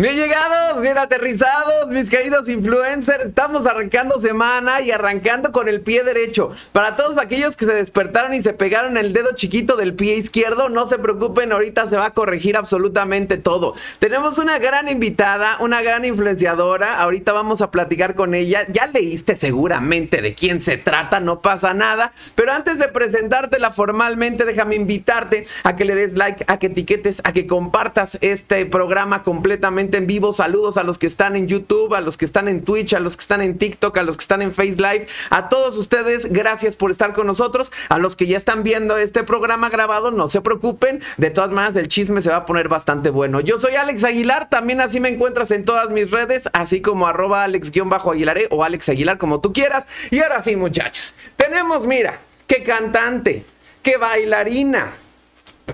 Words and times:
Bien 0.00 0.16
llegados, 0.16 0.80
bien 0.80 0.96
aterrizados, 0.96 1.88
mis 1.88 2.08
queridos 2.08 2.48
influencers. 2.48 3.26
Estamos 3.26 3.66
arrancando 3.66 4.18
semana 4.18 4.80
y 4.80 4.90
arrancando 4.90 5.52
con 5.52 5.68
el 5.68 5.82
pie 5.82 6.04
derecho. 6.04 6.48
Para 6.72 6.96
todos 6.96 7.18
aquellos 7.18 7.54
que 7.54 7.66
se 7.66 7.74
despertaron 7.74 8.32
y 8.32 8.42
se 8.42 8.54
pegaron 8.54 8.96
el 8.96 9.12
dedo 9.12 9.34
chiquito 9.34 9.76
del 9.76 9.92
pie 9.92 10.16
izquierdo, 10.16 10.70
no 10.70 10.86
se 10.86 10.98
preocupen, 10.98 11.52
ahorita 11.52 11.86
se 11.86 11.98
va 11.98 12.06
a 12.06 12.14
corregir 12.14 12.56
absolutamente 12.56 13.36
todo. 13.36 13.74
Tenemos 13.98 14.38
una 14.38 14.58
gran 14.58 14.88
invitada, 14.88 15.58
una 15.60 15.82
gran 15.82 16.06
influenciadora. 16.06 16.98
Ahorita 16.98 17.34
vamos 17.34 17.60
a 17.60 17.70
platicar 17.70 18.14
con 18.14 18.34
ella. 18.34 18.66
Ya 18.72 18.86
leíste 18.86 19.36
seguramente 19.36 20.22
de 20.22 20.32
quién 20.32 20.62
se 20.62 20.78
trata, 20.78 21.20
no 21.20 21.42
pasa 21.42 21.74
nada. 21.74 22.10
Pero 22.34 22.52
antes 22.52 22.78
de 22.78 22.88
presentártela 22.88 23.70
formalmente, 23.70 24.46
déjame 24.46 24.76
invitarte 24.76 25.46
a 25.62 25.76
que 25.76 25.84
le 25.84 25.94
des 25.94 26.14
like, 26.14 26.42
a 26.46 26.58
que 26.58 26.68
etiquetes, 26.68 27.20
a 27.22 27.34
que 27.34 27.46
compartas 27.46 28.16
este 28.22 28.64
programa 28.64 29.22
completamente 29.22 29.89
en 29.98 30.06
vivo. 30.06 30.32
Saludos 30.32 30.76
a 30.76 30.82
los 30.82 30.98
que 30.98 31.06
están 31.06 31.36
en 31.36 31.48
YouTube, 31.48 31.94
a 31.94 32.00
los 32.00 32.16
que 32.16 32.24
están 32.24 32.48
en 32.48 32.62
Twitch, 32.64 32.94
a 32.94 33.00
los 33.00 33.16
que 33.16 33.22
están 33.22 33.42
en 33.42 33.58
TikTok, 33.58 33.96
a 33.98 34.02
los 34.02 34.16
que 34.16 34.22
están 34.22 34.42
en 34.42 34.52
Face 34.52 34.76
Live. 34.76 35.06
A 35.30 35.48
todos 35.48 35.76
ustedes, 35.76 36.32
gracias 36.32 36.76
por 36.76 36.90
estar 36.90 37.12
con 37.12 37.26
nosotros. 37.26 37.72
A 37.88 37.98
los 37.98 38.16
que 38.16 38.26
ya 38.26 38.36
están 38.36 38.62
viendo 38.62 38.96
este 38.96 39.22
programa 39.22 39.70
grabado, 39.70 40.10
no 40.10 40.28
se 40.28 40.40
preocupen. 40.40 41.00
De 41.16 41.30
todas 41.30 41.50
maneras, 41.50 41.76
el 41.76 41.88
chisme 41.88 42.22
se 42.22 42.30
va 42.30 42.36
a 42.36 42.46
poner 42.46 42.68
bastante 42.68 43.10
bueno. 43.10 43.40
Yo 43.40 43.58
soy 43.58 43.74
Alex 43.74 44.04
Aguilar, 44.04 44.48
también 44.48 44.80
así 44.80 45.00
me 45.00 45.08
encuentras 45.08 45.50
en 45.50 45.64
todas 45.64 45.90
mis 45.90 46.10
redes, 46.10 46.48
así 46.52 46.80
como 46.80 47.06
arroba 47.06 47.44
alex-aguilaré 47.44 48.48
o 48.50 48.64
Alex 48.64 48.88
Aguilar, 48.88 49.18
como 49.18 49.40
tú 49.40 49.52
quieras. 49.52 49.86
Y 50.10 50.20
ahora 50.20 50.42
sí, 50.42 50.56
muchachos, 50.56 51.14
tenemos, 51.36 51.86
mira, 51.86 52.20
qué 52.46 52.62
cantante, 52.62 53.44
qué 53.82 53.96
bailarina 53.96 54.92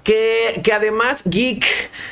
que, 0.02 0.60
que, 0.62 0.72
además 0.72 1.22
geek, 1.24 1.64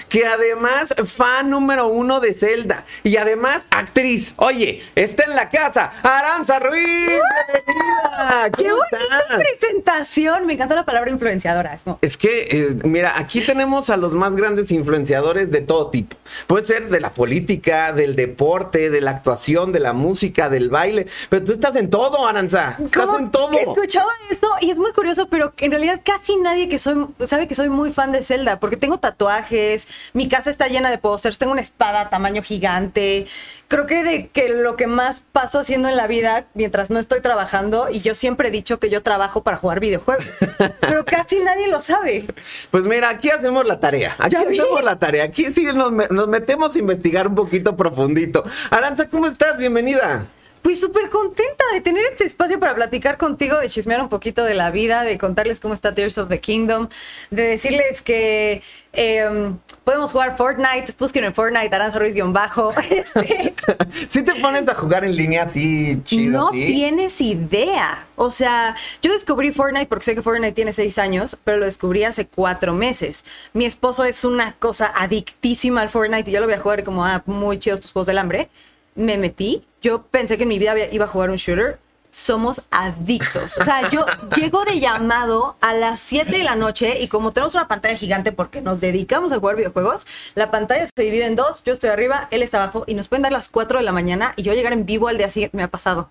que 0.08 0.26
además 0.26 0.94
fan 1.06 1.50
número 1.50 1.88
uno 1.88 2.20
de 2.20 2.34
Zelda 2.34 2.84
y 3.02 3.16
además 3.16 3.66
actriz. 3.70 4.34
Oye, 4.36 4.82
está 4.94 5.24
en 5.24 5.36
la 5.36 5.50
casa, 5.50 5.92
Aranza 6.02 6.58
Ruiz. 6.58 6.84
Bienvenida. 6.84 8.50
¡Qué 8.56 8.70
bonita 8.70 9.36
presentación! 9.36 10.46
Me 10.46 10.54
encanta 10.54 10.74
la 10.74 10.84
palabra 10.84 11.10
influenciadora. 11.10 11.76
Es, 12.00 12.16
que, 12.16 12.48
eh, 12.50 12.76
mira, 12.84 13.14
aquí 13.16 13.40
tenemos 13.40 13.90
a 13.90 13.96
los 13.96 14.12
más 14.12 14.34
grandes 14.36 14.70
influenciadores 14.70 15.50
de 15.50 15.60
todo 15.60 15.90
tipo. 15.90 16.16
Puede 16.46 16.64
ser 16.64 16.88
de 16.88 17.00
la 17.00 17.10
política, 17.10 17.92
del 17.92 18.16
deporte, 18.16 18.90
de 18.90 19.00
la 19.00 19.12
actuación, 19.12 19.72
de 19.72 19.80
la 19.80 19.92
música, 19.92 20.48
del 20.48 20.70
baile. 20.70 21.06
Pero 21.28 21.44
tú 21.44 21.52
estás 21.52 21.76
en 21.76 21.90
todo, 21.90 22.26
Aranza. 22.26 22.76
Estás 22.82 23.18
en 23.18 23.30
todo. 23.30 23.52
Escuchaba 23.52 24.10
eso 24.30 24.48
y 24.60 24.70
es 24.70 24.78
muy 24.78 24.92
curioso, 24.92 25.28
pero 25.28 25.52
en 25.58 25.70
realidad 25.70 26.00
casi 26.04 26.36
nadie 26.36 26.68
que 26.68 26.78
soy 26.78 27.06
sabe 27.26 27.48
que 27.48 27.54
soy 27.54 27.68
muy 27.74 27.92
fan 27.92 28.12
de 28.12 28.22
Zelda 28.22 28.58
porque 28.60 28.76
tengo 28.76 28.98
tatuajes, 28.98 29.88
mi 30.12 30.28
casa 30.28 30.50
está 30.50 30.68
llena 30.68 30.90
de 30.90 30.98
pósters, 30.98 31.38
tengo 31.38 31.52
una 31.52 31.60
espada 31.60 32.08
tamaño 32.08 32.42
gigante. 32.42 33.26
Creo 33.68 33.86
que 33.86 34.04
de 34.04 34.28
que 34.28 34.48
lo 34.50 34.76
que 34.76 34.86
más 34.86 35.20
paso 35.20 35.58
haciendo 35.58 35.88
en 35.88 35.96
la 35.96 36.06
vida 36.06 36.46
mientras 36.54 36.90
no 36.90 36.98
estoy 36.98 37.20
trabajando 37.20 37.88
y 37.90 38.00
yo 38.00 38.14
siempre 38.14 38.48
he 38.48 38.50
dicho 38.50 38.78
que 38.78 38.90
yo 38.90 39.02
trabajo 39.02 39.42
para 39.42 39.56
jugar 39.56 39.80
videojuegos, 39.80 40.26
pero 40.80 41.04
casi 41.04 41.40
nadie 41.40 41.68
lo 41.68 41.80
sabe. 41.80 42.26
Pues 42.70 42.84
mira, 42.84 43.08
aquí 43.08 43.30
hacemos 43.30 43.66
la 43.66 43.80
tarea. 43.80 44.16
Aquí 44.18 44.36
hacemos 44.36 44.84
la 44.84 44.98
tarea. 44.98 45.24
Aquí 45.24 45.46
sí 45.46 45.64
nos, 45.74 45.92
nos 45.92 46.28
metemos 46.28 46.76
a 46.76 46.78
investigar 46.78 47.26
un 47.26 47.34
poquito 47.34 47.76
profundito. 47.76 48.44
Aranza, 48.70 49.08
¿cómo 49.08 49.26
estás? 49.26 49.58
Bienvenida. 49.58 50.26
Pues 50.64 50.80
súper 50.80 51.10
contenta 51.10 51.62
de 51.74 51.82
tener 51.82 52.06
este 52.06 52.24
espacio 52.24 52.58
para 52.58 52.74
platicar 52.74 53.18
contigo, 53.18 53.58
de 53.58 53.68
chismear 53.68 54.00
un 54.00 54.08
poquito 54.08 54.44
de 54.44 54.54
la 54.54 54.70
vida, 54.70 55.02
de 55.02 55.18
contarles 55.18 55.60
cómo 55.60 55.74
está 55.74 55.94
Tears 55.94 56.16
of 56.16 56.30
the 56.30 56.40
Kingdom, 56.40 56.88
de 57.30 57.42
decirles 57.42 58.00
que 58.00 58.62
em, 58.94 59.58
podemos 59.84 60.12
jugar 60.12 60.38
Fortnite, 60.38 60.94
busquen 60.98 61.24
en 61.24 61.34
Fortnite, 61.34 61.76
Aranza 61.76 61.98
Ruiz-bajo. 61.98 62.72
Este. 62.90 63.54
¿Sí 64.08 64.22
te 64.22 64.34
pones 64.36 64.66
a 64.66 64.74
jugar 64.74 65.04
en 65.04 65.14
línea 65.14 65.42
así 65.42 66.00
chido? 66.02 66.44
No 66.44 66.50
tienes 66.50 67.20
idea. 67.20 68.06
O 68.16 68.30
sea, 68.30 68.74
yo 69.02 69.12
descubrí 69.12 69.52
Fortnite 69.52 69.84
porque 69.84 70.06
sé 70.06 70.14
que 70.14 70.22
Fortnite 70.22 70.52
tiene 70.52 70.72
seis 70.72 70.98
años, 70.98 71.36
pero 71.44 71.58
lo 71.58 71.66
descubrí 71.66 72.04
hace 72.04 72.26
cuatro 72.26 72.72
meses. 72.72 73.26
Mi 73.52 73.66
esposo 73.66 74.02
es 74.04 74.24
una 74.24 74.54
cosa 74.54 74.90
adictísima 74.96 75.82
al 75.82 75.90
Fortnite 75.90 76.30
y 76.30 76.32
yo 76.32 76.40
lo 76.40 76.46
voy 76.46 76.54
a 76.54 76.60
jugar 76.60 76.84
como, 76.84 77.04
ah, 77.04 77.22
muy 77.26 77.58
chidos 77.58 77.80
tus 77.80 77.92
juegos 77.92 78.06
del 78.06 78.16
hambre. 78.16 78.48
Me 78.94 79.18
metí 79.18 79.62
yo 79.84 80.02
pensé 80.02 80.38
que 80.38 80.44
en 80.44 80.48
mi 80.48 80.58
vida 80.58 80.74
iba 80.90 81.04
a 81.04 81.08
jugar 81.08 81.30
un 81.30 81.36
shooter. 81.36 81.78
Somos 82.10 82.62
adictos. 82.70 83.58
O 83.58 83.64
sea, 83.64 83.90
yo 83.90 84.06
llego 84.36 84.64
de 84.64 84.80
llamado 84.80 85.56
a 85.60 85.74
las 85.74 86.00
7 86.00 86.30
de 86.30 86.44
la 86.44 86.54
noche 86.54 87.00
y 87.00 87.08
como 87.08 87.32
tenemos 87.32 87.54
una 87.54 87.68
pantalla 87.68 87.96
gigante 87.96 88.32
porque 88.32 88.62
nos 88.62 88.80
dedicamos 88.80 89.32
a 89.32 89.38
jugar 89.38 89.56
videojuegos, 89.56 90.06
la 90.34 90.50
pantalla 90.50 90.86
se 90.86 91.02
divide 91.02 91.26
en 91.26 91.34
dos. 91.36 91.62
Yo 91.64 91.72
estoy 91.72 91.90
arriba, 91.90 92.28
él 92.30 92.42
está 92.42 92.62
abajo 92.62 92.84
y 92.86 92.94
nos 92.94 93.08
pueden 93.08 93.22
dar 93.22 93.32
las 93.32 93.48
4 93.48 93.78
de 93.78 93.84
la 93.84 93.92
mañana 93.92 94.32
y 94.36 94.42
yo 94.42 94.54
llegar 94.54 94.72
en 94.72 94.86
vivo 94.86 95.08
al 95.08 95.18
día 95.18 95.28
siguiente. 95.28 95.56
Me 95.56 95.64
ha 95.64 95.68
pasado. 95.68 96.08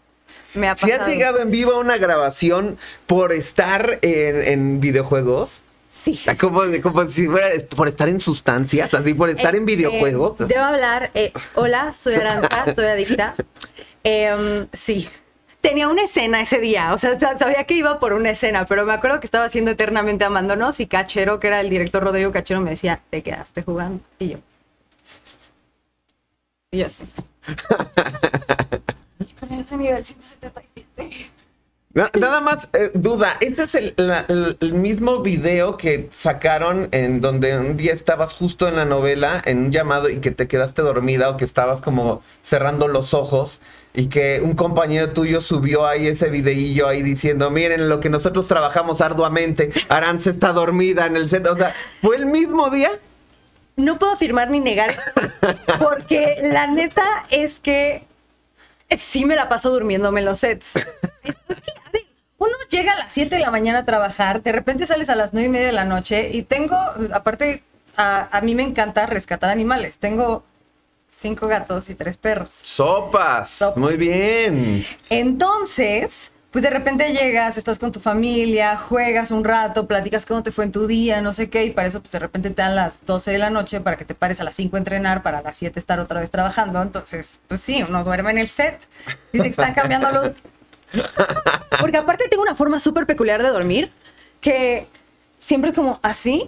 Me 0.54 0.68
ha 0.68 0.76
pasado. 0.76 0.94
Si 0.94 1.00
has 1.00 1.08
llegado 1.08 1.40
en 1.40 1.50
vivo 1.50 1.72
a 1.74 1.80
una 1.80 1.98
grabación 1.98 2.78
por 3.08 3.32
estar 3.32 4.00
en 4.04 4.82
videojuegos, 4.82 5.64
Sí. 5.96 6.20
Como, 6.40 6.62
como 6.82 7.08
si 7.08 7.28
fuera 7.28 7.48
por 7.76 7.88
estar 7.88 8.10
en 8.10 8.20
sustancias, 8.20 8.94
así 8.94 9.14
por 9.14 9.30
estar 9.30 9.56
en 9.56 9.66
videojuegos. 9.66 10.38
debo 10.40 10.64
hablar. 10.64 11.12
Eh, 11.14 11.32
hola, 11.56 11.94
soy 11.94 12.16
Aranza, 12.16 12.74
soy 12.76 12.86
adicta. 12.86 13.36
Em, 14.04 14.68
sí. 14.74 15.08
Tenía 15.62 15.88
una 15.88 16.04
escena 16.04 16.42
ese 16.42 16.60
día, 16.60 16.94
o 16.94 16.98
sea, 16.98 17.18
sabía 17.38 17.64
que 17.64 17.76
iba 17.76 17.98
por 17.98 18.12
una 18.12 18.32
escena, 18.32 18.66
pero 18.66 18.86
me 18.86 18.92
acuerdo 18.92 19.22
que 19.22 19.26
estaba 19.26 19.46
haciendo 19.46 19.72
eternamente 19.72 20.26
amándonos 20.26 20.82
y 20.82 20.88
Cachero, 20.88 21.40
que 21.40 21.48
era 21.48 21.62
el 21.62 21.70
director 21.70 22.04
Rodrigo 22.04 22.34
Cachero, 22.34 22.60
me 22.60 22.72
decía, 22.72 23.00
te 23.10 23.24
quedaste 23.24 23.62
jugando. 23.64 24.04
Y 24.20 24.30
yo. 24.30 24.38
Y 26.72 26.80
yo 26.80 26.90
sí. 26.90 27.06
pero 29.40 29.56
ese 29.62 29.78
nivel 29.78 30.04
177. 30.04 31.32
Nada 31.94 32.42
más 32.42 32.70
eh, 32.74 32.90
duda, 32.96 33.38
ese 33.40 33.64
es 33.64 33.76
el, 33.76 34.74
mismo 34.74 35.20
video 35.20 35.78
que 35.78 36.10
sacaron 36.12 36.88
en 36.92 37.22
donde 37.22 37.56
un 37.60 37.78
día 37.78 37.94
estabas 37.94 38.34
justo 38.34 38.68
en 38.68 38.78
la 38.78 38.86
novela, 38.86 39.44
en 39.46 39.66
un 39.66 39.72
llamado 39.72 40.10
y 40.10 40.18
que 40.18 40.32
te 40.32 40.48
quedaste 40.48 40.82
dormida 40.82 41.30
o 41.30 41.38
que 41.38 41.46
estabas 41.46 41.82
como 41.82 42.24
cerrando 42.42 42.88
los 42.88 43.14
ojos 43.14 43.60
y 43.94 44.08
que 44.08 44.42
un 44.42 44.56
compañero 44.56 45.14
tuyo 45.14 45.40
subió 45.40 45.86
ahí 45.86 46.08
ese 46.08 46.32
videillo 46.32 46.88
ahí 46.88 47.04
diciendo, 47.04 47.52
miren 47.52 47.88
lo 47.88 48.00
que 48.00 48.10
nosotros 48.10 48.48
trabajamos 48.48 49.00
arduamente, 49.00 49.72
Arance 49.90 50.32
está 50.32 50.52
dormida 50.52 51.06
en 51.06 51.16
el 51.16 51.30
set, 51.30 51.46
o 51.46 51.56
sea, 51.56 51.76
¿fue 52.02 52.16
el 52.16 52.26
mismo 52.26 52.72
día? 52.72 52.90
No 53.76 54.00
puedo 54.00 54.14
afirmar 54.14 54.50
ni 54.50 54.60
negar, 54.60 54.98
porque 55.80 56.38
la 56.42 56.66
neta 56.66 57.04
es 57.30 57.60
que 57.60 58.04
sí 58.98 59.26
me 59.26 59.36
la 59.36 59.50
paso 59.50 59.70
durmiéndome 59.72 60.20
en 60.20 60.26
los 60.26 60.40
sets. 60.40 60.74
Es 61.24 61.62
que, 61.62 61.72
a 61.72 61.90
ver, 61.92 62.04
uno 62.38 62.52
llega 62.70 62.92
a 62.92 62.98
las 62.98 63.14
7 63.14 63.36
de 63.36 63.42
la 63.42 63.50
mañana 63.50 63.80
a 63.80 63.86
trabajar, 63.86 64.44
de 64.44 64.52
repente 64.52 64.86
sales 64.86 65.10
a 65.10 65.16
las 65.16 65.34
9 65.34 65.48
y 65.48 65.50
media 65.50 65.68
de 65.68 65.72
la 65.72 65.86
noche 65.86 66.32
y 66.34 66.44
tengo, 66.44 66.78
aparte, 67.14 67.64
a, 67.96 68.42
mí 68.44 68.56
me 68.56 68.64
encanta 68.64 69.06
rescatar 69.06 69.50
animales. 69.50 69.98
Tengo 70.00 70.44
cinco 71.10 71.48
gatos 71.48 71.90
y 71.90 71.96
tres 71.96 72.18
perros. 72.18 72.54
Sopas. 72.54 73.64
Muy 73.78 73.96
bien. 73.96 74.86
Entonces, 75.10 76.33
pues 76.54 76.62
de 76.62 76.70
repente 76.70 77.12
llegas, 77.12 77.58
estás 77.58 77.80
con 77.80 77.92
tu 77.92 78.00
familia, 78.00 78.78
juegas 78.78 79.32
un 79.32 79.44
rato, 79.44 79.88
platicas 79.88 80.28
cómo 80.28 80.44
te 80.44 80.52
fue 80.52 80.66
en 80.66 80.72
tu 80.72 80.86
día, 80.86 81.20
no 81.20 81.34
sé 81.34 81.50
qué, 81.50 81.66
y 81.66 81.72
para 81.72 81.88
eso 81.88 82.00
pues 82.00 82.12
de 82.12 82.20
repente 82.20 82.52
te 82.52 82.62
dan 82.62 82.76
las 82.76 83.04
12 83.08 83.32
de 83.32 83.40
la 83.40 83.50
noche 83.50 83.82
para 83.82 83.98
que 83.98 84.06
te 84.06 84.14
pares 84.14 84.40
a 84.40 84.44
las 84.44 84.56
5 84.56 84.76
a 84.76 84.80
entrenar, 84.80 85.24
para 85.24 85.42
las 85.42 85.58
7 85.58 85.80
estar 85.80 86.00
otra 86.00 86.20
vez 86.20 86.30
trabajando. 86.30 86.80
Entonces, 86.84 87.40
pues 87.48 87.60
sí, 87.60 87.82
uno 87.82 88.04
duerme 88.04 88.30
en 88.30 88.38
el 88.38 88.48
set. 88.48 88.88
Dice 89.32 89.46
que 89.46 89.50
están 89.50 89.74
cambiando 89.74 90.12
los 90.12 90.42
porque 91.80 91.98
aparte 91.98 92.30
tengo 92.30 92.44
una 92.44 92.54
forma 92.54 92.80
súper 92.80 93.08
peculiar 93.08 93.42
de 93.42 93.50
dormir 93.50 93.92
que 94.40 94.86
siempre 95.40 95.72
es 95.72 95.76
como 95.76 96.00
así. 96.04 96.48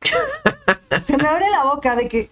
Se 1.04 1.16
me 1.16 1.28
abre 1.28 1.48
la 1.50 1.62
boca 1.72 1.94
de 1.94 2.08
que. 2.08 2.30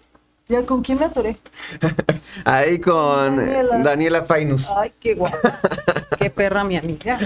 ¿Ya 0.48 0.64
con 0.64 0.82
quién 0.82 0.98
me 0.98 1.06
atoré? 1.06 1.36
Ahí 2.44 2.78
con 2.78 3.36
Daniela, 3.82 4.24
Fainus. 4.24 4.68
Ay, 4.76 4.92
qué 5.00 5.15
guapa. 5.15 5.59
qué 6.18 6.30
perra 6.30 6.62
mi 6.62 6.76
amiga. 6.76 7.18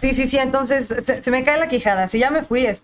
Sí, 0.00 0.14
sí, 0.14 0.30
sí, 0.30 0.38
entonces 0.38 0.94
se, 1.04 1.30
me 1.30 1.42
cae 1.42 1.58
la 1.58 1.68
quijada. 1.68 2.08
Si 2.08 2.20
ya 2.20 2.30
me 2.30 2.44
fui 2.44 2.64
es. 2.64 2.82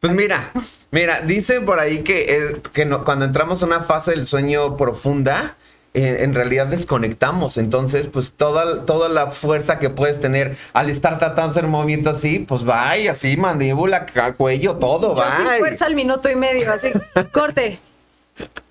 Pues 0.00 0.12
mira, 0.12 0.50
mira, 0.90 1.20
dice 1.20 1.60
por 1.60 1.78
ahí 1.78 2.00
que, 2.00 2.36
eh, 2.36 2.62
que 2.72 2.88
cuando 3.04 3.24
entramos 3.24 3.62
a 3.62 3.66
una 3.66 3.82
fase 3.82 4.10
del 4.10 4.26
sueño 4.26 4.76
profunda, 4.76 5.56
en 5.94 6.34
realidad 6.34 6.66
desconectamos. 6.66 7.58
Entonces, 7.58 8.08
pues 8.12 8.32
toda, 8.32 8.84
toda 8.84 9.08
la 9.08 9.30
fuerza 9.30 9.78
que 9.78 9.90
puedes 9.90 10.18
tener 10.18 10.56
al 10.72 10.90
estar 10.90 11.20
tratando 11.20 11.54
de 11.54 11.68
movimiento 11.68 12.10
así, 12.10 12.40
pues 12.40 12.66
va 12.66 12.92
así, 13.10 13.36
mandíbula, 13.36 14.06
cuello, 14.36 14.76
todo, 14.76 15.14
va. 15.14 15.56
fuerza 15.60 15.86
al 15.86 15.94
minuto 15.94 16.28
y 16.28 16.34
medio, 16.34 16.72
así. 16.72 16.88
Corte. 17.30 17.78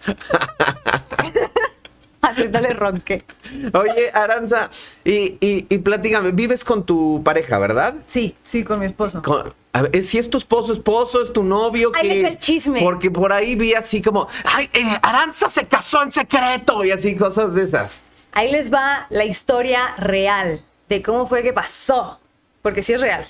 Antes 2.21 2.51
no 2.51 2.59
le 2.61 2.73
ronqué. 2.73 3.23
Oye, 3.73 4.11
Aranza, 4.13 4.69
y, 5.03 5.37
y, 5.41 5.65
y 5.69 5.77
platícame, 5.79 6.31
vives 6.31 6.63
con 6.63 6.85
tu 6.85 7.21
pareja, 7.23 7.57
¿verdad? 7.57 7.95
Sí, 8.05 8.35
sí, 8.43 8.63
con 8.63 8.79
mi 8.79 8.85
esposo. 8.85 9.21
Con- 9.23 9.53
a 9.73 9.81
ver, 9.83 10.03
si 10.03 10.19
es 10.19 10.29
tu 10.29 10.37
esposo, 10.37 10.71
esposo, 10.73 11.21
es 11.23 11.33
tu 11.33 11.43
novio. 11.43 11.91
Ahí 11.95 12.21
va 12.21 12.29
el 12.29 12.39
chisme. 12.39 12.79
Porque 12.81 13.09
por 13.09 13.33
ahí 13.33 13.55
vi 13.55 13.73
así 13.73 14.01
como, 14.01 14.27
ay, 14.45 14.69
eh, 14.73 14.99
Aranza 15.01 15.49
se 15.49 15.65
casó 15.65 16.03
en 16.03 16.11
secreto 16.11 16.83
y 16.85 16.91
así 16.91 17.15
cosas 17.15 17.53
de 17.55 17.63
esas. 17.63 18.01
Ahí 18.33 18.51
les 18.51 18.71
va 18.71 19.07
la 19.09 19.25
historia 19.25 19.95
real 19.97 20.61
de 20.89 21.01
cómo 21.01 21.25
fue 21.25 21.41
que 21.41 21.53
pasó. 21.53 22.19
Porque 22.61 22.83
sí 22.83 22.93
es 22.93 23.01
real. 23.01 23.25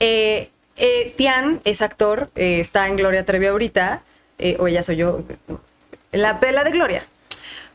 Eh, 0.00 0.50
eh, 0.76 1.12
Tian 1.16 1.60
es 1.64 1.82
actor, 1.82 2.30
está 2.34 2.86
en 2.88 2.96
Gloria 2.96 3.26
Trevi 3.26 3.46
ahorita, 3.46 4.02
eh, 4.38 4.56
o 4.58 4.66
ella 4.68 4.82
soy 4.82 4.96
yo, 4.96 5.22
la 6.12 6.40
pela 6.40 6.64
de 6.64 6.70
Gloria. 6.70 7.06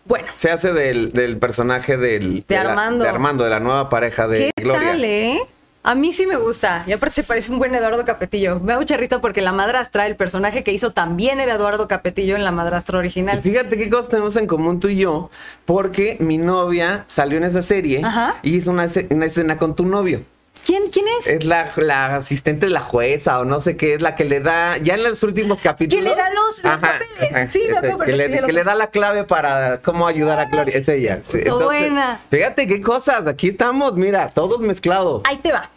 Bueno, 0.06 0.28
Se 0.36 0.50
hace 0.50 0.74
del, 0.74 1.12
del 1.14 1.38
personaje 1.38 1.96
del, 1.98 2.44
De 2.48 2.58
Armando. 2.58 3.04
de 3.04 3.10
Armando, 3.10 3.44
de 3.44 3.50
la 3.52 3.60
nueva 3.60 3.88
pareja 3.90 4.28
de 4.28 4.52
¿qué 4.56 4.64
Gloria. 4.64 4.90
tal, 4.92 5.04
eh? 5.06 5.40
A 5.84 5.96
mí 5.96 6.14
sí 6.14 6.28
me 6.28 6.36
gusta. 6.38 6.84
Y 6.88 6.92
aparte 6.92 7.16
se 7.16 7.24
parece 7.24 7.52
un 7.52 7.58
buen 7.60 7.74
Eduardo 7.74 8.06
Capetillo. 8.06 8.60
Me 8.60 8.74
da 8.74 8.80
mucha 8.80 8.98
risa 8.98 9.20
porque 9.20 9.42
la 9.42 9.52
madrastra, 9.52 10.06
el 10.06 10.16
personaje 10.16 10.64
que 10.64 10.72
hizo 10.72 10.92
también 10.92 11.40
era 11.40 11.56
Eduardo 11.56 11.88
Capetillo 11.88 12.36
en 12.36 12.44
la 12.44 12.52
madrastra 12.52 12.98
Y 12.98 13.00
original. 13.00 13.42
fíjate 13.42 13.78
qué 13.78 13.90
cosas 13.90 14.10
tenemos 14.10 14.36
en 14.38 14.46
común 14.48 14.80
tú 14.80 14.90
y 14.90 14.98
yo, 14.98 15.30
porque 15.66 16.18
mi 16.20 16.38
novia 16.38 17.06
salió 17.08 17.38
en 17.38 17.46
esa 17.46 17.62
serie 17.64 18.02
Ajá. 18.04 18.36
y 18.44 18.58
hizo 18.58 18.70
una, 18.72 18.88
una 19.10 19.26
escena 19.26 19.58
con 19.58 19.76
tu 19.76 19.86
novio. 19.86 20.22
¿Quién, 20.66 20.90
quién 20.92 21.06
es? 21.20 21.28
Es 21.28 21.44
la, 21.44 21.70
la 21.78 22.16
asistente 22.18 22.68
de 22.68 22.72
la 22.72 22.82
jueza 22.82 23.40
o 23.40 23.46
no 23.46 23.60
sé 23.62 23.76
qué, 23.78 23.96
es 23.96 24.02
la 24.02 24.16
que 24.16 24.26
le 24.26 24.40
da, 24.42 24.78
ya 24.78 24.94
en 24.94 25.04
los 25.04 25.24
últimos 25.24 25.60
capítulos. 25.62 26.04
le 26.06 26.16
da 26.16 26.30
los- 26.30 26.64
los 26.64 26.80
papeles. 26.80 27.52
Sí, 27.52 27.64
me 27.70 27.78
acuerdo 27.78 28.06
que, 28.06 28.12
le, 28.16 28.42
que 28.42 28.52
le 28.54 28.64
da 28.64 28.76
la 28.76 28.88
clave 28.92 29.24
para 29.24 29.80
cómo 29.82 30.06
ayudar 30.08 30.40
a 30.40 30.46
Gloria. 30.46 30.78
Es 30.78 30.88
ella. 30.88 31.22
Sí, 31.26 31.40
buena. 31.50 32.20
Fíjate 32.30 32.68
qué 32.68 32.80
cosas, 32.82 33.26
aquí 33.28 33.50
estamos, 33.50 33.96
mira, 33.96 34.30
todos 34.30 34.60
mezclados. 34.60 35.24
Ahí 35.26 35.38
te 35.38 35.52
va. 35.52 35.70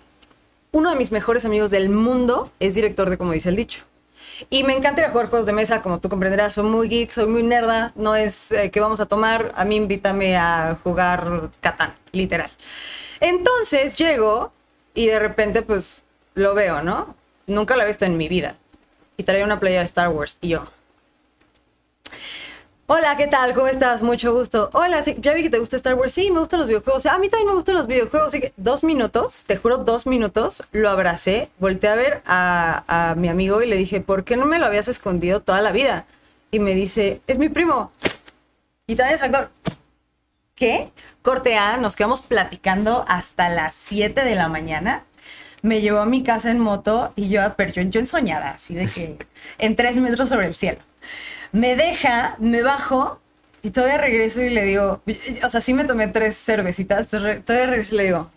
Uno 0.73 0.91
de 0.91 0.97
mis 0.97 1.13
mejores 1.13 1.45
amigos 1.45 1.71
del 1.71 1.89
mundo 1.89 2.51
es 2.61 2.75
director 2.75 3.09
de 3.09 3.17
Como 3.17 3.33
dice 3.33 3.49
el 3.49 3.57
dicho. 3.57 3.85
Y 4.51 4.65
me 4.65 4.75
encanta 4.77 5.01
ir 5.03 5.07
a 5.07 5.11
jugar 5.11 5.29
juegos 5.31 5.47
de 5.47 5.53
mesa, 5.53 5.81
como 5.81 6.01
tú 6.01 6.09
comprenderás. 6.09 6.55
Soy 6.55 6.65
muy 6.65 6.89
geek, 6.89 7.13
soy 7.13 7.27
muy 7.27 7.45
nerda. 7.45 7.93
No 7.95 8.17
es 8.17 8.51
eh, 8.51 8.71
que 8.73 8.81
vamos 8.81 8.99
a 8.99 9.07
tomar. 9.07 9.53
A 9.55 9.65
mí 9.65 9.77
invítame 9.77 10.37
a 10.37 10.77
jugar 10.83 11.51
Catán, 11.61 11.95
literal. 12.11 12.51
Entonces 13.21 13.95
llego 13.95 14.53
y 14.95 15.07
de 15.07 15.19
repente, 15.19 15.63
pues 15.63 16.05
lo 16.35 16.55
veo, 16.55 16.83
¿no? 16.83 17.15
Nunca 17.47 17.77
lo 17.77 17.83
he 17.83 17.87
visto 17.87 18.05
en 18.05 18.17
mi 18.17 18.29
vida. 18.29 18.57
Y 19.17 19.25
traía 19.25 19.45
una 19.45 19.61
playa 19.61 19.81
de 19.81 19.85
Star 19.85 20.09
Wars. 20.09 20.39
Y 20.41 20.49
yo, 20.49 20.65
Hola, 22.87 23.17
¿qué 23.17 23.27
tal? 23.27 23.55
¿Cómo 23.55 23.67
estás? 23.67 24.03
Mucho 24.03 24.35
gusto. 24.35 24.69
Hola, 24.75 25.03
sí, 25.03 25.17
ya 25.19 25.33
vi 25.33 25.43
que 25.43 25.49
te 25.49 25.59
gusta 25.59 25.77
Star 25.77 25.95
Wars. 25.95 26.13
Sí, 26.13 26.31
me 26.31 26.41
gustan 26.41 26.61
los 26.61 26.69
videojuegos. 26.69 27.07
A 27.07 27.19
mí 27.19 27.31
también 27.31 27.49
me 27.49 27.55
gustan 27.55 27.77
los 27.77 27.87
videojuegos. 27.87 28.29
Así 28.29 28.41
que 28.41 28.53
dos 28.59 28.85
minutos, 28.85 29.45
te 29.45 29.57
juro, 29.57 29.79
dos 29.79 30.07
minutos, 30.07 30.63
lo 30.71 30.91
abracé, 30.91 31.49
volteé 31.59 31.89
a 31.89 31.95
ver 31.95 32.23
a, 32.27 33.11
a 33.11 33.15
mi 33.15 33.31
amigo 33.31 33.63
y 33.63 33.69
le 33.69 33.77
dije, 33.77 34.03
¿por 34.03 34.25
qué 34.25 34.37
no 34.37 34.45
me 34.45 34.59
lo 34.59 34.67
habías 34.67 34.89
escondido 34.89 35.41
toda 35.41 35.63
la 35.63 35.73
vida? 35.73 36.05
Y 36.51 36.59
me 36.59 36.75
dice, 36.75 37.23
es 37.27 37.39
mi 37.39 37.49
primo. 37.49 37.91
Y 38.87 38.97
también 38.97 39.15
es 39.17 39.23
actor. 39.23 39.49
¿Qué? 40.55 40.91
Corte 41.25 41.57
A, 41.57 41.79
nos 41.79 41.97
quedamos 41.97 42.21
platicando 42.21 43.03
hasta 43.09 43.49
las 43.49 43.75
7 43.77 44.25
de 44.25 44.35
la 44.35 44.49
mañana. 44.49 45.05
Me 45.63 45.81
llevó 45.81 46.01
a 46.01 46.05
mi 46.05 46.23
casa 46.23 46.51
en 46.51 46.61
moto 46.61 47.15
y 47.17 47.31
yo, 47.31 47.41
pero 47.57 47.73
yo, 47.73 47.81
yo 47.81 47.99
ensoñada, 47.99 48.51
así 48.51 48.75
de 48.75 48.87
que 48.89 49.17
en 49.59 49.75
tres 49.75 49.97
metros 49.97 50.29
sobre 50.29 50.49
el 50.49 50.55
cielo. 50.55 50.81
Me 51.51 51.77
deja, 51.77 52.37
me 52.41 52.63
bajo 52.63 53.23
y 53.63 53.71
todavía 53.71 53.97
regreso 53.97 54.43
y 54.43 54.51
le 54.51 54.65
digo, 54.65 55.01
o 55.43 55.49
sea, 55.49 55.63
sí 55.63 55.73
me 55.73 55.87
tomé 55.87 56.09
tres 56.09 56.37
cervecitas, 56.37 57.09
todavía 57.09 57.69
regreso 57.69 57.95
y 57.95 57.99
le 57.99 58.05
digo, 58.05 58.31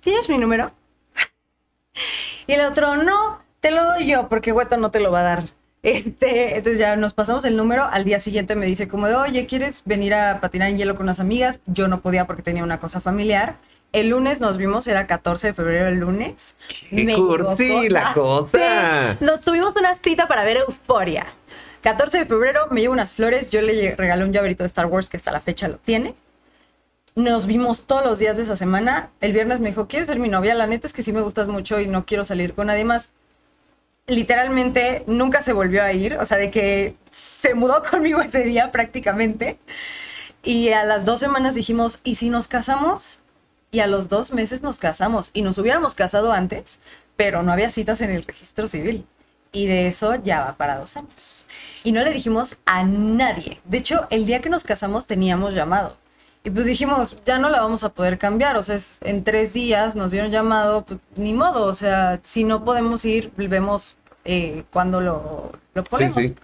¿tienes 0.00 0.28
mi 0.28 0.38
número? 0.38 0.70
Y 2.46 2.52
el 2.52 2.60
otro, 2.66 2.96
no, 2.96 3.42
te 3.58 3.72
lo 3.72 3.82
doy 3.82 4.06
yo, 4.06 4.28
porque 4.28 4.52
Güeto 4.52 4.76
no 4.76 4.92
te 4.92 5.00
lo 5.00 5.10
va 5.10 5.20
a 5.20 5.24
dar. 5.24 5.57
Este, 5.82 6.56
entonces 6.56 6.78
ya 6.78 6.96
nos 6.96 7.14
pasamos 7.14 7.44
el 7.44 7.56
número. 7.56 7.84
Al 7.84 8.04
día 8.04 8.18
siguiente 8.18 8.56
me 8.56 8.66
dice 8.66 8.88
como 8.88 9.06
de, 9.06 9.14
oye, 9.14 9.46
¿quieres 9.46 9.82
venir 9.84 10.14
a 10.14 10.40
patinar 10.40 10.70
en 10.70 10.78
hielo 10.78 10.94
con 10.94 11.04
unas 11.04 11.20
amigas? 11.20 11.60
Yo 11.66 11.88
no 11.88 12.00
podía 12.00 12.26
porque 12.26 12.42
tenía 12.42 12.64
una 12.64 12.80
cosa 12.80 13.00
familiar. 13.00 13.56
El 13.92 14.10
lunes 14.10 14.40
nos 14.40 14.58
vimos, 14.58 14.86
era 14.86 15.06
14 15.06 15.48
de 15.48 15.54
febrero 15.54 15.88
el 15.88 15.94
lunes. 15.94 16.56
¡Qué 16.90 17.04
Me 17.04 17.14
cursi 17.14 17.88
la 17.88 18.12
cosa! 18.12 19.16
Sí, 19.18 19.24
Nos 19.24 19.40
tuvimos 19.40 19.74
una 19.76 19.96
cita 19.96 20.28
para 20.28 20.44
ver 20.44 20.58
Euforia. 20.58 21.26
14 21.82 22.18
de 22.18 22.26
febrero 22.26 22.66
me 22.70 22.80
llevo 22.80 22.92
unas 22.92 23.14
flores, 23.14 23.50
yo 23.50 23.62
le 23.62 23.94
regalé 23.94 24.24
un 24.24 24.32
llaverito 24.32 24.62
de 24.62 24.66
Star 24.66 24.86
Wars 24.86 25.08
que 25.08 25.16
hasta 25.16 25.32
la 25.32 25.40
fecha 25.40 25.68
lo 25.68 25.78
tiene. 25.78 26.14
Nos 27.14 27.46
vimos 27.46 27.82
todos 27.82 28.04
los 28.04 28.18
días 28.18 28.36
de 28.36 28.42
esa 28.42 28.56
semana. 28.56 29.10
El 29.20 29.32
viernes 29.32 29.58
me 29.60 29.70
dijo, 29.70 29.88
¿quieres 29.88 30.06
ser 30.06 30.18
mi 30.18 30.28
novia? 30.28 30.54
La 30.54 30.66
neta 30.66 30.86
es 30.86 30.92
que 30.92 31.02
sí 31.02 31.12
me 31.12 31.20
gustas 31.20 31.48
mucho 31.48 31.80
y 31.80 31.86
no 31.86 32.04
quiero 32.04 32.24
salir 32.24 32.54
con 32.54 32.66
nadie 32.66 32.84
más. 32.84 33.12
Literalmente 34.08 35.04
nunca 35.06 35.42
se 35.42 35.52
volvió 35.52 35.82
a 35.84 35.92
ir, 35.92 36.14
o 36.16 36.26
sea, 36.26 36.38
de 36.38 36.50
que 36.50 36.96
se 37.10 37.54
mudó 37.54 37.82
conmigo 37.90 38.20
ese 38.20 38.40
día 38.42 38.72
prácticamente. 38.72 39.58
Y 40.42 40.70
a 40.70 40.84
las 40.84 41.04
dos 41.04 41.20
semanas 41.20 41.54
dijimos, 41.54 42.00
¿y 42.04 42.16
si 42.16 42.30
nos 42.30 42.48
casamos? 42.48 43.18
Y 43.70 43.80
a 43.80 43.86
los 43.86 44.08
dos 44.08 44.32
meses 44.32 44.62
nos 44.62 44.78
casamos. 44.78 45.30
Y 45.34 45.42
nos 45.42 45.58
hubiéramos 45.58 45.94
casado 45.94 46.32
antes, 46.32 46.80
pero 47.16 47.42
no 47.42 47.52
había 47.52 47.68
citas 47.70 48.00
en 48.00 48.10
el 48.10 48.22
registro 48.22 48.66
civil. 48.66 49.04
Y 49.52 49.66
de 49.66 49.88
eso 49.88 50.14
ya 50.14 50.40
va 50.40 50.56
para 50.56 50.78
dos 50.78 50.96
años. 50.96 51.44
Y 51.84 51.92
no 51.92 52.02
le 52.02 52.10
dijimos 52.10 52.58
a 52.64 52.84
nadie. 52.84 53.60
De 53.64 53.78
hecho, 53.78 54.06
el 54.10 54.24
día 54.24 54.40
que 54.40 54.48
nos 54.48 54.64
casamos 54.64 55.06
teníamos 55.06 55.52
llamado. 55.54 55.96
Y 56.44 56.50
pues 56.50 56.64
dijimos, 56.66 57.16
ya 57.26 57.38
no 57.38 57.50
la 57.50 57.60
vamos 57.60 57.84
a 57.84 57.90
poder 57.90 58.16
cambiar. 58.16 58.56
O 58.56 58.64
sea, 58.64 58.76
es- 58.76 58.98
en 59.02 59.22
tres 59.24 59.52
días 59.52 59.94
nos 59.96 60.12
dieron 60.12 60.30
llamado, 60.30 60.84
pues, 60.86 61.00
ni 61.16 61.34
modo. 61.34 61.64
O 61.66 61.74
sea, 61.74 62.20
si 62.22 62.44
no 62.44 62.64
podemos 62.64 63.04
ir, 63.04 63.32
vemos 63.36 63.96
eh, 64.28 64.64
cuando 64.72 65.00
lo, 65.00 65.50
lo 65.74 65.84
ponemos. 65.84 66.14
sí. 66.14 66.34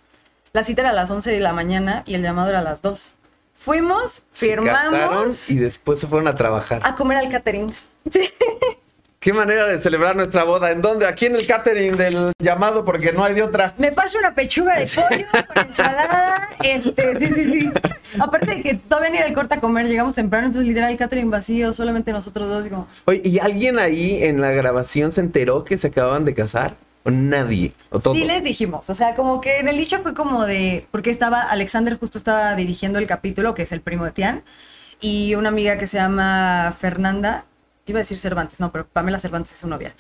La 0.53 0.63
cita 0.65 0.83
era 0.83 0.91
a 0.91 0.95
las 0.95 1.11
11 1.11 1.31
de 1.33 1.41
la 1.41 1.53
mañana 1.53 2.03
y 2.07 2.15
el 2.15 2.23
llamado 2.23 2.49
era 2.51 2.61
a 2.61 2.63
las 2.63 2.81
2. 2.81 3.15
Fuimos, 3.55 4.23
Se 4.33 4.47
firmamos 4.47 5.51
y 5.51 5.59
después 5.59 5.99
se 5.99 6.07
fueron 6.07 6.29
a 6.29 6.37
trabajar. 6.37 6.81
a 6.85 6.95
comer 6.95 7.19
al 7.19 7.29
catering. 7.31 7.73
Sí. 8.11 8.29
Qué 9.19 9.33
manera 9.33 9.65
de 9.65 9.81
celebrar 9.81 10.15
nuestra 10.15 10.45
boda. 10.45 10.71
¿En 10.71 10.83
dónde? 10.83 11.07
Aquí 11.07 11.25
en 11.25 11.35
el 11.37 11.47
catering 11.47 11.97
del 11.97 12.33
llamado, 12.39 12.85
porque 12.85 13.11
no 13.13 13.25
hay 13.25 13.33
de 13.33 13.43
otra. 13.43 13.73
Me 13.79 13.91
paso 13.91 14.19
una 14.19 14.35
pechuga 14.35 14.77
de 14.79 14.87
pollo 14.87 15.25
con 15.49 15.65
ensalada. 15.67 16.51
Este, 16.63 17.19
sí, 17.19 17.27
sí, 17.35 17.45
sí. 17.51 17.73
Aparte 18.21 18.57
de 18.57 18.63
que 18.63 18.75
todavía 18.75 19.09
ni 19.11 19.17
era 19.17 19.27
el 19.27 19.33
corte 19.33 19.55
a 19.55 19.61
comer, 19.61 19.87
llegamos 19.87 20.13
temprano, 20.15 20.49
entonces 20.49 20.69
literal 20.69 20.91
el 20.91 20.99
catering 20.99 21.31
vacío, 21.31 21.73
solamente 21.73 22.13
nosotros 22.13 22.47
dos. 22.49 22.67
Y 22.67 22.69
como, 22.69 22.87
Oye, 23.07 23.23
¿y 23.25 23.39
alguien 23.39 23.79
ahí 23.79 24.23
en 24.23 24.43
la 24.43 24.51
grabación 24.51 25.11
se 25.11 25.23
enteró 25.23 25.65
que 25.65 25.79
se 25.79 25.87
acababan 25.87 26.27
de 26.27 26.35
casar? 26.35 26.77
¿O 27.05 27.11
nadie? 27.11 27.73
¿O 27.91 28.01
todos? 28.01 28.17
Sí 28.17 28.25
les 28.25 28.43
dijimos, 28.43 28.89
o 28.89 28.95
sea, 28.95 29.15
como 29.15 29.41
que 29.41 29.59
en 29.59 29.69
el 29.69 29.77
dicho 29.77 30.01
fue 30.01 30.15
como 30.15 30.47
de, 30.47 30.87
porque 30.91 31.11
estaba, 31.11 31.43
Alexander 31.43 31.99
justo 31.99 32.17
estaba 32.19 32.55
dirigiendo 32.55 32.99
el 32.99 33.07
capítulo, 33.07 33.55
que 33.55 33.63
es 33.63 33.73
el 33.73 33.83
primo 33.83 34.05
de 34.07 34.13
Tian, 34.13 34.43
y 35.01 35.35
una 35.35 35.51
amiga 35.51 35.77
que 35.77 35.87
se 35.87 35.99
llama 35.99 36.75
Fernanda, 36.79 37.45
iba 37.87 37.99
a 37.99 38.03
decir 38.03 38.17
Cervantes, 38.17 38.59
no, 38.59 38.73
pero 38.73 38.87
Pamela 38.87 39.21
Cervantes 39.21 39.53
es 39.53 39.59
su 39.59 39.69
novia. 39.69 39.95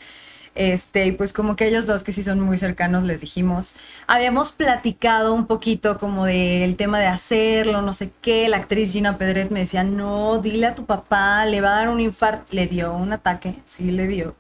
Este, 0.55 1.07
y 1.07 1.13
pues 1.13 1.33
como 1.33 1.57
que 1.57 1.67
ellos 1.67 1.85
dos 1.87 2.05
que 2.05 2.13
sí 2.13 2.23
son 2.23 2.41
muy 2.41 2.59
cercanos 2.59 3.03
les 3.03 3.21
dijimos, 3.21 3.75
habíamos 4.07 4.53
platicado 4.53 5.35
un 5.35 5.47
poquito 5.47 5.99
como 5.99 6.27
del 6.27 6.77
tema 6.77 7.01
de 7.01 7.09
hacerlo, 7.09 7.83
no 7.83 7.93
sé 7.93 8.13
qué, 8.23 8.49
la 8.49 8.59
actriz 8.59 8.93
Gina 8.93 9.19
Pedret 9.19 9.51
me 9.51 9.61
decía, 9.61 9.83
no, 9.83 10.39
dile 10.39 10.69
a 10.69 10.75
tu 10.77 10.87
papá, 10.87 11.45
le 11.45 11.61
va 11.61 11.75
a 11.75 11.79
dar 11.81 11.89
un 11.89 11.99
infarto, 12.01 12.53
le 12.53 12.69
dio 12.69 12.95
un 12.95 13.13
ataque, 13.13 13.57
sí 13.65 13.91
le 13.91 14.07
dio, 14.07 14.37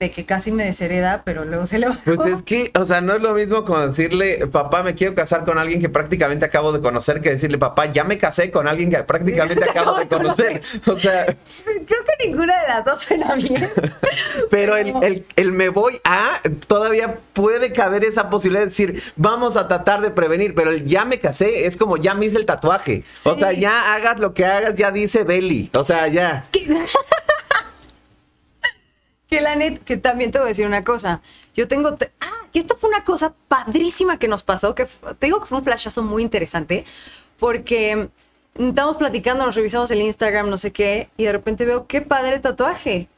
de 0.00 0.10
que 0.10 0.24
casi 0.24 0.50
me 0.50 0.64
deshereda, 0.64 1.20
pero 1.26 1.44
luego 1.44 1.66
se 1.66 1.78
le 1.78 1.86
bajó. 1.86 2.00
Pues 2.02 2.32
es 2.32 2.42
que, 2.42 2.70
o 2.74 2.86
sea, 2.86 3.02
no 3.02 3.12
es 3.12 3.20
lo 3.20 3.34
mismo 3.34 3.66
como 3.66 3.86
decirle, 3.86 4.46
papá, 4.46 4.82
me 4.82 4.94
quiero 4.94 5.14
casar 5.14 5.44
con 5.44 5.58
alguien 5.58 5.78
que 5.78 5.90
prácticamente 5.90 6.46
acabo 6.46 6.72
de 6.72 6.80
conocer, 6.80 7.20
que 7.20 7.28
decirle, 7.28 7.58
papá, 7.58 7.84
ya 7.84 8.02
me 8.02 8.16
casé 8.16 8.50
con 8.50 8.66
alguien 8.66 8.88
que 8.88 8.96
prácticamente 9.04 9.62
acabo 9.70 9.98
de 9.98 10.08
conocer. 10.08 10.62
O 10.86 10.96
sea, 10.96 11.26
Creo 11.26 12.00
que 12.04 12.26
ninguna 12.26 12.62
de 12.62 12.68
las 12.68 12.82
dos 12.86 13.02
suena 13.02 13.34
bien. 13.34 13.68
pero 14.50 14.78
el, 14.78 14.94
el, 15.02 15.26
el 15.36 15.52
me 15.52 15.68
voy 15.68 16.00
a, 16.04 16.30
todavía 16.66 17.18
puede 17.34 17.74
caber 17.74 18.02
esa 18.02 18.30
posibilidad 18.30 18.62
de 18.62 18.70
decir, 18.70 19.02
vamos 19.16 19.58
a 19.58 19.68
tratar 19.68 20.00
de 20.00 20.10
prevenir, 20.10 20.54
pero 20.54 20.70
el 20.70 20.86
ya 20.86 21.04
me 21.04 21.18
casé 21.18 21.66
es 21.66 21.76
como 21.76 21.98
ya 21.98 22.14
me 22.14 22.24
hice 22.24 22.38
el 22.38 22.46
tatuaje. 22.46 23.04
O 23.24 23.36
sea, 23.36 23.52
ya 23.52 23.94
hagas 23.94 24.18
lo 24.18 24.32
que 24.32 24.46
hagas, 24.46 24.76
ya 24.76 24.92
dice 24.92 25.24
Belly. 25.24 25.68
O 25.74 25.84
sea, 25.84 26.08
ya. 26.08 26.46
que, 26.52 26.60
que 29.30 29.40
la 29.40 29.54
net, 29.56 29.82
que 29.84 29.96
también 29.96 30.30
te 30.32 30.38
voy 30.38 30.46
a 30.46 30.48
decir 30.48 30.66
una 30.66 30.84
cosa. 30.84 31.22
Yo 31.54 31.68
tengo. 31.68 31.94
te- 31.94 32.10
ah, 32.20 32.46
y 32.52 32.58
esto 32.58 32.76
fue 32.76 32.90
una 32.90 33.04
cosa 33.04 33.32
padrísima 33.48 34.18
que 34.18 34.28
nos 34.28 34.42
pasó, 34.42 34.74
que 34.74 34.86
te 35.18 35.26
digo 35.26 35.40
que 35.40 35.46
fue 35.46 35.58
un 35.58 35.64
flashazo 35.64 36.02
muy 36.02 36.22
interesante, 36.22 36.84
porque 37.38 38.08
estábamos 38.58 38.96
platicando, 38.96 39.46
nos 39.46 39.54
revisamos 39.54 39.90
el 39.92 40.02
Instagram, 40.02 40.50
no 40.50 40.58
sé 40.58 40.72
qué, 40.72 41.08
y 41.16 41.24
de 41.24 41.32
repente 41.32 41.64
veo 41.64 41.86
qué 41.86 42.00
padre 42.00 42.40
tatuaje. 42.40 43.08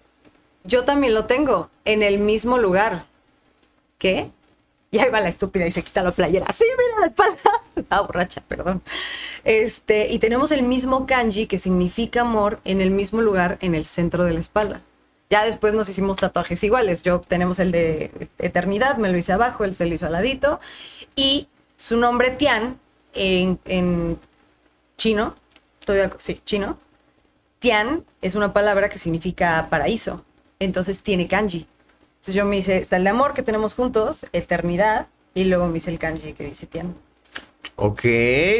Yo 0.64 0.84
también 0.84 1.14
lo 1.14 1.24
tengo, 1.24 1.70
en 1.84 2.02
el 2.02 2.18
mismo 2.18 2.58
lugar. 2.58 3.06
¿Qué? 3.98 4.30
Y 4.90 4.98
ahí 4.98 5.08
va 5.08 5.20
la 5.20 5.30
estúpida 5.30 5.66
y 5.66 5.70
se 5.72 5.82
quita 5.82 6.02
la 6.02 6.10
playera. 6.12 6.46
Sí, 6.52 6.64
mira 6.76 7.00
la 7.00 7.06
espalda. 7.06 7.62
estaba 7.76 8.06
borracha, 8.06 8.42
perdón. 8.46 8.82
Este, 9.44 10.12
y 10.12 10.18
tenemos 10.18 10.52
el 10.52 10.62
mismo 10.62 11.06
kanji 11.06 11.46
que 11.46 11.56
significa 11.58 12.20
amor 12.20 12.60
en 12.64 12.80
el 12.82 12.90
mismo 12.90 13.22
lugar 13.22 13.56
en 13.62 13.74
el 13.74 13.86
centro 13.86 14.24
de 14.24 14.34
la 14.34 14.40
espalda. 14.40 14.82
Ya 15.32 15.46
después 15.46 15.72
nos 15.72 15.88
hicimos 15.88 16.18
tatuajes 16.18 16.62
iguales. 16.62 17.02
Yo 17.02 17.22
tenemos 17.22 17.58
el 17.58 17.72
de 17.72 18.28
eternidad, 18.38 18.98
me 18.98 19.08
lo 19.08 19.16
hice 19.16 19.32
abajo, 19.32 19.64
él 19.64 19.74
se 19.74 19.86
lo 19.86 19.94
hizo 19.94 20.04
al 20.04 20.12
ladito. 20.12 20.60
Y 21.16 21.48
su 21.78 21.96
nombre 21.96 22.32
Tian 22.32 22.78
en, 23.14 24.18
chino, 24.98 25.34
sí, 26.18 26.38
chino, 26.44 26.76
Tian 27.60 28.04
es 28.20 28.34
una 28.34 28.52
palabra 28.52 28.90
que 28.90 28.98
significa 28.98 29.68
paraíso. 29.70 30.22
Entonces 30.58 31.00
tiene 31.00 31.26
kanji. 31.28 31.66
Entonces 32.16 32.34
yo 32.34 32.44
me 32.44 32.58
hice, 32.58 32.76
está 32.76 32.98
el 32.98 33.04
de 33.04 33.10
amor 33.10 33.32
que 33.32 33.42
tenemos 33.42 33.72
juntos, 33.72 34.26
eternidad, 34.34 35.06
y 35.32 35.44
luego 35.44 35.66
me 35.66 35.78
hice 35.78 35.90
el 35.90 35.98
kanji 35.98 36.34
que 36.34 36.44
dice 36.44 36.66
Tian. 36.66 36.94
Ok, 37.76 38.04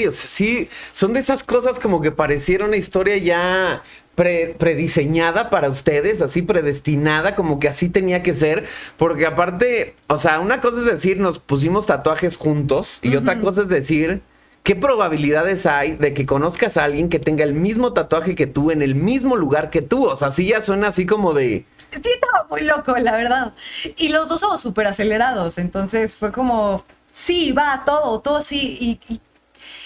o 0.08 0.12
sea, 0.12 0.28
sí, 0.28 0.68
son 0.92 1.12
de 1.12 1.20
esas 1.20 1.44
cosas 1.44 1.78
como 1.78 2.00
que 2.00 2.10
pareciera 2.10 2.64
una 2.64 2.76
historia 2.76 3.16
ya 3.18 3.82
prediseñada 4.14 5.48
para 5.50 5.68
ustedes, 5.68 6.20
así 6.20 6.42
predestinada, 6.42 7.34
como 7.34 7.58
que 7.58 7.68
así 7.68 7.88
tenía 7.88 8.22
que 8.22 8.34
ser, 8.34 8.64
porque 8.96 9.26
aparte, 9.26 9.94
o 10.08 10.18
sea, 10.18 10.40
una 10.40 10.60
cosa 10.60 10.80
es 10.80 10.86
decir, 10.86 11.18
nos 11.18 11.38
pusimos 11.38 11.86
tatuajes 11.86 12.36
juntos 12.36 12.98
y 13.02 13.16
otra 13.16 13.40
cosa 13.40 13.62
es 13.62 13.68
decir, 13.68 14.22
¿qué 14.62 14.76
probabilidades 14.76 15.66
hay 15.66 15.92
de 15.92 16.14
que 16.14 16.26
conozcas 16.26 16.76
a 16.76 16.84
alguien 16.84 17.08
que 17.08 17.18
tenga 17.18 17.44
el 17.44 17.54
mismo 17.54 17.92
tatuaje 17.94 18.34
que 18.34 18.46
tú 18.46 18.70
en 18.70 18.82
el 18.82 18.94
mismo 18.94 19.36
lugar 19.36 19.70
que 19.70 19.82
tú? 19.82 20.04
O 20.04 20.16
sea, 20.16 20.30
sí 20.30 20.48
ya 20.48 20.60
suena 20.60 20.88
así 20.88 21.06
como 21.06 21.32
de... 21.32 21.64
Sí, 21.90 22.10
estaba 22.10 22.46
muy 22.48 22.62
loco, 22.62 22.96
la 22.96 23.12
verdad. 23.12 23.52
Y 23.96 24.08
los 24.08 24.28
dos 24.28 24.40
somos 24.40 24.60
súper 24.60 24.86
acelerados, 24.86 25.58
entonces 25.58 26.14
fue 26.14 26.32
como, 26.32 26.84
sí, 27.12 27.52
va, 27.52 27.84
todo, 27.86 28.18
todo 28.20 28.38
así. 28.38 28.76
Y, 28.80 29.00
y 29.12 29.20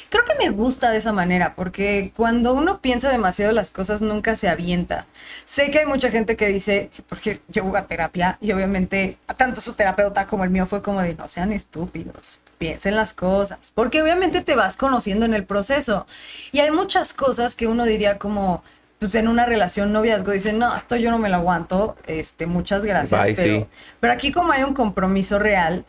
creo 0.08 0.24
que 0.24 0.34
me 0.34 0.50
gusta 0.50 0.90
de 0.90 0.98
esa 0.98 1.12
manera, 1.12 1.54
porque 1.54 2.12
cuando 2.16 2.54
uno 2.54 2.80
piensa 2.80 3.10
demasiado 3.10 3.52
las 3.52 3.70
cosas 3.70 4.00
nunca 4.00 4.34
se 4.36 4.48
avienta. 4.48 5.06
Sé 5.44 5.70
que 5.70 5.80
hay 5.80 5.86
mucha 5.86 6.10
gente 6.10 6.36
que 6.36 6.48
dice, 6.48 6.90
porque 7.08 7.40
yo 7.48 7.64
voy 7.64 7.76
a 7.76 7.86
terapia 7.86 8.38
y 8.40 8.52
obviamente 8.52 9.18
tanto 9.36 9.60
su 9.60 9.74
terapeuta 9.74 10.26
como 10.26 10.44
el 10.44 10.50
mío 10.50 10.66
fue 10.66 10.82
como 10.82 11.02
de 11.02 11.14
no 11.14 11.28
sean 11.28 11.52
estúpidos, 11.52 12.40
piensen 12.58 12.96
las 12.96 13.12
cosas, 13.12 13.72
porque 13.74 14.02
obviamente 14.02 14.40
te 14.40 14.56
vas 14.56 14.76
conociendo 14.76 15.26
en 15.26 15.34
el 15.34 15.44
proceso. 15.44 16.06
Y 16.52 16.60
hay 16.60 16.70
muchas 16.70 17.12
cosas 17.12 17.54
que 17.54 17.66
uno 17.66 17.84
diría 17.84 18.18
como, 18.18 18.62
pues 18.98 19.14
en 19.16 19.28
una 19.28 19.46
relación 19.46 19.92
noviazgo 19.92 20.32
dicen, 20.32 20.58
no, 20.58 20.74
esto 20.74 20.96
yo 20.96 21.10
no 21.10 21.18
me 21.18 21.28
lo 21.28 21.36
aguanto, 21.36 21.96
este, 22.06 22.46
muchas 22.46 22.84
gracias. 22.84 23.20
pero, 23.36 23.68
pero 24.00 24.12
aquí 24.12 24.32
como 24.32 24.52
hay 24.52 24.62
un 24.62 24.74
compromiso 24.74 25.38
real, 25.38 25.84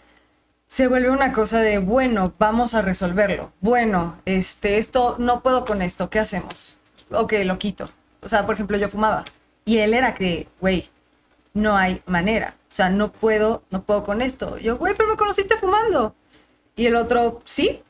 se 0.68 0.88
vuelve 0.88 1.10
una 1.10 1.32
cosa 1.32 1.62
de, 1.62 1.80
bueno, 1.80 2.34
vamos 2.38 2.74
a 2.74 2.82
resolverlo. 2.82 3.54
Bueno, 3.62 4.20
este, 4.26 4.78
esto, 4.78 5.16
no 5.18 5.42
puedo 5.42 5.66
con 5.66 5.82
esto, 5.82 6.10
¿qué 6.10 6.20
hacemos? 6.20 6.78
Ok, 7.12 7.34
lo 7.46 7.58
quito. 7.58 7.90
O 8.22 8.30
sea, 8.30 8.46
por 8.46 8.56
ejemplo, 8.56 8.78
yo 8.78 8.90
fumaba. 8.90 9.24
Y 9.64 9.78
él 9.80 9.94
era 9.94 10.14
que, 10.14 10.48
güey, 10.60 10.90
no 11.54 11.78
hay 11.78 12.02
manera. 12.06 12.56
O 12.70 12.74
sea, 12.74 12.90
no 12.90 13.12
puedo, 13.12 13.64
no 13.70 13.84
puedo 13.84 14.04
con 14.04 14.22
esto. 14.22 14.58
Yo, 14.58 14.78
güey, 14.78 14.94
pero 14.96 15.10
me 15.10 15.16
conociste 15.16 15.58
fumando. 15.58 16.16
Y 16.76 16.86
el 16.86 16.96
otro, 16.98 17.42
sí, 17.46 17.82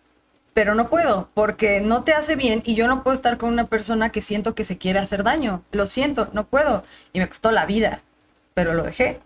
pero 0.53 0.75
no 0.75 0.89
puedo, 0.89 1.29
porque 1.33 1.81
no 1.81 2.03
te 2.03 2.13
hace 2.13 2.35
bien 2.35 2.63
y 2.65 2.75
yo 2.75 2.87
no 2.87 3.03
puedo 3.03 3.13
estar 3.13 3.37
con 3.37 3.49
una 3.49 3.67
persona 3.67 4.11
que 4.11 4.21
siento 4.21 4.55
que 4.55 4.63
se 4.65 4.77
quiere 4.77 4.99
hacer 4.99 5.23
daño. 5.23 5.63
Lo 5.71 5.87
siento, 5.87 6.29
no 6.33 6.45
puedo. 6.45 6.83
Y 7.11 7.19
me 7.19 7.27
costó 7.27 7.51
la 7.51 7.65
vida, 7.65 8.01
pero 8.53 8.73
lo 8.73 8.83
dejé. 8.83 9.19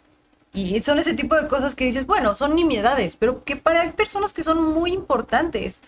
Y 0.53 0.81
son 0.83 0.99
ese 0.99 1.13
tipo 1.13 1.35
de 1.35 1.47
cosas 1.47 1.75
que 1.75 1.85
dices, 1.85 2.05
bueno, 2.05 2.33
son 2.33 2.55
nimiedades, 2.55 3.15
pero 3.15 3.43
que 3.43 3.55
para 3.55 3.91
personas 3.93 4.33
que 4.33 4.43
son 4.43 4.73
muy 4.73 4.91
importantes. 4.91 5.81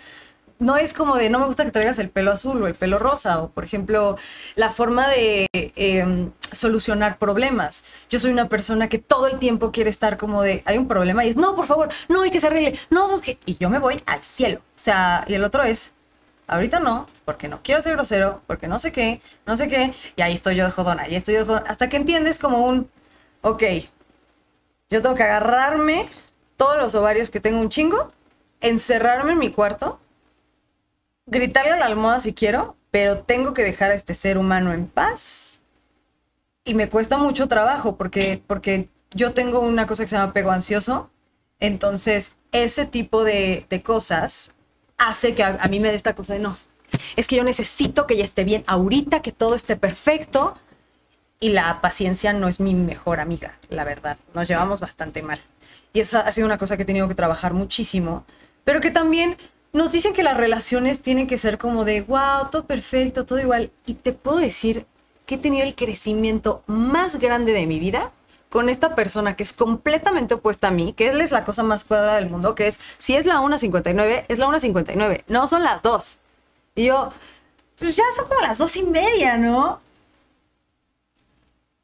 No 0.59 0.77
es 0.77 0.93
como 0.93 1.17
de, 1.17 1.29
no 1.29 1.39
me 1.39 1.47
gusta 1.47 1.65
que 1.65 1.71
traigas 1.71 1.99
el 1.99 2.09
pelo 2.09 2.31
azul 2.31 2.61
o 2.61 2.67
el 2.67 2.75
pelo 2.75 2.97
rosa, 2.97 3.41
o 3.41 3.49
por 3.49 3.65
ejemplo, 3.65 4.17
la 4.55 4.71
forma 4.71 5.09
de 5.09 5.47
em, 5.51 6.31
solucionar 6.53 7.17
problemas. 7.17 7.83
Yo 8.09 8.19
soy 8.19 8.31
una 8.31 8.47
persona 8.47 8.87
que 8.87 8.99
todo 8.99 9.27
el 9.27 9.39
tiempo 9.39 9.71
quiere 9.71 9.89
estar 9.89 10.17
como 10.17 10.41
de, 10.41 10.63
hay 10.65 10.77
un 10.77 10.87
problema 10.87 11.25
y 11.25 11.29
es, 11.29 11.35
no, 11.35 11.55
por 11.55 11.65
favor, 11.65 11.89
no, 12.07 12.21
hay 12.21 12.31
que 12.31 12.39
se 12.39 12.47
arregle, 12.47 12.79
no, 12.89 13.07
y 13.45 13.57
yo 13.57 13.69
me 13.69 13.79
voy 13.79 14.01
al 14.05 14.23
cielo. 14.23 14.59
O 14.59 14.79
sea, 14.79 15.25
y 15.27 15.33
el 15.33 15.43
otro 15.43 15.63
es, 15.63 15.91
ahorita 16.47 16.79
no, 16.79 17.07
porque 17.25 17.49
no 17.49 17.59
quiero 17.63 17.81
ser 17.81 17.93
grosero, 17.93 18.41
porque 18.47 18.67
no 18.67 18.79
sé 18.79 18.91
qué, 18.93 19.21
no 19.45 19.57
sé 19.57 19.67
qué, 19.67 19.93
y 20.15 20.21
ahí 20.21 20.33
estoy 20.33 20.55
yo 20.55 20.65
de 20.65 20.71
jodona, 20.71 21.09
y 21.09 21.15
estoy 21.15 21.33
yo 21.35 21.41
de 21.41 21.45
jodona, 21.47 21.65
hasta 21.67 21.89
que 21.89 21.97
entiendes 21.97 22.39
como 22.39 22.65
un, 22.65 22.89
ok, 23.41 23.63
yo 24.93 25.01
tengo 25.01 25.15
que 25.15 25.23
agarrarme 25.23 26.07
todos 26.55 26.77
los 26.77 26.93
ovarios 26.93 27.31
que 27.31 27.39
tengo 27.39 27.59
un 27.59 27.69
chingo, 27.69 28.11
encerrarme 28.61 29.31
en 29.31 29.39
mi 29.39 29.49
cuarto, 29.49 29.99
gritarle 31.25 31.71
a 31.71 31.77
la 31.77 31.87
almohada 31.87 32.21
si 32.21 32.33
quiero, 32.33 32.77
pero 32.91 33.17
tengo 33.23 33.55
que 33.55 33.63
dejar 33.63 33.89
a 33.89 33.95
este 33.95 34.13
ser 34.13 34.37
humano 34.37 34.71
en 34.71 34.85
paz. 34.85 35.61
Y 36.63 36.75
me 36.75 36.89
cuesta 36.89 37.17
mucho 37.17 37.47
trabajo 37.47 37.95
porque, 37.97 38.43
porque 38.45 38.87
yo 39.09 39.33
tengo 39.33 39.61
una 39.61 39.87
cosa 39.87 40.03
que 40.03 40.09
se 40.09 40.15
llama 40.15 40.29
apego 40.29 40.51
ansioso. 40.51 41.09
Entonces, 41.59 42.35
ese 42.51 42.85
tipo 42.85 43.23
de, 43.23 43.65
cosas 43.83 44.53
hace 44.99 45.33
que 45.33 45.43
a, 45.43 45.57
a 45.59 45.67
mí 45.69 45.79
me 45.79 45.89
dé 45.89 45.95
esta 45.95 46.13
cosa 46.13 46.33
de 46.33 46.39
no. 46.39 46.55
Es 47.15 47.27
que 47.27 47.35
yo 47.35 47.43
necesito 47.43 48.05
que 48.05 48.15
ya 48.15 48.23
esté 48.23 48.43
bien 48.43 48.63
ahorita, 48.67 49.23
que 49.23 49.31
todo 49.31 49.55
esté 49.55 49.75
perfecto 49.75 50.55
y 51.43 51.49
la 51.49 51.81
paciencia 51.81 52.31
no 52.31 52.47
es 52.47 52.61
mi 52.61 52.73
mejor 52.73 53.19
amiga, 53.19 53.57
la 53.67 53.83
verdad. 53.83 54.17
Nos 54.33 54.47
llevamos 54.47 54.79
bastante 54.79 55.21
mal. 55.21 55.41
Y 55.91 55.99
eso 55.99 56.17
ha 56.17 56.31
sido 56.31 56.47
una 56.47 56.57
cosa 56.57 56.77
que 56.77 56.83
he 56.83 56.85
tenido 56.85 57.09
que 57.09 57.15
trabajar 57.15 57.53
muchísimo, 57.53 58.23
pero 58.63 58.79
que 58.79 58.91
también 58.91 59.35
nos 59.73 59.91
dicen 59.91 60.13
que 60.13 60.23
las 60.23 60.37
relaciones 60.37 61.01
tienen 61.01 61.27
que 61.27 61.37
ser 61.37 61.57
como 61.57 61.83
de, 61.83 61.99
wow, 62.03 62.49
todo 62.49 62.63
perfecto, 62.63 63.25
todo 63.25 63.39
igual. 63.39 63.71
Y 63.85 63.95
te 63.95 64.13
puedo 64.13 64.37
decir 64.37 64.85
que 65.25 65.35
he 65.35 65.37
tenido 65.37 65.65
el 65.65 65.75
crecimiento 65.75 66.63
más 66.65 67.19
grande 67.19 67.51
de 67.51 67.67
mi 67.67 67.77
vida 67.77 68.13
con 68.49 68.69
esta 68.69 68.95
persona 68.95 69.35
que 69.35 69.43
es 69.43 69.51
completamente 69.51 70.35
opuesta 70.35 70.69
a 70.69 70.71
mí, 70.71 70.93
que 70.93 71.09
él 71.09 71.19
es 71.19 71.31
la 71.31 71.43
cosa 71.43 71.61
más 71.61 71.83
cuadrada 71.83 72.15
del 72.15 72.29
mundo, 72.29 72.55
que 72.55 72.67
es, 72.67 72.79
si 72.99 73.17
es 73.17 73.25
la 73.25 73.41
1.59, 73.41 74.23
es 74.29 74.39
la 74.39 74.45
1.59, 74.45 75.25
no 75.27 75.49
son 75.49 75.61
las 75.61 75.81
dos. 75.81 76.19
Y 76.73 76.85
yo, 76.85 77.11
pues 77.77 77.97
ya 77.97 78.03
son 78.15 78.29
como 78.29 78.39
las 78.39 78.57
dos 78.57 78.77
y 78.77 78.83
media, 78.83 79.35
¿no? 79.35 79.83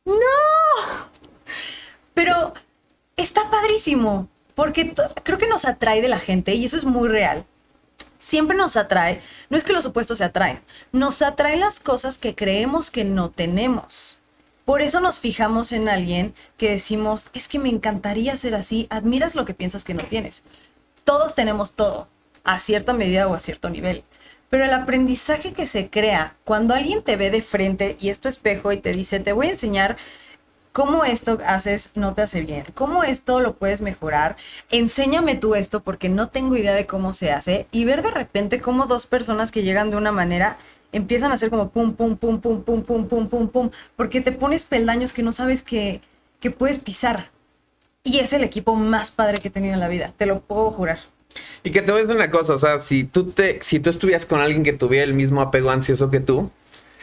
¡No! 0.09 1.09
Pero 2.13 2.53
está 3.15 3.49
padrísimo, 3.51 4.27
porque 4.55 4.93
creo 5.23 5.37
que 5.37 5.47
nos 5.47 5.65
atrae 5.65 6.01
de 6.01 6.07
la 6.07 6.19
gente 6.19 6.53
y 6.53 6.65
eso 6.65 6.77
es 6.77 6.85
muy 6.85 7.07
real. 7.07 7.45
Siempre 8.17 8.57
nos 8.57 8.75
atrae, 8.75 9.21
no 9.49 9.57
es 9.57 9.63
que 9.63 9.71
los 9.71 9.85
opuestos 9.85 10.17
se 10.17 10.25
atraen, 10.25 10.61
nos 10.91 11.21
atraen 11.21 11.61
las 11.61 11.79
cosas 11.79 12.17
que 12.17 12.35
creemos 12.35 12.91
que 12.91 13.05
no 13.05 13.29
tenemos. 13.29 14.19
Por 14.65 14.81
eso 14.81 14.99
nos 14.99 15.19
fijamos 15.19 15.71
en 15.71 15.87
alguien 15.89 16.33
que 16.57 16.69
decimos, 16.69 17.27
es 17.33 17.47
que 17.47 17.59
me 17.59 17.69
encantaría 17.69 18.35
ser 18.35 18.55
así, 18.55 18.87
admiras 18.89 19.35
lo 19.35 19.45
que 19.45 19.53
piensas 19.53 19.83
que 19.83 19.93
no 19.93 20.03
tienes. 20.03 20.43
Todos 21.03 21.33
tenemos 21.33 21.71
todo, 21.71 22.07
a 22.43 22.59
cierta 22.59 22.93
medida 22.93 23.27
o 23.27 23.33
a 23.33 23.39
cierto 23.39 23.69
nivel. 23.69 24.03
Pero 24.49 24.65
el 24.65 24.73
aprendizaje 24.73 25.53
que 25.53 25.65
se 25.65 25.89
crea 25.89 26.35
cuando 26.43 26.73
alguien 26.73 27.03
te 27.03 27.15
ve 27.15 27.29
de 27.29 27.41
frente 27.41 27.97
y 27.99 28.09
es 28.09 28.19
tu 28.19 28.29
espejo 28.29 28.71
y 28.71 28.77
te 28.77 28.91
dice, 28.91 29.19
te 29.19 29.33
voy 29.33 29.47
a 29.47 29.51
enseñar 29.51 29.97
cómo 30.71 31.03
esto 31.03 31.39
haces 31.45 31.91
no 31.95 32.13
te 32.13 32.21
hace 32.21 32.41
bien, 32.41 32.65
cómo 32.73 33.03
esto 33.03 33.41
lo 33.41 33.55
puedes 33.55 33.81
mejorar, 33.81 34.37
enséñame 34.69 35.35
tú 35.35 35.55
esto 35.55 35.81
porque 35.81 36.09
no 36.09 36.29
tengo 36.29 36.55
idea 36.55 36.73
de 36.73 36.85
cómo 36.85 37.13
se 37.13 37.31
hace 37.31 37.67
y 37.71 37.85
ver 37.85 38.01
de 38.01 38.11
repente 38.11 38.61
cómo 38.61 38.85
dos 38.85 39.05
personas 39.05 39.51
que 39.51 39.63
llegan 39.63 39.89
de 39.89 39.97
una 39.97 40.11
manera 40.11 40.57
empiezan 40.91 41.31
a 41.31 41.35
hacer 41.35 41.49
como 41.49 41.69
pum, 41.69 41.93
pum, 41.93 42.17
pum, 42.17 42.39
pum, 42.39 42.63
pum, 42.63 42.83
pum, 42.83 43.07
pum, 43.07 43.27
pum, 43.27 43.47
pum, 43.49 43.69
porque 43.95 44.21
te 44.21 44.31
pones 44.31 44.65
peldaños 44.65 45.13
que 45.13 45.23
no 45.23 45.31
sabes 45.31 45.63
que, 45.63 46.01
que 46.39 46.51
puedes 46.51 46.79
pisar. 46.79 47.29
Y 48.03 48.19
es 48.19 48.33
el 48.33 48.43
equipo 48.43 48.75
más 48.75 49.11
padre 49.11 49.39
que 49.39 49.49
he 49.49 49.51
tenido 49.51 49.73
en 49.73 49.79
la 49.79 49.87
vida, 49.87 50.13
te 50.17 50.25
lo 50.25 50.39
puedo 50.39 50.71
jurar. 50.71 50.99
Y 51.63 51.71
que 51.71 51.81
te 51.81 51.91
voy 51.91 51.99
a 51.99 52.01
decir 52.01 52.15
una 52.15 52.31
cosa, 52.31 52.53
o 52.55 52.57
sea, 52.57 52.79
si 52.79 53.03
tú 53.03 53.31
te, 53.31 53.61
si 53.61 53.79
tú 53.79 53.89
estuvieras 53.89 54.25
con 54.25 54.39
alguien 54.39 54.63
que 54.63 54.73
tuviera 54.73 55.03
el 55.03 55.13
mismo 55.13 55.41
apego 55.41 55.69
ansioso 55.69 56.09
que 56.09 56.19
tú, 56.19 56.49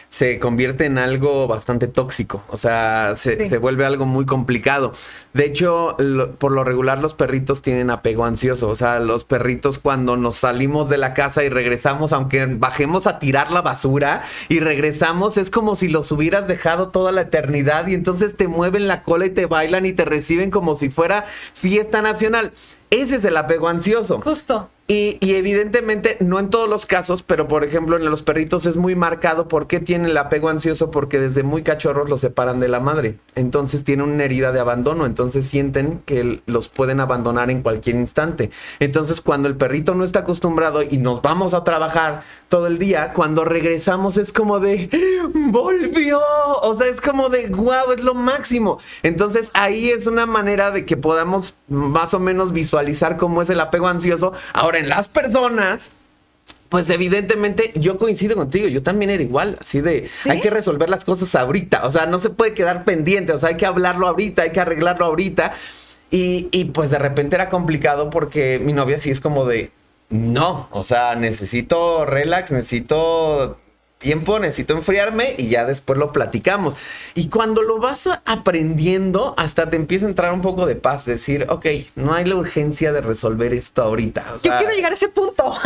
se 0.08 0.38
convierte 0.38 0.86
en 0.86 0.98
algo 0.98 1.46
bastante 1.46 1.88
tóxico, 1.88 2.42
o 2.48 2.56
sea, 2.56 3.14
se, 3.16 3.58
vuelve 3.58 3.84
algo 3.84 4.06
muy 4.06 4.25
complicado. 4.25 4.92
De 5.34 5.44
hecho, 5.44 5.96
por 6.38 6.52
lo 6.52 6.64
regular 6.64 6.98
los 6.98 7.14
perritos 7.14 7.60
tienen 7.60 7.90
apego 7.90 8.25
ansioso, 8.25 8.68
o 8.68 8.76
sea, 8.76 8.98
los 9.00 9.25
perritos 9.25 9.78
cuando 9.78 10.16
nos 10.16 10.36
salimos 10.36 10.88
de 10.88 10.96
la 10.96 11.12
casa 11.12 11.44
y 11.44 11.48
regresamos, 11.48 12.12
aunque 12.12 12.46
bajemos 12.46 13.06
a 13.06 13.18
tirar 13.18 13.50
la 13.50 13.60
basura 13.60 14.22
y 14.48 14.60
regresamos, 14.60 15.36
es 15.36 15.50
como 15.50 15.76
si 15.76 15.88
los 15.88 16.10
hubieras 16.12 16.48
dejado 16.48 16.88
toda 16.88 17.12
la 17.12 17.22
eternidad 17.22 17.86
y 17.86 17.94
entonces 17.94 18.36
te 18.36 18.48
mueven 18.48 18.88
la 18.88 19.02
cola 19.02 19.26
y 19.26 19.30
te 19.30 19.46
bailan 19.46 19.84
y 19.84 19.92
te 19.92 20.04
reciben 20.04 20.50
como 20.50 20.76
si 20.76 20.88
fuera 20.88 21.26
fiesta 21.54 22.00
nacional. 22.00 22.52
Ese 22.90 23.16
es 23.16 23.25
el 23.25 23.36
apego 23.36 23.68
ansioso. 23.68 24.20
Justo. 24.22 24.70
Y, 24.88 25.18
y, 25.20 25.34
evidentemente, 25.34 26.16
no 26.20 26.38
en 26.38 26.48
todos 26.48 26.68
los 26.68 26.86
casos, 26.86 27.24
pero 27.24 27.48
por 27.48 27.64
ejemplo 27.64 27.96
en 27.96 28.04
los 28.04 28.22
perritos 28.22 28.66
es 28.66 28.76
muy 28.76 28.94
marcado 28.94 29.48
por 29.48 29.66
qué 29.66 29.80
tiene 29.80 30.08
el 30.08 30.16
apego 30.16 30.48
ansioso, 30.48 30.92
porque 30.92 31.18
desde 31.18 31.42
muy 31.42 31.64
cachorros 31.64 32.08
los 32.08 32.20
separan 32.20 32.60
de 32.60 32.68
la 32.68 32.78
madre. 32.78 33.18
Entonces 33.34 33.82
tienen 33.82 34.08
una 34.08 34.22
herida 34.22 34.52
de 34.52 34.60
abandono, 34.60 35.04
entonces 35.04 35.44
sienten 35.46 36.02
que 36.06 36.40
los 36.46 36.68
pueden 36.68 37.00
abandonar 37.00 37.50
en 37.50 37.62
cualquier 37.62 37.96
instante. 37.96 38.50
Entonces 38.78 39.20
cuando 39.20 39.48
el 39.48 39.56
perrito 39.56 39.96
no 39.96 40.04
está 40.04 40.20
acostumbrado 40.20 40.82
y 40.82 40.98
nos 40.98 41.20
vamos 41.20 41.52
a 41.52 41.64
trabajar 41.64 42.22
todo 42.48 42.68
el 42.68 42.78
día, 42.78 43.12
cuando 43.12 43.44
regresamos 43.44 44.16
es 44.16 44.32
como 44.32 44.60
de, 44.60 44.88
volvió, 45.34 46.20
o 46.62 46.76
sea, 46.76 46.86
es 46.86 47.00
como 47.00 47.28
de, 47.28 47.48
wow, 47.48 47.92
es 47.96 48.04
lo 48.04 48.14
máximo. 48.14 48.78
Entonces 49.02 49.50
ahí 49.54 49.90
es 49.90 50.06
una 50.06 50.26
manera 50.26 50.70
de 50.70 50.84
que 50.84 50.96
podamos 50.96 51.54
más 51.68 52.14
o 52.14 52.20
menos 52.20 52.52
visualizar 52.52 53.16
cómo 53.16 53.42
es 53.42 53.50
el 53.50 53.60
apego 53.60 53.88
ansioso. 53.88 54.32
Ahora, 54.52 54.78
en 54.78 54.88
las 54.88 55.08
personas, 55.08 55.90
pues 56.68 56.88
evidentemente 56.90 57.72
yo 57.74 57.98
coincido 57.98 58.36
contigo, 58.36 58.68
yo 58.68 58.82
también 58.82 59.10
era 59.10 59.22
igual, 59.22 59.56
así 59.60 59.80
de 59.80 60.08
hay 60.28 60.40
que 60.40 60.50
resolver 60.50 60.88
las 60.88 61.04
cosas 61.04 61.34
ahorita, 61.34 61.84
o 61.84 61.90
sea, 61.90 62.06
no 62.06 62.18
se 62.18 62.30
puede 62.30 62.54
quedar 62.54 62.84
pendiente, 62.84 63.32
o 63.32 63.38
sea, 63.38 63.50
hay 63.50 63.56
que 63.56 63.66
hablarlo 63.66 64.06
ahorita, 64.08 64.42
hay 64.42 64.52
que 64.52 64.60
arreglarlo 64.60 65.06
ahorita. 65.06 65.52
Y, 66.08 66.48
y 66.52 66.66
pues 66.66 66.92
de 66.92 67.00
repente 67.00 67.34
era 67.34 67.48
complicado 67.48 68.10
porque 68.10 68.60
mi 68.60 68.72
novia 68.72 68.96
sí 68.96 69.10
es 69.10 69.20
como 69.20 69.44
de, 69.44 69.72
no, 70.08 70.68
o 70.70 70.84
sea, 70.84 71.14
necesito 71.16 72.06
relax, 72.06 72.52
necesito 72.52 73.58
tiempo, 73.98 74.38
necesito 74.38 74.75
enfriarme 74.75 75.34
y 75.36 75.48
ya 75.48 75.64
después 75.64 75.98
lo 75.98 76.12
platicamos. 76.12 76.76
Y 77.14 77.28
cuando 77.28 77.62
lo 77.62 77.78
vas 77.78 78.08
aprendiendo, 78.25 79.34
hasta 79.36 79.68
te 79.70 79.76
empieza 79.76 80.06
a 80.06 80.10
entrar 80.10 80.32
un 80.32 80.42
poco 80.42 80.66
de 80.66 80.76
paz, 80.76 81.04
decir, 81.06 81.46
ok, 81.48 81.66
no 81.96 82.14
hay 82.14 82.25
la 82.25 82.36
urgencia 82.36 82.92
de 82.92 83.00
resolver 83.00 83.52
esto 83.52 83.82
ahorita. 83.82 84.25
Yo 84.42 84.56
quiero 84.58 84.72
llegar 84.72 84.92
a 84.92 84.94
ese 84.94 85.08
punto. 85.08 85.52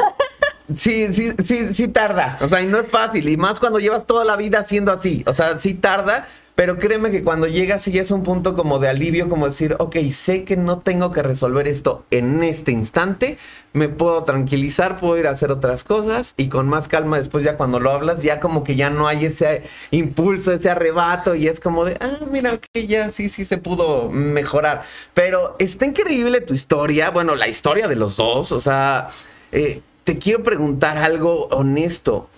Sí, 0.73 1.13
sí, 1.15 1.33
sí, 1.45 1.75
sí 1.75 1.89
tarda. 1.89 2.39
O 2.41 2.47
sea, 2.47 2.63
y 2.63 2.67
no 2.67 2.79
es 2.79 2.89
fácil. 2.89 3.29
Y 3.29 3.37
más 3.37 3.59
cuando 3.59 3.81
llevas 3.81 4.07
toda 4.07 4.25
la 4.25 4.37
vida 4.37 4.61
haciendo 4.61 4.93
así. 4.93 5.25
O 5.27 5.35
sea, 5.35 5.59
sí 5.59 5.75
tarda. 5.75 6.29
Pero 6.61 6.79
créeme 6.79 7.11
que 7.11 7.23
cuando 7.23 7.47
llegas 7.47 7.89
y 7.89 7.99
es 7.99 8.11
un 8.11 8.23
punto 8.23 8.53
como 8.53 8.79
de 8.79 8.91
alivio, 8.91 9.31
como 9.31 9.47
decir, 9.47 9.77
ok, 9.79 9.97
sé 10.13 10.45
que 10.45 10.59
no 10.59 10.81
tengo 10.81 11.11
que 11.11 11.23
resolver 11.23 11.67
esto 11.67 12.05
en 12.11 12.43
este 12.43 12.71
instante, 12.71 13.39
me 13.73 13.89
puedo 13.89 14.25
tranquilizar, 14.25 15.01
puedo 15.01 15.17
ir 15.17 15.27
a 15.27 15.31
hacer 15.31 15.51
otras 15.51 15.85
cosas 15.85 16.35
y 16.37 16.51
con 16.51 16.69
más 16.69 16.87
calma 16.87 17.17
después 17.17 17.45
ya 17.45 17.57
cuando 17.57 17.81
lo 17.81 17.91
hablas, 17.91 18.23
ya 18.23 18.41
como 18.41 18.63
que 18.63 18.77
ya 18.77 18.91
no 18.91 19.09
hay 19.09 19.25
ese 19.25 19.63
impulso, 19.91 20.53
ese 20.53 20.69
arrebato 20.69 21.35
y 21.35 21.49
es 21.49 21.61
como 21.61 21.87
de, 21.87 21.97
ah, 21.99 22.19
mira, 22.31 22.53
ok, 22.53 22.67
ya 22.87 23.09
sí, 23.09 23.31
sí 23.31 23.47
se 23.47 23.57
pudo 23.57 24.11
mejorar. 24.11 24.83
Pero 25.15 25.57
está 25.59 25.87
increíble 25.87 26.43
tu 26.43 26.53
historia, 26.53 27.09
bueno, 27.09 27.37
la 27.37 27.49
historia 27.49 27.89
de 27.89 27.97
los 27.97 28.17
dos, 28.19 28.53
o 28.53 28.61
sea, 28.61 29.09
eh, 29.51 29.81
te 30.05 30.19
quiero 30.19 30.43
preguntar 30.43 30.99
algo 30.99 31.47
honesto. 31.53 32.29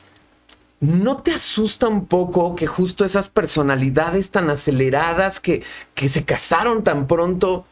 ¿No 0.83 1.19
te 1.19 1.31
asusta 1.31 1.87
un 1.87 2.07
poco 2.07 2.57
que 2.57 2.67
justo 2.67 3.05
esas 3.05 3.29
personalidades 3.29 4.33
tan 4.33 4.51
aceleradas 4.51 5.39
que, 5.39 5.63
que 5.95 6.09
se 6.09 6.25
casaron 6.25 6.83
tan 6.83 7.07
pronto, 7.07 7.65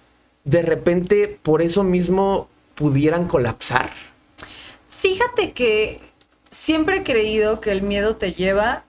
de 0.44 0.62
repente 0.62 1.40
por 1.42 1.60
eso 1.60 1.82
mismo 1.82 2.48
pudieran 2.76 3.26
colapsar? 3.26 3.90
Fíjate 4.88 5.50
que 5.54 6.00
siempre 6.52 6.98
he 6.98 7.02
creído 7.02 7.60
que 7.60 7.72
el 7.72 7.82
miedo 7.82 8.14
te 8.14 8.32
lleva 8.32 8.84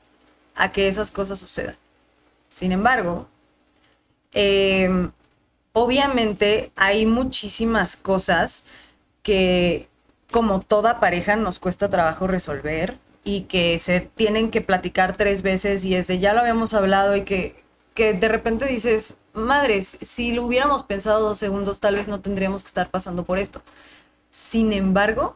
a 0.53 0.71
que 0.71 0.87
esas 0.87 1.09
cosas 1.09 1.39
sucedan. 1.39 1.75
Sin 2.47 2.71
embargo, 2.71 3.27
em, 4.33 5.09
obviamente 5.73 6.71
hay 6.75 7.07
muchísimas 7.07 7.97
cosas 7.97 8.65
que 9.23 9.87
como 10.29 10.59
toda 10.59 10.99
pareja 10.99 11.35
nos 11.35 11.57
cuesta 11.57 11.89
trabajo 11.89 12.27
resolver 12.27 12.99
y 13.23 13.43
que 13.43 13.77
se 13.79 14.01
tienen 14.01 14.51
que 14.51 14.61
platicar 14.61 15.15
tres 15.15 15.41
veces 15.41 15.85
y 15.85 15.95
es 15.95 16.07
de 16.07 16.19
ya 16.19 16.33
lo 16.33 16.41
habíamos 16.41 16.73
hablado 16.73 17.15
y 17.15 17.23
que, 17.23 17.55
que 17.93 18.13
de 18.13 18.27
repente 18.27 18.65
dices, 18.65 19.15
madres, 19.33 19.97
si 20.01 20.31
lo 20.31 20.45
hubiéramos 20.45 20.83
pensado 20.83 21.21
dos 21.21 21.37
segundos, 21.37 21.79
tal 21.79 21.95
vez 21.95 22.07
no 22.07 22.21
tendríamos 22.21 22.63
que 22.63 22.67
estar 22.67 22.89
pasando 22.89 23.23
por 23.23 23.37
esto. 23.37 23.61
Sin 24.31 24.73
embargo, 24.73 25.35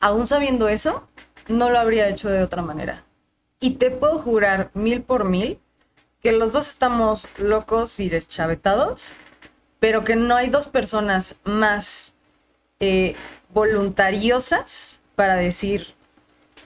aún 0.00 0.26
sabiendo 0.26 0.68
eso, 0.68 1.06
no 1.48 1.70
lo 1.70 1.78
habría 1.78 2.08
hecho 2.08 2.28
de 2.28 2.42
otra 2.42 2.62
manera. 2.62 3.04
Y 3.60 3.72
te 3.72 3.90
puedo 3.90 4.18
jurar 4.18 4.70
mil 4.74 5.02
por 5.02 5.24
mil 5.24 5.58
que 6.22 6.32
los 6.32 6.52
dos 6.52 6.68
estamos 6.68 7.28
locos 7.38 8.00
y 8.00 8.08
deschavetados, 8.08 9.12
pero 9.80 10.04
que 10.04 10.16
no 10.16 10.36
hay 10.36 10.50
dos 10.50 10.66
personas 10.66 11.36
más 11.44 12.14
eh, 12.80 13.14
voluntariosas 13.52 15.00
para 15.14 15.36
decir, 15.36 15.94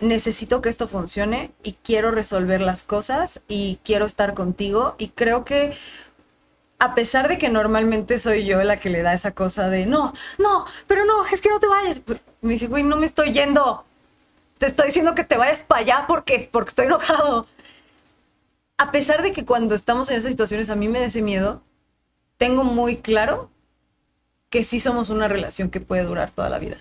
necesito 0.02 0.60
que 0.60 0.68
esto 0.68 0.88
funcione 0.88 1.52
y 1.62 1.74
quiero 1.74 2.10
resolver 2.10 2.60
las 2.60 2.82
cosas 2.82 3.40
y 3.48 3.78
quiero 3.84 4.04
estar 4.04 4.34
contigo 4.34 4.96
y 4.98 5.08
creo 5.08 5.44
que 5.44 5.76
a 6.80 6.94
pesar 6.96 7.28
de 7.28 7.38
que 7.38 7.48
normalmente 7.48 8.18
soy 8.18 8.44
yo 8.44 8.62
la 8.64 8.76
que 8.76 8.90
le 8.90 9.02
da 9.02 9.14
esa 9.14 9.30
cosa 9.30 9.68
de 9.68 9.86
no, 9.86 10.12
no, 10.38 10.66
pero 10.88 11.04
no, 11.04 11.24
es 11.26 11.40
que 11.40 11.48
no 11.48 11.60
te 11.60 11.68
vayas. 11.68 12.02
Me 12.40 12.54
dice, 12.54 12.66
güey, 12.66 12.82
no 12.82 12.96
me 12.96 13.06
estoy 13.06 13.32
yendo. 13.32 13.84
Te 14.58 14.66
estoy 14.66 14.88
diciendo 14.88 15.14
que 15.14 15.22
te 15.22 15.36
vayas 15.36 15.60
para 15.60 15.80
allá 15.82 16.04
porque, 16.08 16.48
porque 16.50 16.70
estoy 16.70 16.86
enojado. 16.86 17.46
A 18.78 18.90
pesar 18.90 19.22
de 19.22 19.32
que 19.32 19.44
cuando 19.44 19.76
estamos 19.76 20.10
en 20.10 20.16
esas 20.16 20.32
situaciones 20.32 20.70
a 20.70 20.76
mí 20.76 20.88
me 20.88 20.98
da 20.98 21.06
ese 21.06 21.22
miedo, 21.22 21.62
tengo 22.36 22.64
muy 22.64 22.96
claro 22.96 23.50
que 24.50 24.64
sí 24.64 24.80
somos 24.80 25.08
una 25.08 25.28
relación 25.28 25.70
que 25.70 25.80
puede 25.80 26.02
durar 26.02 26.32
toda 26.32 26.48
la 26.48 26.58
vida 26.58 26.78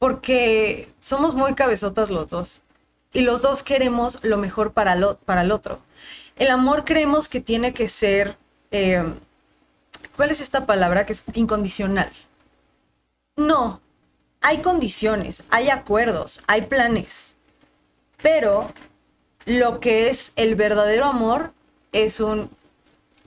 porque 0.00 0.88
somos 1.00 1.34
muy 1.34 1.54
cabezotas 1.54 2.08
los 2.08 2.26
dos 2.30 2.62
y 3.12 3.20
los 3.20 3.42
dos 3.42 3.62
queremos 3.62 4.18
lo 4.24 4.38
mejor 4.38 4.72
para, 4.72 4.96
para 5.26 5.42
el 5.42 5.52
otro. 5.52 5.78
El 6.36 6.48
amor 6.48 6.86
creemos 6.86 7.28
que 7.28 7.40
tiene 7.42 7.74
que 7.74 7.86
ser, 7.86 8.38
eh, 8.70 9.04
¿cuál 10.16 10.30
es 10.30 10.40
esta 10.40 10.64
palabra? 10.64 11.04
Que 11.04 11.12
es 11.12 11.22
incondicional. 11.34 12.10
No, 13.36 13.82
hay 14.40 14.62
condiciones, 14.62 15.44
hay 15.50 15.68
acuerdos, 15.68 16.42
hay 16.46 16.62
planes, 16.62 17.36
pero 18.22 18.72
lo 19.44 19.80
que 19.80 20.08
es 20.08 20.32
el 20.36 20.54
verdadero 20.54 21.04
amor 21.04 21.52
es 21.92 22.20
un 22.20 22.48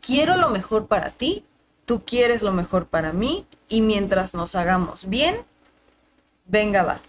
quiero 0.02 0.38
lo 0.38 0.50
mejor 0.50 0.88
para 0.88 1.12
ti, 1.12 1.46
tú 1.86 2.04
quieres 2.04 2.42
lo 2.42 2.52
mejor 2.52 2.88
para 2.88 3.14
mí 3.14 3.46
y 3.68 3.82
mientras 3.82 4.34
nos 4.34 4.56
hagamos 4.56 5.08
bien, 5.08 5.46
venga, 6.46 6.84
va. 6.84 7.02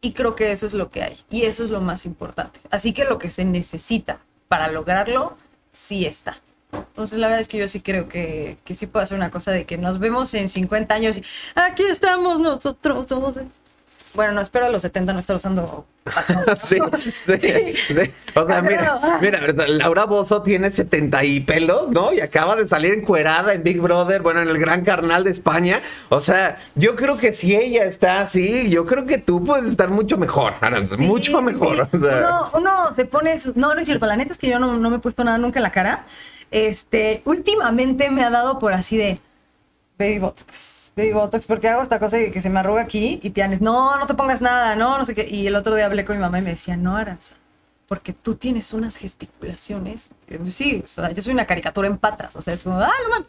Y 0.00 0.12
creo 0.12 0.34
que 0.34 0.52
eso 0.52 0.66
es 0.66 0.74
lo 0.74 0.90
que 0.90 1.02
hay. 1.02 1.18
Y 1.30 1.42
eso 1.42 1.64
es 1.64 1.70
lo 1.70 1.80
más 1.80 2.04
importante. 2.04 2.60
Así 2.70 2.92
que 2.92 3.04
lo 3.04 3.18
que 3.18 3.30
se 3.30 3.44
necesita 3.44 4.18
para 4.48 4.68
lograrlo, 4.68 5.36
sí 5.72 6.04
está. 6.04 6.40
Entonces, 6.72 7.18
la 7.18 7.28
verdad 7.28 7.40
es 7.40 7.48
que 7.48 7.58
yo 7.58 7.68
sí 7.68 7.80
creo 7.80 8.08
que, 8.08 8.58
que 8.64 8.74
sí 8.74 8.86
puedo 8.86 9.02
hacer 9.02 9.16
una 9.16 9.30
cosa 9.30 9.52
de 9.52 9.64
que 9.64 9.78
nos 9.78 9.98
vemos 9.98 10.34
en 10.34 10.48
50 10.48 10.94
años 10.94 11.16
y 11.16 11.22
aquí 11.54 11.84
estamos 11.84 12.40
nosotros. 12.40 13.06
Somos 13.08 13.38
bueno, 14.14 14.32
no 14.32 14.40
espero 14.40 14.66
a 14.66 14.68
los 14.68 14.82
70 14.82 15.12
no 15.12 15.18
estar 15.18 15.36
usando. 15.36 15.86
sí, 16.56 16.78
sí, 17.26 17.74
sí, 17.74 17.94
O 18.34 18.46
sea, 18.46 18.62
mira, 18.62 19.00
mira, 19.20 19.40
Laura 19.68 20.04
Bozo 20.04 20.42
tiene 20.42 20.70
70 20.70 21.24
y 21.24 21.40
pelos, 21.40 21.90
¿no? 21.90 22.12
Y 22.12 22.20
acaba 22.20 22.56
de 22.56 22.68
salir 22.68 22.92
encuerada 22.92 23.54
en 23.54 23.62
Big 23.62 23.80
Brother, 23.80 24.22
bueno, 24.22 24.40
en 24.40 24.48
el 24.48 24.58
gran 24.58 24.84
carnal 24.84 25.24
de 25.24 25.30
España. 25.30 25.80
O 26.10 26.20
sea, 26.20 26.58
yo 26.74 26.94
creo 26.94 27.16
que 27.16 27.32
si 27.32 27.56
ella 27.56 27.84
está 27.84 28.20
así, 28.20 28.68
yo 28.70 28.86
creo 28.86 29.06
que 29.06 29.18
tú 29.18 29.42
puedes 29.42 29.66
estar 29.66 29.88
mucho 29.88 30.18
mejor, 30.18 30.54
mucho 30.98 31.42
mejor. 31.42 31.88
uno, 31.92 32.50
uno, 32.54 32.94
se 32.94 33.04
pone. 33.06 33.36
No, 33.54 33.74
no 33.74 33.80
es 33.80 33.86
cierto. 33.86 34.06
La 34.06 34.16
neta 34.16 34.32
es 34.32 34.38
que 34.38 34.48
yo 34.48 34.58
no, 34.58 34.76
no 34.78 34.90
me 34.90 34.96
he 34.96 35.00
puesto 35.00 35.24
nada 35.24 35.38
nunca 35.38 35.58
en 35.58 35.64
la 35.64 35.72
cara. 35.72 36.06
Este, 36.50 37.22
últimamente 37.24 38.10
me 38.10 38.22
ha 38.22 38.30
dado 38.30 38.58
por 38.58 38.72
así 38.72 38.96
de. 38.96 39.18
Baby 39.98 40.18
Botox 40.18 40.84
baby 40.96 41.12
botox, 41.12 41.46
porque 41.46 41.68
hago 41.68 41.82
esta 41.82 41.98
cosa 41.98 42.18
que, 42.18 42.40
se 42.40 42.50
me 42.50 42.60
arruga 42.60 42.82
aquí 42.82 43.18
y 43.22 43.30
tienes, 43.30 43.60
no, 43.60 43.96
no 43.98 44.06
te 44.06 44.14
pongas 44.14 44.40
nada, 44.40 44.76
no, 44.76 44.98
no 44.98 45.04
sé 45.04 45.14
qué. 45.14 45.26
Y 45.28 45.46
el 45.46 45.56
otro 45.56 45.74
día 45.74 45.86
hablé 45.86 46.04
con 46.04 46.16
mi 46.16 46.22
mamá 46.22 46.38
y 46.38 46.42
me 46.42 46.50
decía, 46.50 46.76
no, 46.76 46.96
Aranza, 46.96 47.34
porque 47.88 48.12
tú 48.12 48.36
tienes 48.36 48.72
unas 48.72 48.96
gesticulaciones. 48.96 50.10
Sí, 50.48 50.82
o 50.84 50.86
sea, 50.86 51.10
yo 51.10 51.22
soy 51.22 51.32
una 51.32 51.46
caricatura 51.46 51.88
en 51.88 51.98
patas, 51.98 52.36
o 52.36 52.42
sea, 52.42 52.54
es 52.54 52.60
como, 52.60 52.78
ah, 52.78 52.92
no 53.02 53.08
mames. 53.10 53.28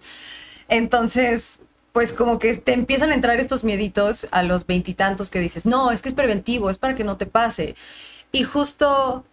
Entonces, 0.68 1.60
pues 1.92 2.14
como 2.14 2.40
que 2.40 2.56
te 2.56 2.74
empiezan 2.74 3.12
a 3.12 3.16
entrar 3.16 3.40
estos 3.40 3.64
mieditos 3.64 4.28
a 4.32 4.44
los 4.44 4.66
veintitantos 4.66 5.30
que 5.30 5.40
dices, 5.40 5.66
no, 5.66 5.92
es 5.92 6.02
que 6.02 6.10
es 6.10 6.16
preventivo, 6.16 6.70
es 6.70 6.78
para 6.78 6.96
que 6.96 7.04
no 7.04 7.18
te 7.18 7.26
pase. 7.26 7.76
Y 8.32 8.44
justo 8.44 9.24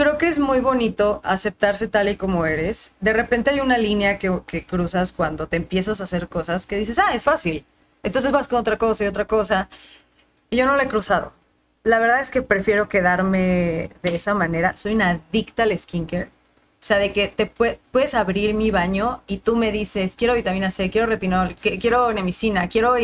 creo 0.00 0.16
que 0.16 0.28
es 0.28 0.38
muy 0.38 0.60
bonito 0.60 1.20
aceptarse 1.24 1.86
tal 1.86 2.08
y 2.08 2.16
como 2.16 2.46
eres. 2.46 2.92
De 3.00 3.12
repente 3.12 3.50
hay 3.50 3.60
una 3.60 3.76
línea 3.76 4.18
que, 4.18 4.40
que, 4.46 4.64
cruzas 4.64 5.12
cuando 5.12 5.46
te 5.46 5.58
empiezas 5.58 6.00
a 6.00 6.04
hacer 6.04 6.26
cosas 6.28 6.64
que 6.64 6.76
dices, 6.76 6.98
ah, 6.98 7.14
es 7.14 7.24
fácil. 7.24 7.66
Entonces 8.02 8.32
vas 8.32 8.48
con 8.48 8.60
otra 8.60 8.78
cosa 8.78 9.04
y 9.04 9.08
otra 9.08 9.26
cosa. 9.26 9.68
Y 10.48 10.56
yo 10.56 10.64
no 10.64 10.74
la 10.74 10.84
he 10.84 10.88
cruzado. 10.88 11.34
La 11.84 11.98
verdad 11.98 12.22
es 12.22 12.30
que 12.30 12.40
prefiero 12.40 12.88
quedarme 12.88 13.90
de 14.02 14.16
esa 14.16 14.32
manera. 14.32 14.74
Soy 14.74 14.94
una 14.94 15.10
adicta 15.10 15.64
al 15.64 15.78
skincare. 15.78 16.30
O 16.80 16.82
sea, 16.82 16.96
de 16.96 17.12
que 17.12 17.28
te 17.28 17.44
puedes 17.44 18.14
abrir 18.14 18.54
mi 18.54 18.70
baño 18.70 19.20
y 19.26 19.36
tú 19.36 19.54
me 19.54 19.70
dices, 19.70 20.16
quiero 20.16 20.32
vitamina 20.32 20.70
C, 20.70 20.88
quiero 20.88 21.08
retinol, 21.08 21.56
quiero 21.56 22.10
nemicina, 22.14 22.70
quiero... 22.70 22.94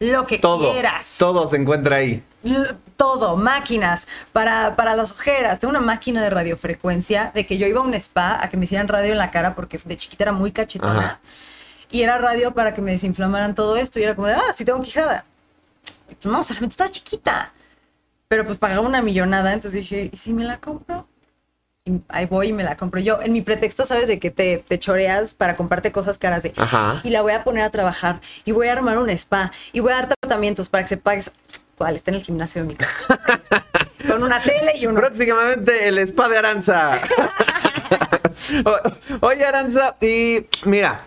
lo 0.00 0.26
que 0.26 0.38
Todo. 0.38 0.70
quieras. 0.70 1.16
Todo 1.18 1.46
se 1.46 1.56
encuentra 1.56 1.96
ahí. 1.96 2.22
L- 2.44 2.68
todo, 2.96 3.36
máquinas 3.36 4.08
para, 4.32 4.76
para 4.76 4.96
las 4.96 5.12
ojeras. 5.12 5.58
Tengo 5.58 5.70
una 5.70 5.80
máquina 5.80 6.22
de 6.22 6.30
radiofrecuencia 6.30 7.30
de 7.34 7.46
que 7.46 7.58
yo 7.58 7.66
iba 7.66 7.80
a 7.80 7.84
un 7.84 7.94
spa 7.94 8.42
a 8.42 8.48
que 8.48 8.56
me 8.56 8.64
hicieran 8.64 8.88
radio 8.88 9.12
en 9.12 9.18
la 9.18 9.30
cara 9.30 9.54
porque 9.54 9.80
de 9.84 9.96
chiquita 9.96 10.24
era 10.24 10.32
muy 10.32 10.52
cachetona. 10.52 10.98
Ajá. 10.98 11.20
Y 11.90 12.02
era 12.02 12.18
radio 12.18 12.52
para 12.52 12.74
que 12.74 12.82
me 12.82 12.90
desinflamaran 12.92 13.54
todo 13.54 13.76
esto. 13.76 14.00
Y 14.00 14.02
era 14.02 14.14
como 14.14 14.26
de, 14.26 14.34
ah, 14.34 14.52
sí 14.52 14.64
tengo 14.64 14.82
quijada. 14.82 15.24
Pues 16.06 16.32
no, 16.32 16.42
solamente 16.42 16.72
estaba 16.72 16.90
chiquita. 16.90 17.52
Pero 18.28 18.44
pues 18.44 18.58
pagaba 18.58 18.86
una 18.86 19.02
millonada. 19.02 19.52
Entonces 19.52 19.82
dije, 19.82 20.10
¿y 20.12 20.16
si 20.16 20.32
me 20.32 20.44
la 20.44 20.58
compro? 20.58 21.06
Y 21.84 22.00
ahí 22.08 22.26
voy 22.26 22.48
y 22.48 22.52
me 22.52 22.64
la 22.64 22.76
compro 22.76 23.00
yo. 23.00 23.22
En 23.22 23.32
mi 23.32 23.42
pretexto, 23.42 23.86
¿sabes? 23.86 24.08
De 24.08 24.18
que 24.18 24.32
te, 24.32 24.58
te 24.58 24.78
choreas 24.80 25.34
para 25.34 25.54
comprarte 25.54 25.92
cosas 25.92 26.18
caras 26.18 26.42
de... 26.42 26.52
Ajá. 26.56 27.00
Y 27.04 27.10
la 27.10 27.22
voy 27.22 27.32
a 27.32 27.44
poner 27.44 27.62
a 27.62 27.70
trabajar. 27.70 28.20
Y 28.44 28.50
voy 28.50 28.66
a 28.66 28.72
armar 28.72 28.98
un 28.98 29.08
spa. 29.10 29.52
Y 29.72 29.78
voy 29.78 29.92
a 29.92 29.96
dar 29.96 30.14
tratamientos 30.20 30.68
para 30.68 30.82
que 30.82 30.88
se 30.88 30.96
pague. 30.96 31.22
¿Cuál? 31.76 31.96
Está 31.96 32.10
en 32.10 32.16
el 32.16 32.22
gimnasio 32.22 32.62
de 32.62 32.68
mi 32.68 32.74
casa. 32.74 33.20
Con 34.08 34.22
una 34.22 34.42
tele 34.42 34.72
y 34.76 34.86
un... 34.86 34.94
Próximamente 34.94 35.88
el 35.88 35.98
spa 35.98 36.28
de 36.28 36.38
Aranza. 36.38 37.00
Oye, 39.20 39.44
Aranza, 39.44 39.96
y 40.00 40.46
mira, 40.64 41.00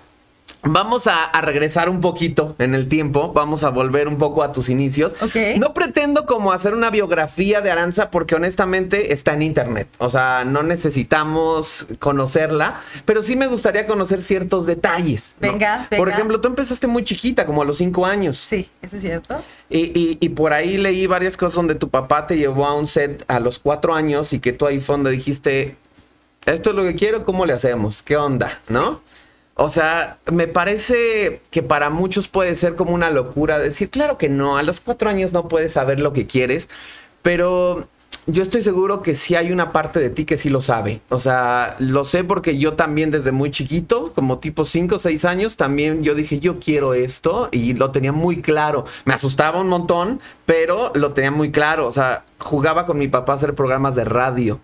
vamos 0.62 1.08
a, 1.08 1.24
a 1.24 1.42
regresar 1.42 1.90
un 1.90 2.02
poquito 2.02 2.56
en 2.60 2.76
el 2.76 2.88
tiempo. 2.88 3.32
Vamos 3.34 3.64
a 3.64 3.70
volver 3.70 4.08
un 4.08 4.18
poco 4.18 4.44
a 4.44 4.52
tus 4.52 4.70
inicios. 4.70 5.16
No 5.58 5.74
pretendo 5.74 6.26
como 6.26 6.52
hacer 6.52 6.74
una 6.74 6.90
biografía 6.90 7.62
de 7.62 7.72
Aranza 7.72 8.12
porque 8.12 8.36
honestamente 8.36 9.14
está 9.14 9.34
en 9.34 9.42
internet. 9.42 9.88
O 10.00 10.10
sea, 10.10 10.44
no 10.46 10.64
necesitamos 10.64 11.88
conocerla, 12.00 12.80
pero 13.06 13.24
sí 13.24 13.36
me 13.36 13.48
gustaría 13.48 13.88
conocer 13.88 14.22
ciertos 14.22 14.66
detalles. 14.66 15.34
¿no? 15.40 15.52
Venga, 15.52 15.88
Por 15.90 16.00
venga. 16.00 16.12
ejemplo, 16.14 16.42
tú 16.42 16.48
empezaste 16.50 16.88
muy 16.88 17.04
chiquita, 17.04 17.46
como 17.46 17.62
a 17.62 17.66
los 17.66 17.78
cinco 17.78 18.06
años. 18.06 18.38
Sí, 18.38 18.70
eso 18.82 18.96
es 18.98 19.02
cierto. 19.02 19.42
Y, 19.70 19.98
y- 20.00 20.18
y 20.20 20.30
por 20.30 20.52
ahí 20.54 20.78
leí 20.78 21.06
varias 21.08 21.38
cosas 21.38 21.56
donde 21.56 21.76
tu 21.76 21.90
papá 21.90 22.28
te 22.28 22.38
llevó 22.38 22.66
a 22.66 22.74
un 22.76 22.88
set 22.88 23.24
a 23.28 23.40
los 23.40 23.60
cuatro 23.60 23.94
años 23.94 24.34
y 24.34 24.40
que 24.40 24.52
tú 24.52 24.66
ahí 24.66 24.80
fue 24.80 24.96
donde 24.96 25.12
dijiste, 25.12 25.76
esto 26.46 26.72
es 26.72 26.76
lo 26.76 26.84
que 26.84 26.96
quiero, 26.96 27.24
¿cómo 27.24 27.46
le 27.46 27.54
hacemos? 27.54 28.02
¿Qué 28.02 28.18
onda? 28.18 28.60
¿No? 28.70 29.02
O 29.62 29.68
sea, 29.68 30.20
me 30.32 30.48
parece 30.48 31.42
que 31.52 31.62
para 31.62 31.90
muchos 31.90 32.30
puede 32.30 32.56
ser 32.56 32.76
como 32.76 32.94
una 32.94 33.10
locura 33.10 33.60
decir, 33.60 33.90
claro 33.90 34.18
que 34.18 34.30
no, 34.30 34.56
a 34.58 34.64
los 34.64 34.80
cuatro 34.80 35.10
años 35.10 35.34
no 35.34 35.50
puedes 35.50 35.74
saber 35.74 36.00
lo 36.00 36.14
que 36.14 36.28
quieres, 36.28 36.70
pero 37.24 37.86
yo 38.26 38.42
estoy 38.42 38.62
seguro 38.62 39.02
que 39.02 39.16
sí 39.16 39.36
hay 39.36 39.52
una 39.52 39.74
parte 39.74 40.00
de 40.00 40.10
ti 40.12 40.24
que 40.24 40.38
sí 40.38 40.50
lo 40.50 40.62
sabe. 40.62 41.02
O 41.10 41.20
sea, 41.20 41.76
lo 41.80 42.06
sé 42.06 42.24
porque 42.24 42.58
yo 42.58 42.76
también 42.76 43.12
desde 43.12 43.34
muy 43.34 43.52
chiquito, 43.52 44.14
como 44.16 44.40
tipo 44.40 44.64
cinco 44.64 44.96
o 44.96 45.00
seis 45.00 45.26
años, 45.26 45.58
también 45.58 46.04
yo 46.04 46.16
dije, 46.16 46.40
yo 46.40 46.62
quiero 46.62 46.94
esto 46.94 47.50
y 47.52 47.74
lo 47.74 47.92
tenía 47.92 48.14
muy 48.14 48.42
claro. 48.42 48.86
Me 49.04 49.14
asustaba 49.14 49.60
un 49.60 49.68
montón, 49.68 50.22
pero 50.46 50.94
lo 50.96 51.12
tenía 51.12 51.32
muy 51.32 51.52
claro. 51.52 51.86
O 51.86 51.92
sea, 51.92 52.24
jugaba 52.38 52.86
con 52.86 52.98
mi 52.98 53.10
papá 53.10 53.34
a 53.34 53.36
hacer 53.36 53.56
programas 53.56 53.94
de 53.96 54.06
radio 54.06 54.62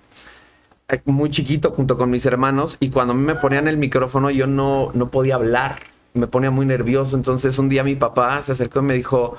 muy 1.05 1.29
chiquito 1.29 1.71
junto 1.71 1.97
con 1.97 2.09
mis 2.09 2.25
hermanos 2.25 2.77
y 2.79 2.89
cuando 2.89 3.13
a 3.13 3.15
mí 3.15 3.23
me 3.23 3.35
ponían 3.35 3.67
el 3.67 3.77
micrófono 3.77 4.29
yo 4.29 4.47
no, 4.47 4.91
no 4.93 5.09
podía 5.09 5.35
hablar, 5.35 5.79
me 6.13 6.27
ponía 6.27 6.51
muy 6.51 6.65
nervioso. 6.65 7.15
Entonces 7.15 7.57
un 7.59 7.69
día 7.69 7.83
mi 7.83 7.95
papá 7.95 8.41
se 8.43 8.51
acercó 8.51 8.79
y 8.79 8.83
me 8.83 8.93
dijo, 8.93 9.37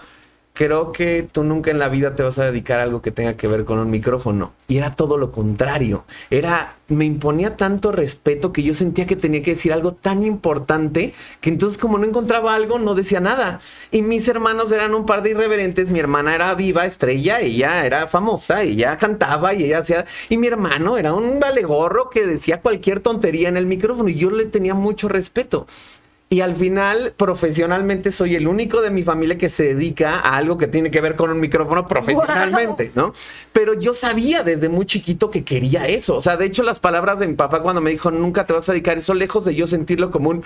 creo 0.57 0.91
que 0.91 1.29
tú 1.31 1.45
nunca 1.45 1.71
en 1.71 1.79
la 1.79 1.89
vida 1.89 2.17
te 2.17 2.23
vas 2.23 2.39
a 2.39 2.47
dedicar 2.47 2.81
a 2.81 2.85
algo 2.85 3.03
que 3.03 3.11
tenga 3.11 3.37
que 3.37 3.47
ver 3.47 3.67
con 3.67 3.79
un 3.79 3.91
micrófono. 3.91 4.55
Y 4.69 4.79
era 4.79 4.91
todo 4.91 5.19
lo 5.19 5.31
contrario. 5.31 6.05
Era, 6.31 6.77
me 6.89 7.05
imponía 7.05 7.59
tanto 7.59 7.93
respeto 7.93 8.55
que 8.55 8.63
yo 8.63 8.73
sentía 8.73 9.07
que 9.07 9.17
tenía 9.17 9.43
que 9.43 9.53
decir 9.53 9.73
algo 9.75 9.93
tan 9.93 10.25
importante 10.25 11.13
que 11.43 11.51
entonces 11.51 11.77
como 11.77 11.99
no 11.99 12.07
encontraba 12.07 12.55
algo 12.55 12.79
no 12.79 12.95
decía 12.95 13.21
nada. 13.21 13.61
Y 13.91 14.01
mis 14.01 14.27
hermanos 14.29 14.73
eran 14.73 14.95
un 14.95 15.05
par 15.05 15.23
de 15.23 15.33
irreverentes. 15.33 15.91
Mi 15.91 15.99
hermana 15.99 16.35
era 16.35 16.55
viva, 16.55 16.87
estrella, 16.87 17.41
ella 17.41 17.85
era 17.85 18.09
famosa, 18.09 18.63
ella 18.63 18.97
cantaba 18.97 19.53
y 19.53 19.65
ella 19.65 19.81
hacía... 19.81 20.07
Y 20.31 20.39
mi 20.39 20.47
hermano 20.47 20.97
era 20.97 21.13
un 21.13 21.39
valegorro 21.39 22.09
que 22.09 22.27
decía 22.27 22.63
cualquier 22.63 23.01
tontería 23.01 23.51
en 23.51 23.59
el 23.59 23.67
micrófono 23.67 24.09
y 24.09 24.15
yo 24.15 24.31
le 24.31 24.47
tenía 24.47 24.73
mucho 24.73 25.09
respeto. 25.09 25.67
Y 26.29 26.41
al 26.41 26.57
final, 26.57 27.15
profesionalmente, 27.17 28.11
soy 28.11 28.35
el 28.35 28.49
único 28.49 28.83
de 28.83 28.91
mi 28.91 29.05
familia 29.05 29.39
que 29.39 29.49
se 29.49 29.75
dedica 29.75 30.19
a 30.19 30.37
algo 30.37 30.59
que 30.59 30.67
tiene 30.67 30.91
que 30.91 31.01
ver 31.01 31.15
con 31.15 31.31
un 31.31 31.39
micrófono 31.39 31.87
profesionalmente, 31.87 32.91
¿no? 32.97 33.15
Pero 33.53 33.75
yo 33.75 33.95
sabía 33.95 34.43
desde 34.43 34.69
muy 34.69 34.87
chiquito 34.87 35.31
que 35.31 35.45
quería 35.45 35.87
eso. 35.87 36.17
O 36.17 36.21
sea, 36.21 36.37
de 36.37 36.47
hecho, 36.47 36.65
las 36.65 36.81
palabras 36.81 37.21
de 37.21 37.29
mi 37.29 37.35
papá 37.35 37.63
cuando 37.63 37.81
me 37.81 37.91
dijo, 37.91 38.11
nunca 38.11 38.45
te 38.45 38.55
vas 38.55 38.69
a 38.69 38.73
dedicar 38.73 38.99
eso, 38.99 39.15
lejos 39.15 39.45
de 39.45 39.55
yo 39.55 39.69
sentirlo 39.69 40.11
como 40.11 40.31
un... 40.31 40.43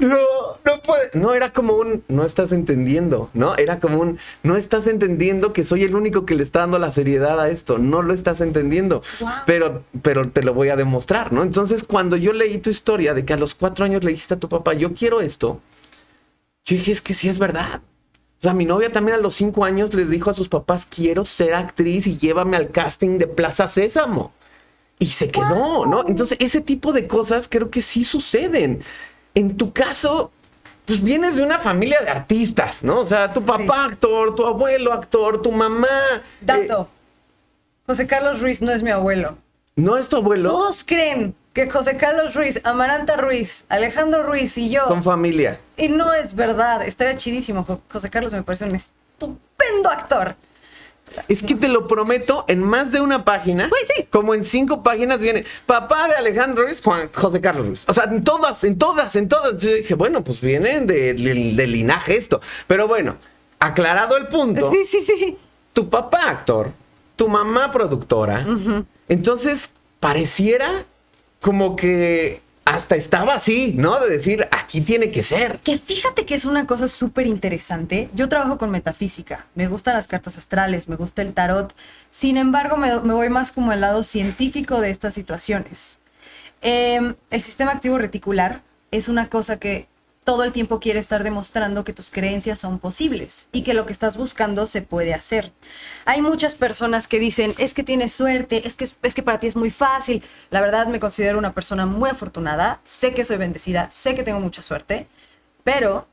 No, 0.00 0.16
no 0.64 0.82
puede. 0.82 1.10
No, 1.14 1.34
era 1.34 1.52
como 1.52 1.74
un, 1.74 2.04
no 2.08 2.24
estás 2.24 2.52
entendiendo, 2.52 3.30
¿no? 3.34 3.56
Era 3.56 3.78
como 3.78 3.98
un, 4.00 4.18
no 4.42 4.56
estás 4.56 4.86
entendiendo 4.86 5.52
que 5.52 5.64
soy 5.64 5.84
el 5.84 5.94
único 5.94 6.26
que 6.26 6.34
le 6.34 6.42
está 6.42 6.60
dando 6.60 6.78
la 6.78 6.90
seriedad 6.90 7.40
a 7.40 7.48
esto. 7.48 7.78
No 7.78 8.02
lo 8.02 8.12
estás 8.12 8.40
entendiendo. 8.40 9.02
Wow. 9.20 9.30
Pero, 9.46 9.82
pero 10.02 10.28
te 10.28 10.42
lo 10.42 10.54
voy 10.54 10.68
a 10.68 10.76
demostrar, 10.76 11.32
¿no? 11.32 11.42
Entonces, 11.42 11.84
cuando 11.84 12.16
yo 12.16 12.32
leí 12.32 12.58
tu 12.58 12.70
historia 12.70 13.14
de 13.14 13.24
que 13.24 13.32
a 13.32 13.36
los 13.36 13.54
cuatro 13.54 13.84
años 13.84 14.04
le 14.04 14.10
dijiste 14.10 14.34
a 14.34 14.40
tu 14.40 14.48
papá, 14.48 14.74
yo 14.74 14.94
quiero 14.94 15.20
esto, 15.20 15.60
yo 16.64 16.76
dije, 16.76 16.92
es 16.92 17.00
que 17.00 17.14
sí 17.14 17.28
es 17.28 17.38
verdad. 17.38 17.80
O 18.38 18.42
sea, 18.42 18.52
mi 18.52 18.66
novia 18.66 18.92
también 18.92 19.18
a 19.18 19.20
los 19.20 19.34
cinco 19.34 19.64
años 19.64 19.94
les 19.94 20.10
dijo 20.10 20.28
a 20.30 20.34
sus 20.34 20.48
papás, 20.48 20.86
quiero 20.86 21.24
ser 21.24 21.54
actriz 21.54 22.06
y 22.06 22.18
llévame 22.18 22.56
al 22.56 22.70
casting 22.70 23.18
de 23.18 23.26
Plaza 23.26 23.66
Sésamo. 23.66 24.32
Y 24.98 25.06
se 25.06 25.30
quedó, 25.30 25.84
¿no? 25.86 26.04
Entonces, 26.08 26.38
ese 26.40 26.60
tipo 26.60 26.92
de 26.92 27.06
cosas 27.06 27.48
creo 27.48 27.70
que 27.70 27.82
sí 27.82 28.04
suceden. 28.04 28.80
En 29.36 29.56
tu 29.56 29.72
caso, 29.72 30.32
pues 30.86 31.00
vienes 31.02 31.36
de 31.36 31.42
una 31.44 31.58
familia 31.60 32.00
de 32.00 32.10
artistas, 32.10 32.82
¿no? 32.82 33.00
O 33.00 33.06
sea, 33.06 33.32
tu 33.32 33.44
papá 33.44 33.84
actor, 33.84 34.34
tu 34.34 34.44
abuelo 34.46 34.92
actor, 34.92 35.40
tu 35.42 35.52
mamá. 35.52 35.86
Dato. 36.40 36.88
eh, 36.90 36.96
José 37.86 38.06
Carlos 38.08 38.40
Ruiz 38.40 38.60
no 38.62 38.72
es 38.72 38.82
mi 38.82 38.90
abuelo. 38.90 39.36
¿No 39.76 39.96
es 39.96 40.08
tu 40.08 40.16
abuelo? 40.16 40.50
Todos 40.50 40.82
creen 40.84 41.34
que 41.52 41.70
José 41.70 41.96
Carlos 41.96 42.34
Ruiz, 42.34 42.60
Amaranta 42.64 43.16
Ruiz, 43.16 43.64
Alejandro 43.68 44.22
Ruiz 44.24 44.56
y 44.58 44.70
yo. 44.70 44.88
Son 44.88 45.02
familia. 45.02 45.60
Y 45.76 45.88
no 45.88 46.12
es 46.14 46.34
verdad. 46.34 46.82
Estaría 46.86 47.16
chidísimo. 47.16 47.62
Jo- 47.64 47.80
José 47.92 48.08
Carlos 48.10 48.32
me 48.32 48.42
parece 48.42 48.64
un 48.64 48.74
estupendo 48.74 49.90
actor. 49.90 50.34
Es 51.28 51.42
que 51.42 51.54
te 51.54 51.68
lo 51.68 51.86
prometo, 51.86 52.44
en 52.48 52.62
más 52.62 52.92
de 52.92 53.00
una 53.00 53.24
página, 53.24 53.70
sí. 53.96 54.04
como 54.10 54.34
en 54.34 54.44
cinco 54.44 54.82
páginas 54.82 55.20
viene 55.20 55.44
papá 55.64 56.08
de 56.08 56.14
Alejandro 56.14 56.64
Ruiz, 56.64 56.82
Juan 56.82 57.08
José 57.14 57.40
Carlos 57.40 57.66
Ruiz. 57.66 57.84
O 57.88 57.94
sea, 57.94 58.04
en 58.04 58.22
todas, 58.22 58.62
en 58.64 58.76
todas, 58.78 59.16
en 59.16 59.28
todas. 59.28 59.60
Yo 59.62 59.72
dije, 59.72 59.94
bueno, 59.94 60.22
pues 60.22 60.40
vienen 60.40 60.86
de, 60.86 61.14
de- 61.14 61.52
de 61.54 61.66
linaje 61.66 62.16
esto. 62.16 62.40
Pero 62.66 62.86
bueno, 62.86 63.16
aclarado 63.58 64.16
el 64.18 64.26
punto, 64.28 64.70
Sí, 64.72 64.84
sí, 64.84 65.04
sí. 65.06 65.38
tu 65.72 65.88
papá 65.88 66.28
actor, 66.28 66.72
tu 67.16 67.28
mamá 67.28 67.70
productora, 67.70 68.46
entonces 69.08 69.70
pareciera 70.00 70.84
como 71.40 71.76
que 71.76 72.42
hasta 72.66 72.96
estaba 72.96 73.34
así, 73.34 73.74
¿no? 73.76 73.98
De 74.00 74.10
decir, 74.10 74.46
aquí 74.50 74.80
tiene 74.80 75.10
que 75.10 75.22
ser. 75.22 75.58
Que 75.60 75.78
fíjate 75.78 76.26
que 76.26 76.34
es 76.34 76.44
una 76.44 76.66
cosa 76.66 76.86
súper 76.88 77.26
interesante. 77.26 78.10
Yo 78.12 78.28
trabajo 78.28 78.58
con 78.58 78.70
metafísica, 78.70 79.46
me 79.54 79.68
gustan 79.68 79.94
las 79.94 80.06
cartas 80.06 80.36
astrales, 80.36 80.88
me 80.88 80.96
gusta 80.96 81.22
el 81.22 81.32
tarot. 81.32 81.74
Sin 82.10 82.36
embargo, 82.36 82.76
me, 82.76 83.00
me 83.00 83.14
voy 83.14 83.30
más 83.30 83.52
como 83.52 83.70
al 83.70 83.80
lado 83.80 84.02
científico 84.02 84.80
de 84.80 84.90
estas 84.90 85.14
situaciones. 85.14 85.98
Em, 86.60 87.14
el 87.30 87.42
sistema 87.42 87.72
activo 87.72 87.98
reticular 87.98 88.62
es 88.90 89.08
una 89.08 89.28
cosa 89.28 89.58
que 89.58 89.86
todo 90.26 90.42
el 90.42 90.50
tiempo 90.50 90.80
quiere 90.80 90.98
estar 90.98 91.22
demostrando 91.22 91.84
que 91.84 91.92
tus 91.92 92.10
creencias 92.10 92.58
son 92.58 92.80
posibles 92.80 93.46
y 93.52 93.62
que 93.62 93.74
lo 93.74 93.86
que 93.86 93.92
estás 93.92 94.16
buscando 94.16 94.66
se 94.66 94.82
puede 94.82 95.14
hacer. 95.14 95.52
Hay 96.04 96.20
muchas 96.20 96.56
personas 96.56 97.06
que 97.06 97.20
dicen, 97.20 97.54
es 97.58 97.72
que 97.72 97.84
tienes 97.84 98.12
suerte, 98.12 98.66
es 98.66 98.74
que, 98.74 98.88
es 99.02 99.14
que 99.14 99.22
para 99.22 99.38
ti 99.38 99.46
es 99.46 99.54
muy 99.54 99.70
fácil. 99.70 100.24
La 100.50 100.60
verdad 100.60 100.88
me 100.88 100.98
considero 100.98 101.38
una 101.38 101.54
persona 101.54 101.86
muy 101.86 102.10
afortunada, 102.10 102.80
sé 102.82 103.14
que 103.14 103.24
soy 103.24 103.36
bendecida, 103.36 103.88
sé 103.92 104.16
que 104.16 104.24
tengo 104.24 104.40
mucha 104.40 104.62
suerte, 104.62 105.06
pero 105.62 106.08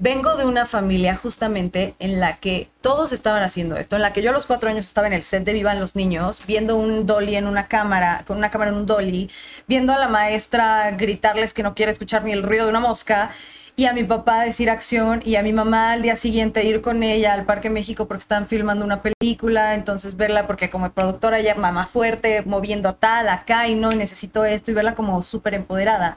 vengo 0.00 0.36
de 0.36 0.46
una 0.46 0.64
familia 0.64 1.14
justamente 1.14 1.94
en 1.98 2.20
la 2.20 2.38
que 2.38 2.70
todos 2.80 3.12
estaban 3.12 3.42
haciendo 3.42 3.76
esto, 3.76 3.96
en 3.96 4.02
la 4.02 4.14
que 4.14 4.22
yo 4.22 4.30
a 4.30 4.32
los 4.32 4.46
cuatro 4.46 4.70
años 4.70 4.86
estaba 4.86 5.06
en 5.06 5.12
el 5.12 5.22
set 5.22 5.44
de 5.44 5.52
Vivan 5.52 5.78
los 5.78 5.94
Niños, 5.94 6.40
viendo 6.46 6.76
un 6.76 7.04
dolly 7.06 7.36
en 7.36 7.46
una 7.46 7.68
cámara, 7.68 8.24
con 8.26 8.38
una 8.38 8.50
cámara 8.50 8.70
en 8.70 8.78
un 8.78 8.86
dolly, 8.86 9.30
viendo 9.68 9.92
a 9.92 9.98
la 9.98 10.08
maestra 10.08 10.90
gritarles 10.92 11.52
que 11.52 11.62
no 11.62 11.74
quiere 11.74 11.92
escuchar 11.92 12.24
ni 12.24 12.32
el 12.32 12.42
ruido 12.42 12.64
de 12.64 12.70
una 12.70 12.80
mosca, 12.80 13.30
y 13.76 13.84
a 13.86 13.92
mi 13.92 14.02
papá 14.02 14.40
decir 14.40 14.70
acción, 14.70 15.20
y 15.22 15.36
a 15.36 15.42
mi 15.42 15.52
mamá 15.52 15.92
al 15.92 16.02
día 16.02 16.16
siguiente 16.16 16.64
ir 16.64 16.80
con 16.80 17.02
ella 17.02 17.34
al 17.34 17.44
Parque 17.44 17.68
México 17.68 18.08
porque 18.08 18.22
estaban 18.22 18.46
filmando 18.46 18.86
una 18.86 19.02
película, 19.02 19.74
entonces 19.74 20.16
verla 20.16 20.46
porque 20.46 20.70
como 20.70 20.90
productora 20.92 21.38
ella 21.38 21.54
mamá 21.56 21.86
fuerte, 21.86 22.42
moviendo 22.46 22.88
a 22.88 22.94
tal, 22.94 23.28
acá, 23.28 23.68
y 23.68 23.74
no, 23.74 23.92
y 23.92 23.96
necesito 23.96 24.46
esto, 24.46 24.70
y 24.70 24.74
verla 24.74 24.94
como 24.94 25.22
súper 25.22 25.52
empoderada. 25.54 26.16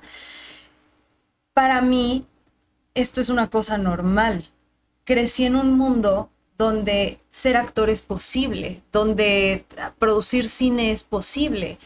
Para 1.54 1.82
mí, 1.82 2.26
esto 2.94 3.22
es 3.22 3.30
una 3.30 3.50
cosa 3.50 3.78
normal. 3.78 4.46
Crecí 5.04 5.46
en 5.46 5.56
un 5.56 5.78
mundo 5.78 6.30
donde 6.58 7.20
ser 7.30 7.58
actor 7.58 7.90
es 7.90 8.02
posible, 8.02 8.82
donde 8.92 9.66
producir 10.00 10.50
cine 10.50 10.92
es 10.92 11.04
posible. 11.04 11.78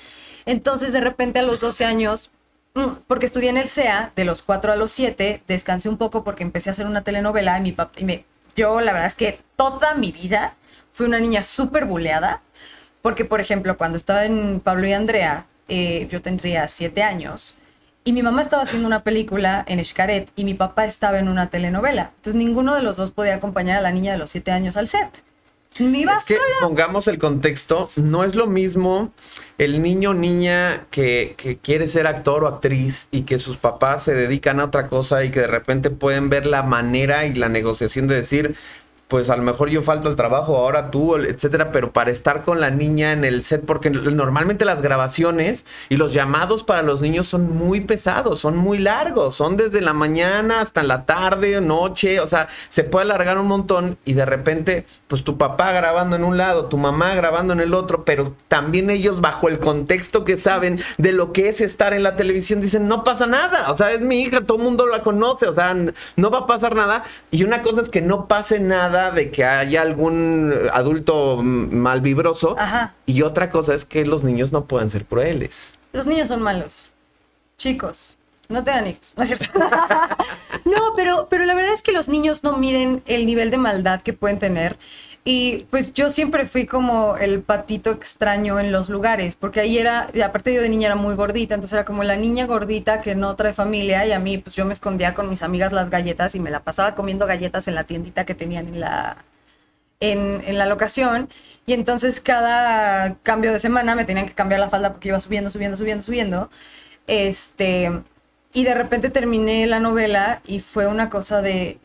Entonces, 0.46 0.94
de 0.94 1.02
repente 1.02 1.40
a 1.40 1.44
los 1.44 1.60
12 1.60 1.86
años, 1.86 2.32
mm, 2.76 2.86
porque 3.08 3.26
estudié 3.26 3.50
en 3.50 3.58
el 3.58 3.68
CEA, 3.68 4.12
de 4.16 4.26
los 4.26 4.42
4 4.42 4.72
a 4.72 4.76
los 4.76 4.92
7, 4.92 5.42
descansé 5.48 5.90
un 5.90 5.98
poco 5.98 6.24
porque 6.24 6.44
empecé 6.44 6.70
a 6.70 6.74
hacer 6.74 6.86
una 6.86 7.04
telenovela 7.04 7.58
y 7.58 7.62
mi 7.62 7.72
papá, 7.72 8.00
y 8.00 8.04
me 8.04 8.26
yo 8.58 8.82
la 8.82 8.92
verdad 8.92 9.08
es 9.08 9.16
que 9.16 9.40
toda 9.56 9.94
mi 9.94 10.12
vida 10.12 10.56
fui 10.92 11.06
una 11.06 11.20
niña 11.20 11.44
súper 11.44 11.86
buleada, 11.86 12.42
porque 13.04 13.24
por 13.24 13.40
ejemplo, 13.40 13.78
cuando 13.78 13.98
estaba 13.98 14.26
en 14.26 14.60
Pablo 14.60 14.88
y 14.88 14.94
Andrea, 14.94 15.46
eh, 15.70 16.08
yo 16.10 16.22
tendría 16.22 16.68
siete 16.68 17.04
años, 17.04 17.56
y 18.08 18.14
mi 18.14 18.24
mamá 18.24 18.42
estaba 18.42 18.64
haciendo 18.64 18.88
una 18.88 19.04
película 19.04 19.66
en 19.68 19.84
Xcaret 19.84 20.30
y 20.38 20.46
mi 20.46 20.54
papá 20.54 20.86
estaba 20.86 21.20
en 21.20 21.28
una 21.28 21.50
telenovela. 21.50 22.12
Entonces 22.16 22.36
ninguno 22.36 22.74
de 22.74 22.82
los 22.82 22.96
dos 22.96 23.12
podía 23.12 23.36
acompañar 23.36 23.76
a 23.80 23.82
la 23.82 23.92
niña 23.92 24.14
de 24.14 24.18
los 24.18 24.30
siete 24.30 24.52
años 24.52 24.78
al 24.78 24.88
set. 24.88 25.10
Me 25.80 26.00
iba 26.00 26.16
Es 26.16 26.24
que 26.24 26.36
sola. 26.38 26.56
pongamos 26.62 27.10
el 27.10 27.20
contexto, 27.20 27.90
no 27.98 28.24
es 28.24 28.34
lo 28.34 28.48
mismo 28.48 29.12
el 29.58 29.82
niño 29.82 30.12
o 30.12 30.14
niña 30.14 30.86
que, 30.90 31.36
que 31.36 31.58
quiere 31.58 31.90
ser 31.90 32.08
actor 32.08 32.46
o 32.46 32.48
actriz 32.48 33.10
y 33.12 33.24
que 33.24 33.40
sus 33.40 33.58
papás 33.58 34.04
se 34.04 34.16
dedican 34.16 34.62
a 34.62 34.66
otra 34.66 34.88
cosa 34.88 35.26
y 35.26 35.30
que 35.30 35.42
de 35.42 35.48
repente 35.48 35.90
pueden 35.90 36.30
ver 36.30 36.46
la 36.46 36.64
manera 36.64 37.26
y 37.26 37.34
la 37.34 37.50
negociación 37.50 38.08
de 38.08 38.16
decir, 38.16 38.56
pues 39.08 39.30
a 39.30 39.38
lo 39.38 39.44
mejor 39.44 39.70
yo 39.70 39.82
falto 39.82 40.10
al 40.10 40.18
trabajo, 40.18 40.58
ahora 40.58 40.92
tú, 40.92 41.16
etcétera, 41.16 41.72
pero 41.72 41.92
para 41.92 42.12
estar 42.12 42.44
con 42.44 42.60
la 42.60 42.72
niña 42.72 43.14
en 43.14 43.24
el 43.24 43.44
set, 43.44 43.64
porque 43.66 43.90
normalmente 43.90 44.66
las 44.66 44.82
grabaciones 44.82 45.66
y 45.88 45.96
los 45.96 46.12
llamados 46.12 46.64
para 46.64 46.82
los 46.82 47.00
niños 47.00 47.26
son 47.28 47.56
muy 47.56 47.82
pesados, 47.82 48.40
son 48.40 48.58
muy 48.58 48.80
largos, 48.80 49.36
son 49.36 49.56
desde 49.56 49.80
la 49.80 49.94
mañana 49.94 50.60
hasta 50.60 50.84
la 50.84 51.06
tarde, 51.06 51.62
noche, 51.62 52.20
o 52.20 52.28
sea, 52.28 52.50
se 52.68 52.84
puede 52.84 53.06
alargar 53.06 53.38
un 53.38 53.48
montón 53.48 53.98
y 54.04 54.14
de 54.14 54.26
repente, 54.26 54.86
pues 55.08 55.24
tu 55.24 55.38
papá 55.38 55.72
grabando 55.72 56.18
en 56.18 56.26
un 56.26 56.38
lado, 56.38 56.66
tu 56.66 56.78
mamá 56.78 57.16
grabando 57.16 57.54
en 57.54 57.62
el 57.62 57.74
otro, 57.74 58.04
pero 58.04 58.34
también 58.50 58.90
ellos 58.90 59.22
bajo 59.22 59.48
el 59.48 59.60
contexto 59.60 60.26
que 60.26 60.36
saben 60.36 60.78
de 60.98 61.14
lo 61.14 61.32
que 61.32 61.48
es 61.48 61.62
estar 61.62 61.94
en 61.94 62.04
la 62.04 62.18
televisión 62.18 62.60
dicen, 62.60 62.90
no 62.90 63.06
pasa 63.06 63.26
nada, 63.26 63.72
o 63.72 63.78
sea, 63.78 63.92
es 63.92 64.02
mi 64.02 64.22
hija, 64.22 64.42
todo 64.42 64.58
el 64.58 64.66
mundo 64.66 64.86
la 64.86 65.02
conoce, 65.02 65.48
o 65.48 65.54
sea, 65.54 65.74
no 66.18 66.30
va 66.30 66.40
a 66.40 66.46
pasar 66.46 66.76
nada. 66.76 67.04
Y 67.32 67.44
una 67.44 67.62
cosa 67.62 67.82
es 67.82 67.90
que 67.90 68.02
no 68.02 68.28
pase 68.28 68.60
nada 68.60 68.97
de 69.12 69.32
que 69.32 69.46
haya 69.46 69.82
algún 69.82 70.54
adulto 70.74 71.42
malvibroso. 71.42 72.56
Ajá. 72.58 72.94
Y 73.06 73.22
otra 73.22 73.50
cosa 73.50 73.74
es 73.74 73.86
que 73.86 74.06
los 74.06 74.24
niños 74.24 74.52
no 74.52 74.66
pueden 74.66 74.90
ser 74.90 75.06
crueles. 75.06 75.74
Los 75.94 76.08
niños 76.08 76.28
son 76.28 76.42
malos. 76.42 76.94
Chicos, 77.58 78.18
no 78.50 78.64
tengan 78.64 78.88
hijos, 78.88 79.14
¿no 79.16 79.24
es 79.24 79.30
cierto? 79.30 79.60
no, 80.66 80.94
pero, 80.96 81.28
pero 81.30 81.46
la 81.46 81.54
verdad 81.54 81.74
es 81.74 81.82
que 81.82 81.92
los 81.92 82.08
niños 82.08 82.44
no 82.44 82.58
miden 82.58 83.04
el 83.06 83.26
nivel 83.26 83.52
de 83.52 83.58
maldad 83.58 84.02
que 84.02 84.14
pueden 84.14 84.40
tener. 84.40 84.78
Y 85.30 85.66
pues 85.72 85.94
yo 85.94 86.10
siempre 86.10 86.46
fui 86.46 86.66
como 86.66 87.18
el 87.18 87.42
patito 87.42 87.92
extraño 87.92 88.62
en 88.62 88.72
los 88.72 88.88
lugares, 88.88 89.36
porque 89.36 89.60
ahí 89.60 89.78
era, 89.78 90.10
aparte 90.24 90.54
yo 90.54 90.62
de 90.62 90.70
niña 90.70 90.86
era 90.88 90.96
muy 90.96 91.16
gordita, 91.16 91.54
entonces 91.54 91.74
era 91.74 91.84
como 91.84 92.04
la 92.04 92.16
niña 92.16 92.46
gordita 92.46 93.02
que 93.02 93.14
no 93.14 93.36
trae 93.36 93.52
familia 93.52 94.06
y 94.08 94.14
a 94.14 94.20
mí 94.20 94.38
pues 94.38 94.56
yo 94.56 94.64
me 94.64 94.72
escondía 94.72 95.14
con 95.14 95.30
mis 95.30 95.42
amigas 95.42 95.74
las 95.74 95.90
galletas 95.90 96.34
y 96.36 96.40
me 96.40 96.50
la 96.50 96.62
pasaba 96.62 96.96
comiendo 96.96 97.28
galletas 97.28 97.68
en 97.68 97.76
la 97.76 97.84
tiendita 97.84 98.26
que 98.26 98.36
tenían 98.36 98.70
en 98.70 98.80
la, 98.80 99.26
en, 100.00 100.42
en, 100.46 100.58
la 100.58 100.66
locación 100.66 101.28
y 101.66 101.74
entonces 101.74 102.22
cada 102.22 103.16
cambio 103.16 103.52
de 103.52 103.60
semana 103.60 103.96
me 103.96 104.06
tenían 104.06 104.28
que 104.28 104.34
cambiar 104.34 104.62
la 104.62 104.70
falda 104.70 104.94
porque 104.94 105.10
iba 105.10 105.20
subiendo, 105.20 105.50
subiendo, 105.50 105.76
subiendo, 105.76 106.04
subiendo. 106.06 106.50
Este, 107.08 107.92
y 108.54 108.64
de 108.64 108.74
repente 108.74 109.10
terminé 109.10 109.68
la 109.68 109.82
novela 109.82 110.42
y 110.48 110.62
fue 110.62 110.88
una 110.88 111.10
cosa 111.10 111.42
de, 111.42 111.80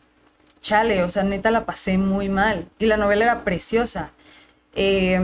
chale, 0.63 1.03
o 1.03 1.09
sea, 1.11 1.23
neta 1.23 1.51
la 1.51 1.65
pasé 1.65 1.99
muy 1.99 2.29
mal. 2.29 2.67
Y 2.79 2.87
la 2.87 2.97
novela 2.97 3.25
era 3.25 3.43
preciosa. 3.43 4.09
Eh, 4.75 5.19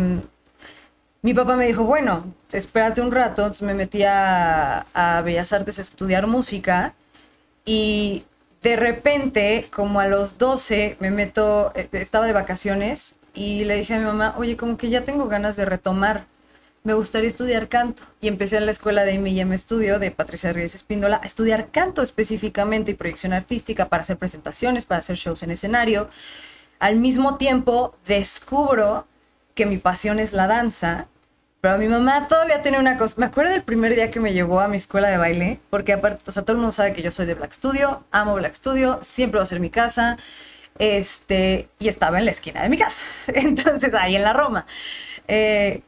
mi 1.23 1.33
papá 1.33 1.55
me 1.55 1.65
dijo, 1.65 1.83
bueno, 1.85 2.31
espérate 2.51 3.01
un 3.01 3.11
rato. 3.11 3.41
Entonces 3.41 3.63
me 3.63 3.73
metí 3.73 4.03
a, 4.03 4.85
a 4.93 5.21
Bellas 5.23 5.51
Artes 5.51 5.79
a 5.79 5.81
estudiar 5.81 6.27
música 6.27 6.93
y 7.65 8.25
de 8.61 8.75
repente, 8.75 9.67
como 9.71 9.99
a 9.99 10.07
los 10.07 10.37
12, 10.37 10.97
me 10.99 11.11
meto, 11.11 11.71
estaba 11.75 12.25
de 12.25 12.33
vacaciones 12.33 13.15
y 13.33 13.63
le 13.65 13.75
dije 13.77 13.95
a 13.95 13.99
mi 13.99 14.05
mamá, 14.05 14.35
oye, 14.37 14.57
como 14.57 14.77
que 14.77 14.89
ya 14.89 15.05
tengo 15.05 15.27
ganas 15.27 15.55
de 15.55 15.65
retomar, 15.65 16.25
me 16.83 16.93
gustaría 16.93 17.27
estudiar 17.27 17.67
canto. 17.67 18.03
Y 18.21 18.27
empecé 18.27 18.57
en 18.57 18.65
la 18.65 18.71
escuela 18.71 19.03
de 19.03 19.13
M&M 19.13 19.53
Estudio 19.53 19.99
de 19.99 20.11
Patricia 20.11 20.53
Ríos 20.53 20.75
Espíndola 20.75 21.19
a 21.23 21.27
estudiar 21.27 21.69
canto 21.71 22.01
específicamente 22.01 22.91
y 22.91 22.93
proyección 22.93 23.33
artística 23.33 23.89
para 23.89 24.03
hacer 24.03 24.17
presentaciones, 24.17 24.85
para 24.85 24.99
hacer 24.99 25.15
shows 25.17 25.43
en 25.43 25.51
escenario. 25.51 26.09
Al 26.79 26.95
mismo 26.95 27.37
tiempo, 27.37 27.95
descubro 28.05 29.05
que 29.53 29.65
mi 29.65 29.77
pasión 29.77 30.19
es 30.19 30.33
la 30.33 30.47
danza. 30.47 31.07
Pero 31.61 31.77
mi 31.77 31.89
mamá 31.89 32.29
todavía 32.29 32.61
tiene 32.61 32.79
una 32.79 32.95
cosa. 32.97 33.15
Me 33.17 33.25
acuerdo 33.25 33.51
del 33.51 33.63
primer 33.63 33.93
día 33.93 34.11
que 34.11 34.21
me 34.21 34.31
llevó 34.31 34.61
a 34.61 34.69
mi 34.69 34.77
escuela 34.77 35.09
de 35.09 35.17
baile, 35.17 35.59
porque 35.69 35.91
aparte, 35.91 36.21
o 36.25 36.31
sea, 36.31 36.43
todo 36.43 36.53
el 36.53 36.59
mundo 36.59 36.71
sabe 36.71 36.93
que 36.93 37.01
yo 37.01 37.11
soy 37.11 37.25
de 37.25 37.33
Black 37.33 37.51
Studio, 37.51 38.05
amo 38.11 38.35
Black 38.35 38.53
Studio, 38.53 38.99
siempre 39.01 39.39
va 39.39 39.43
a 39.43 39.47
ser 39.47 39.59
mi 39.59 39.69
casa. 39.69 40.17
Este, 40.77 41.67
y 41.77 41.89
estaba 41.89 42.19
en 42.19 42.25
la 42.25 42.31
esquina 42.31 42.63
de 42.63 42.69
mi 42.69 42.77
casa. 42.77 43.01
Entonces, 43.27 43.93
ahí 43.93 44.15
en 44.15 44.23
la 44.23 44.31
Roma. 44.31 44.65
Eh, 45.27 45.81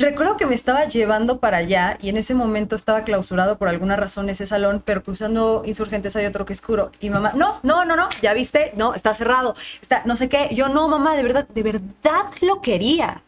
recuerdo 0.00 0.36
que 0.36 0.46
me 0.46 0.54
estaba 0.54 0.84
llevando 0.84 1.38
para 1.38 1.58
allá 1.58 1.98
y 2.00 2.08
en 2.08 2.16
ese 2.16 2.34
momento 2.34 2.76
estaba 2.76 3.04
clausurado 3.04 3.58
por 3.58 3.68
alguna 3.68 3.96
razón 3.96 4.28
ese 4.28 4.46
salón, 4.46 4.82
pero 4.84 5.02
cruzando 5.02 5.62
insurgentes 5.64 6.16
hay 6.16 6.26
otro 6.26 6.44
que 6.44 6.52
es 6.52 6.60
oscuro. 6.60 6.92
Y 7.00 7.10
mamá, 7.10 7.32
no, 7.34 7.60
no, 7.62 7.84
no, 7.84 7.96
no, 7.96 8.08
ya 8.22 8.34
viste, 8.34 8.72
no, 8.76 8.94
está 8.94 9.14
cerrado, 9.14 9.54
está, 9.80 10.02
no 10.04 10.16
sé 10.16 10.28
qué. 10.28 10.48
Yo, 10.52 10.68
no, 10.68 10.88
mamá, 10.88 11.16
de 11.16 11.22
verdad, 11.22 11.46
de 11.48 11.62
verdad 11.62 12.26
lo 12.40 12.60
quería. 12.60 13.22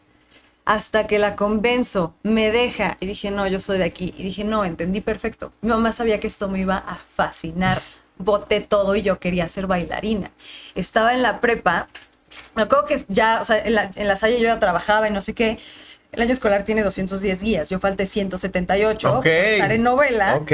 Hasta 0.65 1.07
que 1.07 1.19
la 1.19 1.35
convenzo, 1.35 2.13
me 2.23 2.49
deja 2.49 2.95
y 3.01 3.05
dije, 3.05 3.31
no, 3.31 3.45
yo 3.47 3.59
soy 3.59 3.77
de 3.79 3.83
aquí. 3.83 4.13
Y 4.17 4.23
dije, 4.23 4.45
no, 4.45 4.63
entendí 4.63 5.01
perfecto. 5.01 5.51
Mi 5.61 5.69
mamá 5.69 5.91
sabía 5.91 6.21
que 6.21 6.27
esto 6.27 6.47
me 6.47 6.59
iba 6.59 6.77
a 6.77 6.95
fascinar. 6.95 7.81
Boté 8.17 8.61
todo 8.61 8.95
y 8.95 9.01
yo 9.01 9.19
quería 9.19 9.49
ser 9.49 9.67
bailarina. 9.67 10.31
Estaba 10.73 11.13
en 11.13 11.21
la 11.21 11.41
prepa, 11.41 11.89
me 12.55 12.63
acuerdo 12.63 12.85
que 12.85 13.03
ya, 13.07 13.39
o 13.41 13.45
sea, 13.45 13.59
en 13.59 13.75
la, 13.75 13.91
en 13.95 14.07
yo 14.07 14.43
ya 14.43 14.59
trabajaba 14.59 15.07
y 15.07 15.11
no 15.11 15.21
sé 15.21 15.33
qué. 15.33 15.59
El 16.13 16.21
año 16.21 16.33
escolar 16.33 16.63
tiene 16.63 16.83
210 16.83 17.41
guías, 17.41 17.69
yo 17.69 17.79
falté 17.79 18.05
178. 18.05 19.17
Ok. 19.17 19.25
Estar 19.25 19.71
en 19.71 19.81
novela. 19.81 20.35
Ok. 20.35 20.51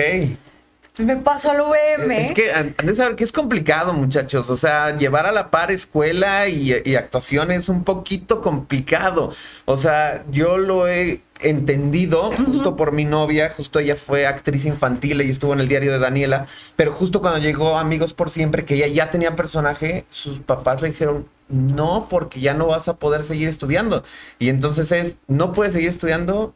Entonces 0.99 1.17
me 1.17 1.23
paso 1.23 1.51
al 1.51 1.62
UVM. 1.62 2.12
Es 2.12 2.31
que 2.33 2.51
han 2.51 2.73
de 2.83 2.95
saber 2.95 3.15
que 3.15 3.23
es 3.23 3.31
complicado, 3.31 3.93
muchachos. 3.93 4.49
O 4.49 4.57
sea, 4.57 4.97
llevar 4.97 5.25
a 5.25 5.31
la 5.31 5.49
par 5.49 5.71
escuela 5.71 6.47
y, 6.47 6.73
y, 6.83 6.95
actuación 6.95 7.51
es 7.51 7.69
un 7.69 7.83
poquito 7.83 8.41
complicado. 8.41 9.33
O 9.65 9.77
sea, 9.77 10.25
yo 10.29 10.57
lo 10.57 10.88
he 10.88 11.21
entendido 11.39 12.31
justo 12.31 12.75
por 12.75 12.91
mi 12.91 13.05
novia, 13.05 13.49
justo 13.55 13.79
ella 13.79 13.95
fue 13.95 14.27
actriz 14.27 14.65
infantil 14.65 15.21
y 15.21 15.29
estuvo 15.29 15.53
en 15.53 15.62
el 15.62 15.69
diario 15.69 15.93
de 15.93 15.99
Daniela, 15.99 16.47
pero 16.75 16.91
justo 16.91 17.21
cuando 17.21 17.39
llegó 17.39 17.77
Amigos 17.77 18.12
por 18.12 18.29
Siempre, 18.29 18.65
que 18.65 18.75
ella 18.75 18.88
ya 18.88 19.09
tenía 19.09 19.38
personaje, 19.38 20.05
sus 20.09 20.39
papás 20.39 20.81
le 20.81 20.89
dijeron, 20.89 21.27
no, 21.47 22.07
porque 22.09 22.41
ya 22.41 22.53
no 22.53 22.67
vas 22.67 22.89
a 22.89 22.97
poder 22.97 23.23
seguir 23.23 23.47
estudiando. 23.47 24.03
Y 24.38 24.49
entonces 24.49 24.91
es, 24.91 25.17
no 25.27 25.53
puedes 25.53 25.73
seguir 25.73 25.88
estudiando, 25.88 26.53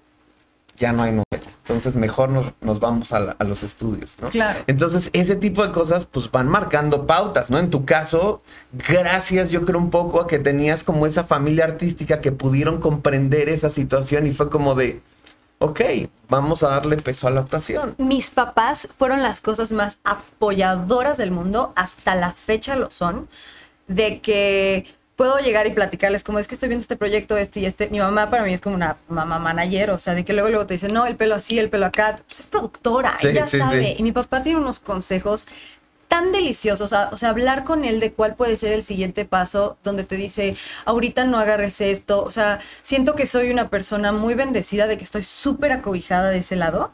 ya 0.78 0.92
no 0.92 1.04
hay 1.04 1.12
novela. 1.12 1.52
Entonces 1.64 1.96
mejor 1.96 2.30
nos, 2.30 2.48
nos 2.60 2.80
vamos 2.80 3.14
a, 3.14 3.20
la, 3.20 3.36
a, 3.40 3.44
los 3.46 3.64
estudios, 3.64 4.18
¿no? 4.22 4.28
Claro. 4.28 4.60
Entonces 4.68 5.10
ese 5.14 5.36
tipo 5.36 5.66
de 5.66 5.72
cosas 5.72 6.06
pues 6.06 6.30
van 6.30 6.48
marcando 6.48 7.08
pautas, 7.08 7.50
¿no? 7.50 7.58
En 7.58 7.70
tu 7.70 7.86
caso, 7.86 8.42
gracias 8.74 9.52
yo 9.52 9.64
creo 9.64 9.80
un 9.80 9.90
poco 9.90 10.20
a 10.20 10.28
que 10.28 10.40
tenías 10.40 10.84
como 10.84 11.06
esa 11.06 11.24
familia 11.24 11.66
artística 11.66 12.20
que 12.20 12.32
pudieron 12.34 12.82
comprender 12.82 13.48
esa 13.48 13.70
situación 13.70 14.28
y 14.28 14.34
fue 14.34 14.50
como 14.50 14.76
de, 14.76 15.02
ok, 15.60 15.82
vamos 16.28 16.64
a 16.64 16.70
darle 16.70 16.98
peso 16.98 17.28
a 17.28 17.32
la 17.32 17.42
actuación. 17.42 17.96
Mis 17.98 18.30
papás 18.30 18.90
fueron 18.98 19.24
las 19.24 19.40
cosas 19.40 19.72
más 19.72 20.00
apoyadoras 20.04 21.18
del 21.18 21.32
mundo, 21.32 21.72
hasta 21.76 22.16
la 22.16 22.34
fecha 22.34 22.76
lo 22.76 22.92
son, 22.92 23.30
de 23.88 24.20
que 24.20 24.86
puedo 25.16 25.38
llegar 25.40 25.68
y 25.68 25.72
platicarles 25.72 26.24
como 26.24 26.40
es 26.40 26.48
que 26.48 26.56
estoy 26.56 26.70
viendo 26.70 26.82
este 26.82 26.96
proyecto, 26.96 27.38
este 27.38 27.60
y 27.60 27.66
este. 27.66 27.90
Mi 27.90 28.00
mamá 28.00 28.30
para 28.30 28.44
mí 28.44 28.54
es 28.54 28.62
como 28.62 28.76
una 28.76 28.98
mamá 29.08 29.40
manager, 29.40 29.92
o 29.92 30.00
sea, 30.00 30.14
de 30.16 30.26
que 30.26 30.34
luego 30.34 30.50
luego 30.50 30.66
te 30.66 30.74
dice, 30.76 30.88
no, 30.90 31.06
el 31.06 31.16
pelo 31.16 31.36
así, 31.36 31.60
el 31.60 31.70
pelo 31.70 31.86
acá. 31.86 32.16
Pues 32.28 32.40
es 32.42 32.48
productora, 32.48 33.16
Sí, 33.20 33.28
ella 33.28 33.46
sí, 33.46 33.58
sabe. 33.60 33.84
sí. 33.86 33.96
Y 34.00 34.04
mi 34.04 34.12
papá 34.12 34.44
tiene 34.44 34.60
unos 34.60 34.80
consejos 34.80 35.48
tan 36.08 36.32
deliciosos, 36.32 36.82
o 36.82 36.88
sea, 36.88 37.10
o 37.12 37.18
sea, 37.18 37.30
hablar 37.30 37.64
con 37.64 37.86
él 37.86 38.00
de 38.00 38.14
cuál 38.14 38.36
puede 38.36 38.56
ser 38.56 38.72
el 38.72 38.84
siguiente 38.84 39.26
paso, 39.26 39.78
donde 39.84 40.04
te 40.04 40.16
dice, 40.16 40.56
ahorita 40.86 41.24
no 41.26 41.40
agarres 41.40 41.82
esto, 41.82 42.24
o 42.24 42.30
sea, 42.30 42.60
siento 42.84 43.16
que 43.16 43.26
soy 43.26 43.50
una 43.50 43.70
persona 43.70 44.12
muy 44.12 44.36
bendecida 44.36 44.86
de 44.86 44.98
que 44.98 45.04
estoy 45.04 45.24
súper 45.24 45.72
acobijada 45.72 46.30
de 46.30 46.38
ese 46.38 46.56
lado, 46.56 46.92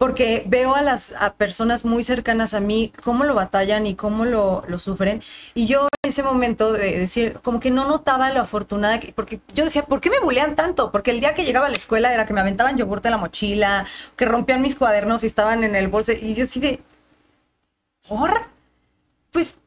porque 0.00 0.44
veo 0.46 0.74
a 0.74 0.80
las 0.80 1.12
a 1.12 1.34
personas 1.34 1.84
muy 1.84 2.02
cercanas 2.02 2.54
a 2.54 2.60
mí 2.60 2.90
cómo 3.04 3.24
lo 3.24 3.34
batallan 3.34 3.86
y 3.86 3.96
cómo 3.96 4.24
lo, 4.24 4.64
lo 4.66 4.78
sufren. 4.78 5.22
Y 5.52 5.66
yo 5.66 5.88
en 6.02 6.08
ese 6.08 6.22
momento 6.22 6.72
de 6.72 6.98
decir, 7.00 7.38
como 7.42 7.60
que 7.60 7.70
no 7.70 7.86
notaba 7.86 8.32
lo 8.32 8.40
afortunada 8.40 8.98
que, 8.98 9.12
porque 9.12 9.40
yo 9.52 9.62
decía, 9.62 9.82
¿por 9.82 10.00
qué 10.00 10.08
me 10.08 10.18
bulean 10.18 10.56
tanto? 10.56 10.90
Porque 10.90 11.10
el 11.10 11.20
día 11.20 11.34
que 11.34 11.44
llegaba 11.44 11.66
a 11.66 11.68
la 11.68 11.76
escuela 11.76 12.14
era 12.14 12.24
que 12.24 12.32
me 12.32 12.40
aventaban 12.40 12.78
yogurte 12.78 13.08
en 13.08 13.12
la 13.12 13.18
mochila, 13.18 13.84
que 14.16 14.24
rompían 14.24 14.62
mis 14.62 14.74
cuadernos 14.74 15.22
y 15.22 15.26
estaban 15.26 15.64
en 15.64 15.76
el 15.76 15.88
bolso. 15.88 16.12
Y 16.12 16.32
yo 16.32 16.44
así 16.44 16.60
de, 16.60 16.80
¿por? 18.08 18.46
Pues 19.32 19.58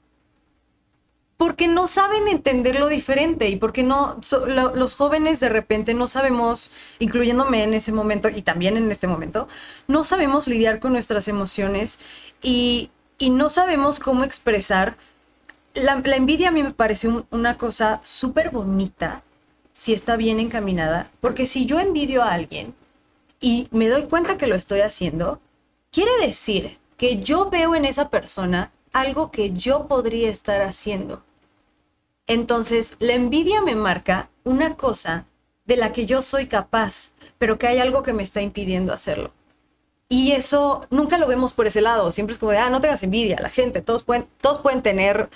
porque 1.44 1.68
no 1.68 1.88
saben 1.88 2.30
entender 2.30 2.80
lo 2.80 2.88
diferente 2.88 3.50
y 3.50 3.58
porque 3.58 3.84
no 3.84 4.18
los 4.76 4.96
jóvenes 4.96 5.42
de 5.42 5.50
repente 5.50 5.94
no 5.94 6.08
sabemos, 6.08 6.72
incluyéndome 7.00 7.64
en 7.64 7.74
ese 7.74 7.92
momento 7.92 8.30
y 8.30 8.42
también 8.44 8.78
en 8.78 8.90
este 8.90 9.08
momento, 9.08 9.50
no 9.90 10.06
sabemos 10.06 10.48
lidiar 10.48 10.80
con 10.80 10.94
nuestras 10.94 11.28
emociones 11.28 12.00
y, 12.42 12.92
y 13.18 13.30
no 13.30 13.50
sabemos 13.50 14.00
cómo 14.00 14.24
expresar 14.24 14.96
la, 15.74 15.94
envidia 16.16 16.50
a 16.50 16.52
mí 16.52 16.64
me 16.64 16.72
parece 16.72 17.10
un- 17.10 17.26
una 17.32 17.58
cosa 17.58 18.00
súper 18.04 18.52
bonita 18.52 19.24
si 19.74 19.94
está 19.94 20.16
bien 20.16 20.40
encaminada, 20.40 21.12
porque 21.22 21.46
si 21.46 21.66
yo 21.66 21.80
envidio 21.80 22.24
a 22.24 22.32
alguien 22.34 22.74
y 23.42 23.68
me 23.72 23.90
doy 23.90 24.04
cuenta 24.04 24.38
que 24.38 24.48
lo 24.48 24.56
estoy 24.56 24.82
haciendo, 24.82 25.42
quiere 25.92 26.12
decir 26.22 26.80
que 26.98 27.22
yo 27.24 27.50
veo 27.50 27.76
en 27.76 27.86
esa 27.86 28.10
persona 28.10 28.72
algo 28.94 29.32
que 29.32 29.52
yo 29.54 29.88
podría 29.88 30.30
estar 30.30 30.62
haciendo. 30.62 31.24
Entonces, 32.28 32.96
la 33.00 33.14
envidia 33.14 33.62
me 33.62 33.76
marca 33.76 34.30
una 34.44 34.76
cosa 34.76 35.26
de 35.66 35.78
la 35.78 35.92
que 35.92 36.06
yo 36.06 36.22
soy 36.22 36.48
capaz, 36.48 37.12
pero 37.38 37.58
que 37.58 37.68
hay 37.68 37.80
algo 37.80 38.04
que 38.04 38.14
me 38.14 38.24
está 38.24 38.42
impidiendo 38.42 38.94
hacerlo. 38.94 39.32
Y 40.10 40.34
eso 40.34 40.86
nunca 40.90 41.18
lo 41.18 41.28
vemos 41.28 41.54
por 41.54 41.68
ese 41.68 41.82
lado. 41.82 42.12
Siempre 42.12 42.34
es 42.34 42.40
como 42.40 42.52
de, 42.52 42.60
ah, 42.60 42.70
no 42.70 42.82
tengas 42.82 43.04
envidia. 43.04 43.40
La 43.42 43.50
gente, 43.50 43.82
todos 43.82 44.04
pueden, 44.04 44.28
todos 44.42 44.60
pueden 44.60 44.82
tener 44.82 45.30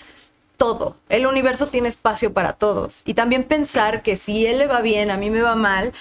todo. 0.57 0.97
El 1.09 1.25
universo 1.25 1.67
tiene 1.67 1.89
espacio 1.89 2.33
para 2.33 2.53
todos. 2.53 3.01
Y 3.05 3.13
también 3.13 3.43
pensar 3.43 4.01
que 4.03 4.15
si 4.15 4.45
él 4.45 4.59
le 4.59 4.67
va 4.67 4.81
bien, 4.81 5.09
a 5.09 5.17
mí 5.17 5.29
me 5.29 5.41
va 5.41 5.55
mal, 5.55 5.93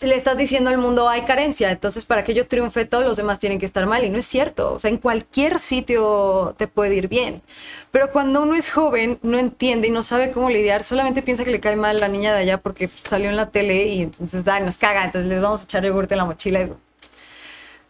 le 0.00 0.16
estás 0.16 0.36
diciendo 0.36 0.70
al 0.70 0.78
mundo 0.78 1.08
hay 1.08 1.22
carencia. 1.22 1.70
Entonces, 1.70 2.04
para 2.04 2.24
que 2.24 2.34
yo 2.34 2.46
triunfe, 2.46 2.84
todos 2.84 3.04
los 3.04 3.16
demás 3.16 3.38
tienen 3.38 3.58
que 3.58 3.66
estar 3.66 3.86
mal. 3.86 4.04
Y 4.04 4.10
no 4.10 4.18
es 4.18 4.26
cierto. 4.26 4.74
O 4.74 4.78
sea, 4.78 4.90
en 4.90 4.98
cualquier 4.98 5.58
sitio 5.58 6.54
te 6.56 6.66
puede 6.66 6.96
ir 6.96 7.08
bien. 7.08 7.42
Pero 7.90 8.10
cuando 8.12 8.42
uno 8.42 8.54
es 8.54 8.70
joven, 8.70 9.18
no 9.22 9.38
entiende 9.38 9.88
y 9.88 9.90
no 9.90 10.02
sabe 10.02 10.30
cómo 10.30 10.50
lidiar, 10.50 10.84
solamente 10.84 11.22
piensa 11.22 11.44
que 11.44 11.50
le 11.50 11.60
cae 11.60 11.76
mal 11.76 12.00
la 12.00 12.08
niña 12.08 12.32
de 12.34 12.40
allá 12.40 12.58
porque 12.58 12.90
salió 13.08 13.30
en 13.30 13.36
la 13.36 13.50
tele 13.50 13.86
y 13.86 14.02
entonces, 14.02 14.46
ay, 14.48 14.62
nos 14.62 14.78
caga, 14.78 15.04
entonces 15.04 15.28
les 15.28 15.40
vamos 15.40 15.60
a 15.60 15.64
echar 15.64 15.84
yogurte 15.84 16.14
en 16.14 16.18
la 16.18 16.24
mochila. 16.24 16.68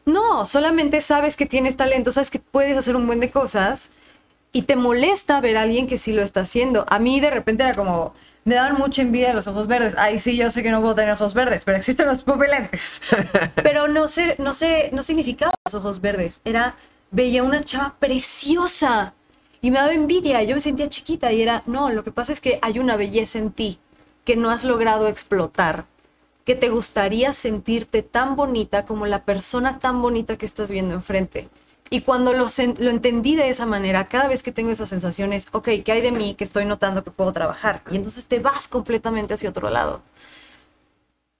No, 0.04 0.46
solamente 0.46 1.00
sabes 1.00 1.36
que 1.36 1.46
tienes 1.46 1.76
talento, 1.76 2.12
sabes 2.12 2.30
que 2.30 2.38
puedes 2.38 2.76
hacer 2.78 2.96
un 2.96 3.06
buen 3.06 3.20
de 3.20 3.30
cosas 3.30 3.90
y 4.52 4.62
te 4.62 4.76
molesta 4.76 5.40
ver 5.40 5.56
a 5.56 5.62
alguien 5.62 5.86
que 5.86 5.98
sí 5.98 6.12
lo 6.12 6.22
está 6.22 6.40
haciendo. 6.40 6.86
A 6.88 6.98
mí 6.98 7.20
de 7.20 7.30
repente 7.30 7.62
era 7.62 7.74
como, 7.74 8.14
me 8.44 8.54
daban 8.54 8.76
mucha 8.76 9.02
envidia 9.02 9.34
los 9.34 9.46
ojos 9.46 9.66
verdes. 9.66 9.94
Ay, 9.98 10.18
sí, 10.18 10.36
yo 10.36 10.50
sé 10.50 10.62
que 10.62 10.70
no 10.70 10.80
puedo 10.80 10.94
tener 10.94 11.12
ojos 11.12 11.34
verdes, 11.34 11.64
pero 11.64 11.76
existen 11.76 12.06
los 12.06 12.22
pupilentes. 12.22 13.00
pero 13.56 13.88
no 13.88 14.08
sé, 14.08 14.36
no 14.38 14.52
sé, 14.52 14.90
no 14.92 15.02
significaba 15.02 15.52
los 15.64 15.74
ojos 15.74 16.00
verdes. 16.00 16.40
Era, 16.44 16.76
veía 17.10 17.42
una 17.42 17.60
chava 17.60 17.96
preciosa 17.98 19.14
y 19.60 19.70
me 19.70 19.78
daba 19.78 19.92
envidia. 19.92 20.42
Yo 20.42 20.54
me 20.54 20.60
sentía 20.60 20.88
chiquita 20.88 21.32
y 21.32 21.42
era, 21.42 21.62
no, 21.66 21.90
lo 21.90 22.04
que 22.04 22.12
pasa 22.12 22.32
es 22.32 22.40
que 22.40 22.58
hay 22.62 22.78
una 22.78 22.96
belleza 22.96 23.38
en 23.38 23.52
ti 23.52 23.80
que 24.24 24.36
no 24.36 24.50
has 24.50 24.64
logrado 24.64 25.08
explotar 25.08 25.86
que 26.48 26.54
te 26.54 26.70
gustaría 26.70 27.34
sentirte 27.34 28.02
tan 28.02 28.34
bonita 28.34 28.86
como 28.86 29.04
la 29.04 29.26
persona 29.26 29.78
tan 29.80 30.00
bonita 30.00 30.38
que 30.38 30.46
estás 30.46 30.70
viendo 30.70 30.94
enfrente. 30.94 31.50
Y 31.90 32.02
cuando 32.02 32.32
lo, 32.32 32.46
lo 32.78 32.90
entendí 32.90 33.36
de 33.36 33.48
esa 33.48 33.66
manera, 33.66 34.08
cada 34.08 34.28
vez 34.28 34.42
que 34.42 34.52
tengo 34.52 34.70
esas 34.70 34.88
sensaciones, 34.88 35.48
ok, 35.52 35.68
¿qué 35.84 35.92
hay 35.92 36.00
de 36.00 36.12
mí 36.12 36.34
que 36.34 36.44
estoy 36.44 36.64
notando 36.64 37.04
que 37.04 37.10
puedo 37.10 37.32
trabajar? 37.32 37.82
Y 37.90 37.96
entonces 37.96 38.26
te 38.26 38.38
vas 38.40 38.68
completamente 38.68 39.34
hacia 39.34 39.50
otro 39.50 39.70
lado. 39.70 40.02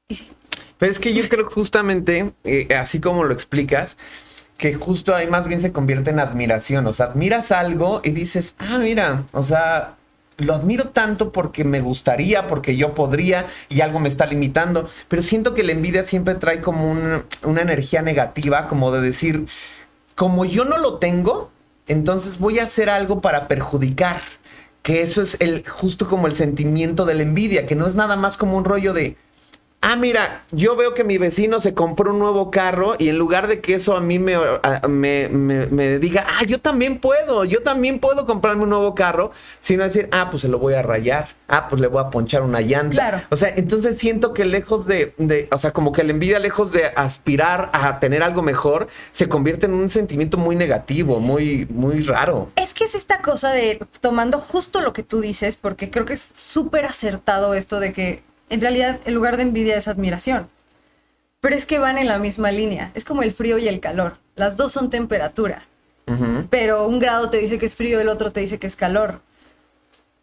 Y 0.09 0.15
sí, 0.15 0.29
Pero 0.79 0.91
es 0.93 0.99
que 0.99 1.13
yo 1.15 1.29
creo 1.29 1.45
justamente, 1.51 2.33
eh, 2.45 2.69
así 2.77 3.01
como 3.01 3.25
lo 3.25 3.33
explicas, 3.35 3.97
que 4.59 4.75
justo 4.75 5.15
ahí 5.15 5.27
más 5.29 5.49
bien 5.49 5.61
se 5.61 5.73
convierte 5.73 6.11
en 6.11 6.21
admiración. 6.21 6.87
O 6.87 6.93
sea, 6.93 7.07
admiras 7.07 7.53
algo 7.53 8.01
y 8.05 8.11
dices, 8.11 8.55
ah, 8.59 8.79
mira, 8.79 9.25
o 9.33 9.43
sea, 9.43 9.97
lo 10.39 10.55
admiro 10.55 10.91
tanto 10.91 11.33
porque 11.33 11.65
me 11.65 11.81
gustaría, 11.81 12.47
porque 12.49 12.77
yo 12.77 12.95
podría 12.95 13.47
y 13.69 13.83
algo 13.83 14.01
me 14.01 14.09
está 14.09 14.27
limitando. 14.27 14.89
Pero 15.09 15.23
siento 15.23 15.55
que 15.55 15.65
la 15.65 15.73
envidia 15.73 16.05
siempre 16.05 16.35
trae 16.37 16.61
como 16.63 16.91
un- 16.91 17.25
una 17.45 17.63
energía 17.63 18.03
negativa, 18.03 18.69
como 18.69 18.93
de 18.93 19.01
decir, 19.03 19.47
como 20.19 20.45
yo 20.45 20.65
no 20.65 20.79
lo 20.79 20.99
tengo, 20.99 21.53
entonces 21.87 22.41
voy 22.41 22.59
a 22.59 22.65
hacer 22.65 22.91
algo 22.91 23.21
para 23.21 23.47
perjudicar. 23.47 24.21
Que 24.83 25.03
eso 25.03 25.23
es 25.23 25.37
el 25.39 25.65
justo 25.67 26.09
como 26.09 26.27
el 26.27 26.35
sentimiento 26.35 27.07
de 27.07 27.15
la 27.15 27.23
envidia, 27.23 27.67
que 27.67 27.77
no 27.77 27.87
es 27.87 27.95
nada 27.95 28.17
más 28.17 28.37
como 28.37 28.57
un 28.57 28.65
rollo 28.65 28.93
de, 28.93 29.17
ah, 29.81 29.97
mira, 29.97 30.43
yo 30.51 30.75
veo 30.77 30.93
que 30.95 31.05
mi 31.05 31.19
vecino 31.19 31.61
se 31.61 31.73
compró 31.75 32.11
un 32.13 32.19
nuevo 32.19 32.51
carro 32.51 32.97
y 32.99 33.09
en 33.09 33.19
lugar 33.19 33.47
de 33.47 33.61
que 33.61 33.75
eso 33.75 33.97
a 33.97 34.01
mí 34.01 34.19
me, 34.19 34.35
a- 34.35 34.83
me, 34.89 35.29
me- 35.29 35.67
me 35.67 35.99
diga, 35.99 36.27
ah, 36.29 36.45
yo 36.45 36.61
también 36.61 36.99
puedo, 36.99 37.45
yo 37.45 37.63
también 37.63 37.99
puedo 38.01 38.27
comprarme 38.27 38.65
un 38.65 38.71
nuevo 38.71 38.95
carro, 38.95 39.31
sino 39.61 39.85
decir, 39.85 40.09
ah, 40.13 40.29
pues 40.31 40.43
se 40.43 40.49
lo 40.49 40.59
voy 40.59 40.75
a 40.75 40.83
rayar, 40.83 41.29
ah, 41.47 41.69
pues 41.69 41.81
le 41.81 41.87
voy 41.87 42.03
a 42.03 42.11
ponchar 42.11 42.43
una 42.43 42.61
llanta. 42.61 42.91
Claro. 42.91 43.21
O 43.31 43.37
sea, 43.37 43.51
entonces 43.57 43.99
siento 43.99 44.35
que 44.35 44.45
lejos 44.45 44.87
de, 44.87 45.15
de, 45.17 45.49
o 45.53 45.59
sea, 45.59 45.71
como 45.71 45.93
que 45.93 46.03
la 46.05 46.11
envidia, 46.11 46.39
lejos 46.41 46.73
de 46.73 46.87
aspirar 46.97 47.71
a 47.73 48.01
tener 48.01 48.23
algo 48.23 48.43
mejor, 48.43 48.89
se 49.13 49.29
convierte 49.29 49.67
en 49.67 49.75
un 49.75 49.89
sentimiento 49.89 50.39
muy 50.39 50.57
negativo, 50.57 51.21
muy, 51.21 51.67
muy 51.71 52.01
raro. 52.01 52.51
Es 52.57 52.75
que 52.75 52.85
es 52.85 52.95
esta 52.95 53.23
cosa 53.23 53.53
de 53.53 53.79
tomando 54.01 54.39
justo 54.39 54.81
lo 54.81 54.93
que 54.93 55.03
tú 55.03 55.21
dices, 55.21 55.57
porque 55.57 55.89
creo 55.91 56.05
que 56.05 56.15
es 56.15 56.31
súper 56.35 56.85
acertado 56.85 57.55
esto 57.55 57.79
de 57.81 57.93
que 57.93 58.28
en 58.51 58.61
realidad 58.61 59.01
el 59.05 59.15
lugar 59.15 59.37
de 59.37 59.45
envidia 59.45 59.77
es 59.77 59.89
admiración. 59.89 60.49
Pero 61.41 61.55
es 61.55 61.67
que 61.67 61.79
van 61.79 61.99
en 61.99 62.09
la 62.09 62.19
misma 62.19 62.51
línea. 62.51 62.91
Es 62.95 63.05
como 63.05 63.23
el 63.23 63.33
frío 63.33 63.59
y 63.59 63.69
el 63.69 63.81
calor. 63.81 64.17
Las 64.35 64.57
dos 64.57 64.73
son 64.73 64.91
temperatura. 64.91 65.65
Pero 66.49 66.87
un 66.87 66.99
grado 67.01 67.29
te 67.29 67.37
dice 67.37 67.59
que 67.59 67.67
es 67.67 67.75
frío, 67.75 68.01
el 68.01 68.09
otro 68.09 68.31
te 68.31 68.41
dice 68.41 68.59
que 68.59 68.67
es 68.67 68.77
calor. 68.77 69.21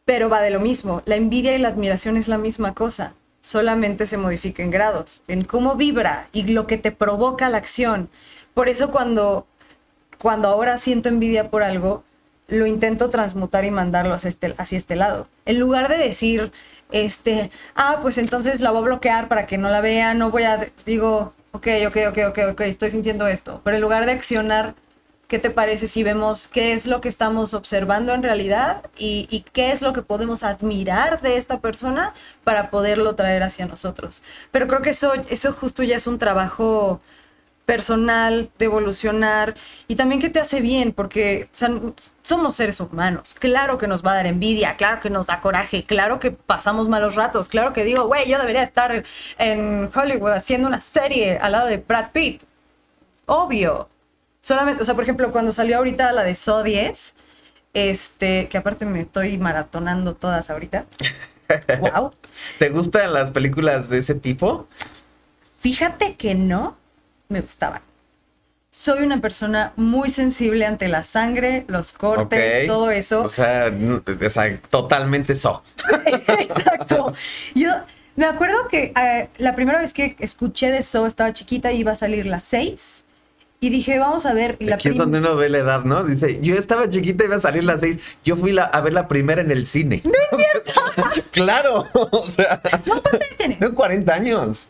Pero 0.03 0.29
va 0.29 0.41
de 0.41 0.49
lo 0.49 0.59
mismo. 0.59 1.03
La 1.05 1.15
envidia 1.15 1.55
y 1.55 1.59
la 1.59 1.69
admiración 1.69 2.17
es 2.17 2.27
la 2.27 2.39
misma 2.39 2.73
cosa. 2.73 3.13
Solamente 3.41 4.07
se 4.07 4.17
modifica 4.17 4.63
en 4.63 4.71
grados, 4.71 5.21
en 5.27 5.43
cómo 5.43 5.75
vibra 5.75 6.27
y 6.33 6.47
lo 6.47 6.65
que 6.65 6.77
te 6.77 6.91
provoca 6.91 7.49
la 7.49 7.57
acción. 7.57 8.09
Por 8.55 8.67
eso 8.67 8.89
cuando, 8.89 9.45
cuando 10.17 10.47
ahora 10.47 10.79
siento 10.79 11.09
envidia 11.09 11.51
por 11.51 11.61
algo, 11.61 12.03
lo 12.47 12.65
intento 12.65 13.09
transmutar 13.09 13.65
y 13.65 13.71
mandarlo 13.71 14.13
hacia 14.13 14.29
este, 14.29 14.55
hacia 14.57 14.77
este 14.77 14.95
lado. 14.95 15.27
En 15.45 15.59
lugar 15.59 15.89
de 15.89 15.97
decir, 15.97 16.51
este, 16.91 17.51
ah, 17.75 17.99
pues 18.01 18.17
entonces 18.17 18.61
la 18.61 18.71
voy 18.71 18.81
a 18.81 18.85
bloquear 18.85 19.27
para 19.27 19.45
que 19.45 19.57
no 19.57 19.69
la 19.69 19.81
vea, 19.81 20.13
no 20.13 20.31
voy 20.31 20.43
a, 20.43 20.69
digo, 20.85 21.33
ok, 21.51 21.67
ok, 21.87 21.97
ok, 22.09 22.17
ok, 22.29 22.39
ok, 22.51 22.61
estoy 22.61 22.91
sintiendo 22.91 23.27
esto. 23.27 23.61
Pero 23.63 23.77
en 23.77 23.81
lugar 23.81 24.05
de 24.05 24.13
accionar 24.13 24.75
¿Qué 25.27 25.39
te 25.39 25.49
parece 25.49 25.87
si 25.87 26.03
vemos 26.03 26.47
qué 26.47 26.73
es 26.73 26.85
lo 26.85 27.01
que 27.01 27.09
estamos 27.09 27.55
observando 27.55 28.13
en 28.13 28.21
realidad 28.21 28.83
y, 28.95 29.27
y 29.31 29.41
qué 29.41 29.71
es 29.71 29.81
lo 29.81 29.91
que 29.91 30.03
podemos 30.03 30.43
admirar 30.43 31.19
de 31.21 31.37
esta 31.37 31.59
persona 31.61 32.13
para 32.43 32.69
poderlo 32.69 33.15
traer 33.15 33.41
hacia 33.41 33.65
nosotros? 33.65 34.21
Pero 34.51 34.67
creo 34.67 34.83
que 34.83 34.91
eso, 34.91 35.13
eso 35.29 35.51
justo 35.51 35.81
ya 35.81 35.95
es 35.95 36.05
un 36.05 36.19
trabajo 36.19 37.01
personal, 37.65 38.49
de 38.57 38.65
evolucionar 38.65 39.55
y 39.87 39.95
también 39.95 40.21
que 40.21 40.29
te 40.29 40.39
hace 40.39 40.61
bien, 40.61 40.91
porque 40.93 41.49
o 41.51 41.55
sea, 41.55 41.69
somos 42.21 42.55
seres 42.55 42.79
humanos. 42.79 43.35
Claro 43.37 43.77
que 43.77 43.87
nos 43.87 44.05
va 44.05 44.11
a 44.11 44.15
dar 44.15 44.27
envidia, 44.27 44.77
claro 44.77 45.01
que 45.01 45.09
nos 45.09 45.27
da 45.27 45.41
coraje, 45.41 45.83
claro 45.83 46.19
que 46.19 46.31
pasamos 46.31 46.87
malos 46.87 47.15
ratos, 47.15 47.49
claro 47.49 47.73
que 47.73 47.83
digo, 47.83 48.05
güey, 48.07 48.29
yo 48.29 48.39
debería 48.39 48.63
estar 48.63 49.03
en 49.37 49.89
Hollywood 49.93 50.31
haciendo 50.31 50.67
una 50.67 50.81
serie 50.81 51.37
al 51.39 51.51
lado 51.53 51.67
de 51.67 51.77
Brad 51.77 52.11
Pitt. 52.11 52.43
Obvio. 53.25 53.89
Solamente, 54.41 54.83
o 54.83 54.85
sea, 54.85 54.93
por 54.93 55.03
ejemplo, 55.03 55.31
cuando 55.31 55.51
salió 55.51 55.77
ahorita 55.77 56.11
la 56.11 56.23
de 56.23 56.35
So 56.35 56.61
10, 56.61 57.15
este, 57.73 58.47
que 58.47 58.57
aparte 58.59 58.85
me 58.85 59.01
estoy 59.01 59.39
maratonando 59.39 60.15
todas 60.15 60.51
ahorita. 60.51 60.85
wow. 61.79 62.11
¿Te 62.59 62.69
gustan 62.69 63.11
las 63.13 63.31
películas 63.31 63.89
de 63.89 63.99
ese 63.99 64.13
tipo? 64.13 64.67
Fíjate 65.59 66.15
que 66.15 66.35
no 66.35 66.77
me 67.29 67.41
gustaban. 67.41 67.81
Soy 68.71 69.03
una 69.03 69.21
persona 69.21 69.71
muy 69.77 70.09
sensible 70.09 70.65
ante 70.65 70.89
la 70.89 71.03
sangre, 71.03 71.63
los 71.69 71.93
cortes, 71.93 72.63
Ok. 72.63 72.67
todo 72.67 72.91
eso. 72.91 73.21
O 73.21 73.29
sea, 73.29 73.71
o 73.71 74.29
sea, 74.29 74.59
totalmente 74.69 75.33
so. 75.35 75.63
Exacto. 76.05 77.13
Yo 77.53 77.69
me 78.17 78.25
acuerdo 78.25 78.67
que 78.67 78.91
eh, 79.01 79.29
la 79.37 79.55
primera 79.55 79.79
vez 79.79 79.93
que 79.93 80.15
escuché 80.19 80.71
de 80.71 80.79
eso 80.79 81.05
estaba 81.07 81.31
chiquita 81.31 81.71
y 81.71 81.79
iba 81.79 81.93
a 81.93 81.95
salir 81.95 82.25
las 82.25 82.43
6 82.43 83.03
y 83.61 83.69
dije, 83.69 83.97
vamos 83.97 84.25
a 84.25 84.33
ver. 84.33 84.57
Y 84.59 84.65
la 84.65 84.75
Aquí 84.75 84.89
es 84.89 84.97
donde 84.97 85.19
uno 85.19 85.37
ve 85.37 85.47
la 85.47 85.59
edad, 85.59 85.83
¿no? 85.85 86.03
Dice, 86.03 86.39
yo 86.41 86.55
estaba 86.55 86.89
chiquita 86.89 87.23
y 87.23 87.27
iba 87.27 87.37
a 87.37 87.41
salir 87.41 87.63
las 87.63 87.79
seis. 87.79 87.97
Yo 88.25 88.35
fui 88.35 88.51
la- 88.51 88.65
a 88.65 88.81
ver 88.81 88.91
la 88.93 89.07
primera 89.07 89.41
en 89.41 89.49
el 89.51 89.65
cine. 89.65 90.01
¡No 90.03 90.11
es 90.11 90.43
cierto! 90.63 91.21
¡Claro! 91.31 91.85
O 91.93 92.25
sea, 92.27 92.59
¿Cuántos 92.85 93.13
años 93.13 93.37
tienes? 93.37 93.59
tengo 93.59 93.73
40 93.73 94.13
años. 94.13 94.69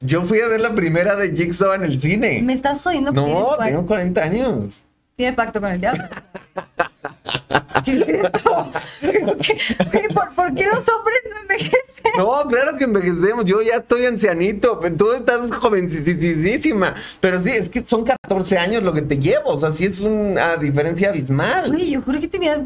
Yo 0.00 0.22
fui 0.22 0.40
a 0.40 0.46
ver 0.46 0.60
la 0.60 0.74
primera 0.76 1.16
de 1.16 1.34
Jigsaw 1.36 1.72
en 1.72 1.82
el 1.82 2.00
cine. 2.00 2.40
Me 2.42 2.52
estás 2.52 2.80
jodiendo. 2.82 3.10
No, 3.10 3.56
tengo 3.58 3.84
40 3.84 4.22
años. 4.22 4.82
Tiene 5.16 5.32
pacto 5.32 5.60
con 5.60 5.72
el 5.72 5.80
diablo. 5.80 6.04
¿Qué 7.84 7.92
es 7.92 8.08
esto? 8.08 8.40
¿Por 8.50 9.38
qué, 9.38 10.08
por, 10.36 10.54
qué 10.54 10.66
los 10.66 10.88
hombres 10.88 11.18
no 11.28 11.40
envejecen? 11.40 12.12
No, 12.16 12.42
claro 12.48 12.76
que 12.76 12.84
envejecemos. 12.84 13.44
Yo 13.44 13.60
ya 13.60 13.76
estoy 13.78 14.06
ancianito, 14.06 14.78
tú 14.96 15.12
estás 15.12 15.50
jovencísima. 15.52 16.94
Pero 17.20 17.42
sí, 17.42 17.50
es 17.50 17.68
que 17.68 17.82
son 17.82 18.04
14 18.04 18.56
años 18.56 18.84
lo 18.84 18.92
que 18.92 19.02
te 19.02 19.18
llevo. 19.18 19.50
O 19.50 19.60
sea, 19.60 19.72
sí 19.72 19.86
es 19.86 19.98
una 19.98 20.56
diferencia 20.56 21.08
abismal. 21.08 21.74
Oye, 21.74 21.90
yo 21.90 22.02
juro 22.02 22.20
que 22.20 22.28
tenías, 22.28 22.60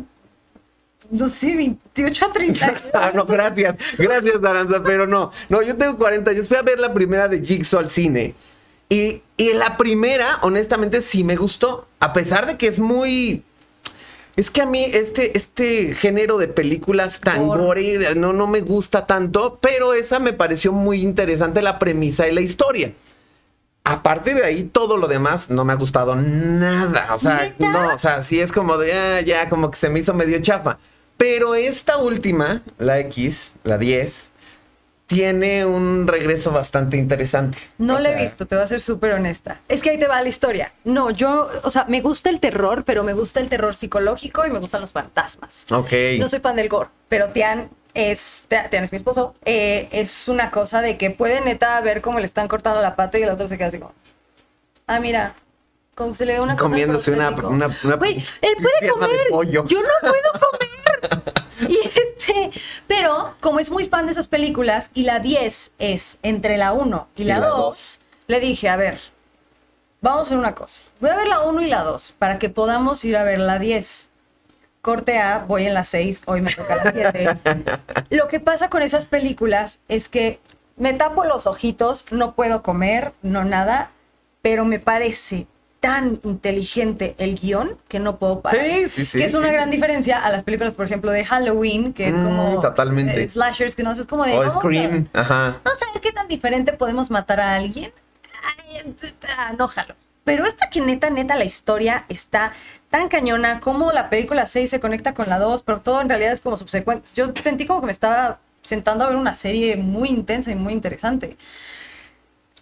no 1.13 1.29
sé, 1.29 1.55
28 1.55 2.25
a 2.25 2.33
30 2.33 2.67
años. 2.67 2.83
Ah, 2.95 3.13
no, 3.15 3.25
gracias. 3.25 3.77
Gracias, 3.99 4.43
Aranza, 4.43 4.83
pero 4.83 5.07
no. 5.07 5.31
No, 5.49 5.63
yo 5.63 5.77
tengo 5.77 5.97
40 5.99 6.31
años. 6.31 6.49
Fui 6.49 6.57
a 6.57 6.63
ver 6.63 6.81
la 6.81 6.93
primera 6.93 7.29
de 7.29 7.45
Jigsaw 7.45 7.81
al 7.81 7.91
cine. 7.91 8.35
Y, 8.89 9.23
y 9.37 9.53
la 9.53 9.77
primera, 9.77 10.39
honestamente, 10.43 11.01
sí 11.01 11.23
me 11.23 11.37
gustó. 11.37 11.87
A 12.01 12.13
pesar 12.13 12.47
de 12.47 12.57
que 12.57 12.67
es 12.67 12.81
muy. 12.81 13.45
Es 14.37 14.51
que 14.51 14.63
a 14.63 14.67
mí 14.67 14.85
este, 14.85 15.37
este 15.37 15.93
género 15.93 16.39
de 16.39 16.49
películas 16.49 17.21
tan 17.21 17.47
Gore. 17.47 18.15
no, 18.15 18.33
no 18.33 18.47
me 18.47 18.61
gusta 18.63 19.07
tanto, 19.07 19.59
pero 19.61 19.93
esa 19.93 20.19
me 20.19 20.33
pareció 20.33 20.73
muy 20.73 21.03
interesante 21.03 21.61
la 21.61 21.79
premisa 21.79 22.27
y 22.27 22.33
la 22.33 22.41
historia. 22.41 22.95
A 23.85 24.03
partir 24.03 24.37
de 24.37 24.45
ahí, 24.45 24.65
todo 24.65 24.97
lo 24.97 25.09
demás 25.09 25.51
no 25.51 25.67
me 25.67 25.75
ha 25.75 25.77
gustado 25.77 26.17
nada. 26.17 27.13
O 27.13 27.19
sea, 27.19 27.55
no, 27.59 27.95
o 27.95 27.99
sea, 27.99 28.23
sí 28.23 28.41
es 28.41 28.53
como 28.53 28.79
de, 28.79 28.95
ah, 28.95 29.21
ya, 29.21 29.51
como 29.51 29.71
que 29.71 29.77
se 29.77 29.91
me 29.91 29.99
hizo 29.99 30.15
medio 30.15 30.41
chafa. 30.41 30.79
Pero 31.17 31.55
esta 31.55 31.99
última, 31.99 32.63
la 32.79 32.99
X, 33.01 33.55
la 33.65 33.79
10, 33.79 34.31
tiene 35.07 35.65
un 35.67 36.07
regreso 36.09 36.53
bastante 36.53 36.97
interesante. 36.97 37.59
No 37.79 37.97
O 37.97 37.99
la 37.99 38.13
he 38.13 38.23
visto, 38.23 38.47
te 38.47 38.55
voy 38.57 38.65
a 38.65 38.67
ser 38.67 38.81
súper 38.81 39.13
honesta. 39.13 39.61
Es 39.69 39.83
que 39.83 39.91
ahí 39.91 39.99
te 39.99 40.09
va 40.09 40.23
la 40.23 40.29
historia. 40.29 40.73
No, 40.85 41.11
yo, 41.11 41.49
o 41.63 41.71
sea, 41.71 41.85
me 41.87 42.01
gusta 42.01 42.31
el 42.31 42.41
terror, 42.41 42.85
pero 42.85 43.05
me 43.05 43.13
gusta 43.13 43.39
el 43.41 43.49
terror 43.49 43.77
psicológico 43.77 44.47
y 44.47 44.51
me 44.51 44.59
gustan 44.59 44.81
los 44.81 44.93
fantasmas. 44.93 45.67
Ok. 45.71 45.93
No 46.19 46.29
soy 46.29 46.41
fan 46.41 46.57
del 46.57 46.69
gore, 46.69 46.89
pero 47.09 47.29
Tian 47.29 47.69
es, 47.95 48.47
Tian 48.49 48.85
es 48.85 48.91
mi 48.91 48.97
esposo, 48.97 49.35
eh, 49.45 49.89
es 49.93 50.29
una 50.29 50.51
cosa 50.51 50.81
de 50.81 50.97
que 50.97 51.11
puede 51.11 51.43
neta 51.43 51.79
ver 51.83 52.01
cómo 52.01 52.19
le 52.19 52.25
están 52.27 52.49
cortando 52.49 52.81
la 52.81 52.97
pata 52.97 53.19
y 53.19 53.23
el 53.23 53.29
otro 53.29 53.47
se 53.49 53.59
queda 53.59 53.69
así 53.69 53.79
como, 53.79 53.93
ah, 54.87 54.99
mira, 54.99 55.35
como 55.95 56.15
se 56.15 56.25
le 56.25 56.33
ve 56.33 56.41
una 56.41 56.57
cosa 56.57 56.71
Comiéndose 56.71 57.13
una- 57.13 57.29
una- 57.29 57.69
una 57.85 57.97
Güey, 57.97 58.17
él 58.17 58.55
puede 58.63 58.91
comer, 58.91 59.11
yo 59.31 59.83
no 59.83 59.89
puedo 60.01 60.51
comer. 60.51 60.69
Y 61.69 61.79
este, 61.79 62.51
pero 62.87 63.35
como 63.41 63.61
es 63.61 63.71
muy 63.71 63.87
fan 63.87 64.07
de 64.07 64.13
esas 64.13 64.29
películas 64.29 64.91
y 64.95 65.05
la 65.05 65.19
10 65.19 65.73
es 65.79 66.19
entre 66.23 66.57
la 66.57 66.73
1 66.73 67.09
y 67.17 67.25
la 67.25 67.37
Y 67.37 67.41
la 67.41 67.47
2, 67.47 67.59
dos. 67.59 68.01
le 68.27 68.41
dije, 68.41 68.69
a 68.69 68.77
ver, 68.77 69.01
vamos 70.01 70.21
a 70.21 70.23
hacer 70.23 70.39
una 70.39 70.55
cosa. 70.55 70.83
Voy 71.01 71.11
a 71.11 71.17
ver 71.17 71.29
la 71.29 71.41
1 71.41 71.63
y 71.63 71.69
la 71.69 71.83
2 71.83 72.15
para 72.19 72.39
que 72.39 72.49
podamos 72.49 73.05
ir 73.05 73.17
a 73.17 73.25
ver 73.25 73.41
la 73.41 73.59
10. 73.59 74.09
Corte 74.83 75.19
A, 75.19 75.45
voy 75.47 75.67
en 75.67 75.75
la 75.75 75.85
6, 75.85 76.23
hoy 76.27 76.43
me 76.43 76.53
toca 76.53 76.77
la 76.77 76.91
7. 76.91 77.37
Lo 78.11 78.27
que 78.27 78.41
pasa 78.41 78.69
con 78.69 78.83
esas 78.83 79.07
películas 79.07 79.81
es 79.89 80.09
que 80.09 80.41
me 80.77 80.93
tapo 80.93 81.25
los 81.25 81.47
ojitos, 81.47 82.07
no 82.11 82.35
puedo 82.35 82.63
comer, 82.63 83.13
no 83.23 83.45
nada, 83.45 83.91
pero 84.43 84.65
me 84.65 84.81
parece 84.81 85.47
tan 85.83 86.20
inteligente 86.22 87.16
el 87.18 87.35
guion 87.39 87.76
que 87.89 87.99
no 87.99 88.16
puedo 88.16 88.41
parar. 88.41 88.64
Sí, 88.64 88.89
sí, 88.89 89.05
sí, 89.05 89.18
Que 89.18 89.24
es 89.24 89.35
una 89.35 89.49
sí. 89.49 89.53
gran 89.53 89.68
diferencia 89.68 90.16
a 90.24 90.30
las 90.30 90.45
películas, 90.45 90.74
por 90.74 90.87
ejemplo, 90.87 91.11
de 91.11 91.24
Halloween, 91.24 91.93
que 91.93 92.07
es 92.09 92.14
Mm, 92.14 92.24
como 92.24 92.61
totalmente. 92.61 93.20
eh, 93.20 93.28
slashers, 93.28 93.74
que 93.74 93.83
no 93.83 93.93
sé, 93.95 94.03
es 94.03 94.07
como 94.07 94.24
de... 94.24 94.33
O 94.39 94.43
a- 94.43 94.51
Scream, 94.53 95.09
ajá. 95.12 95.57
Vamos 95.64 95.83
a 95.83 95.93
ver 95.93 96.01
qué 96.01 96.12
tan 96.12 96.28
diferente 96.28 96.72
podemos 96.72 97.11
matar 97.11 97.41
a 97.41 97.57
alguien. 97.57 97.93
Ay, 98.70 98.95
ah, 99.37 99.55
no 99.59 99.66
jalo. 99.66 99.95
Pero 100.24 100.47
esta 100.47 100.70
que 100.70 100.80
neta, 100.80 101.11
neta, 101.11 101.35
la 101.35 101.45
historia 101.45 102.05
está 102.09 102.53
tan 102.89 103.09
cañona, 103.09 103.59
como 103.59 103.91
la 103.91 104.09
película 104.09 104.47
6 104.47 104.70
se 104.70 104.78
conecta 104.78 105.14
con 105.14 105.28
la 105.28 105.41
2, 105.41 105.64
pero 105.64 105.80
todo 105.80 106.01
en 106.01 106.09
realidad 106.09 106.33
es 106.33 106.41
como 106.41 106.57
subsecuente. 106.57 107.11
Yo 107.16 107.33
sentí 107.41 107.66
como 107.66 107.80
que 107.80 107.87
me 107.87 107.93
estaba 107.93 108.39
sentando 108.62 109.03
a 109.05 109.09
ver 109.09 109.16
una 109.16 109.35
serie 109.35 109.76
muy 109.76 110.09
intensa 110.11 110.53
y 110.53 110.55
muy 110.55 110.72
interesante. 110.74 111.37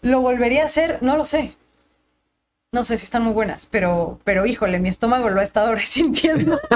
¿Lo 0.02 0.20
volvería 0.22 0.62
a 0.62 0.66
hacer? 0.66 0.98
No 1.02 1.18
lo 1.18 1.26
sé. 1.26 1.56
No 2.72 2.84
sé 2.84 2.96
si 2.98 3.04
están 3.04 3.24
muy 3.24 3.32
buenas, 3.32 3.66
pero, 3.66 4.20
pero 4.22 4.46
híjole, 4.46 4.78
mi 4.78 4.88
estómago 4.88 5.28
lo 5.28 5.40
ha 5.40 5.42
estado 5.42 5.74
resintiendo. 5.74 6.58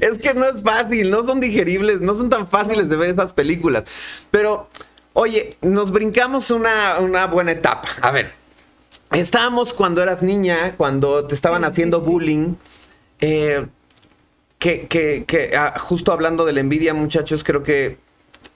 Es 0.00 0.18
que 0.18 0.34
no 0.34 0.44
es 0.46 0.62
fácil, 0.62 1.10
no 1.10 1.24
son 1.24 1.40
digeribles, 1.40 2.00
no 2.00 2.14
son 2.14 2.30
tan 2.30 2.48
fáciles 2.48 2.88
de 2.88 2.96
ver 2.96 3.10
esas 3.10 3.32
películas. 3.32 3.84
Pero, 4.30 4.68
oye, 5.12 5.56
nos 5.62 5.90
brincamos 5.92 6.50
una, 6.50 6.98
una 7.00 7.26
buena 7.26 7.52
etapa. 7.52 7.88
A 8.00 8.10
ver, 8.10 8.32
estábamos 9.12 9.74
cuando 9.74 10.02
eras 10.02 10.22
niña, 10.22 10.74
cuando 10.76 11.26
te 11.26 11.34
estaban 11.34 11.64
Sí, 11.64 11.64
haciendo 11.64 12.00
sí, 12.00 12.04
sí. 12.04 12.10
bullying. 12.10 12.54
eh, 13.20 13.66
que, 14.58 14.86
que, 14.88 15.24
que 15.26 15.52
ah, 15.56 15.74
justo 15.78 16.12
hablando 16.12 16.44
de 16.44 16.52
la 16.54 16.60
envidia, 16.60 16.94
muchachos, 16.94 17.44
creo 17.44 17.62
que 17.62 17.98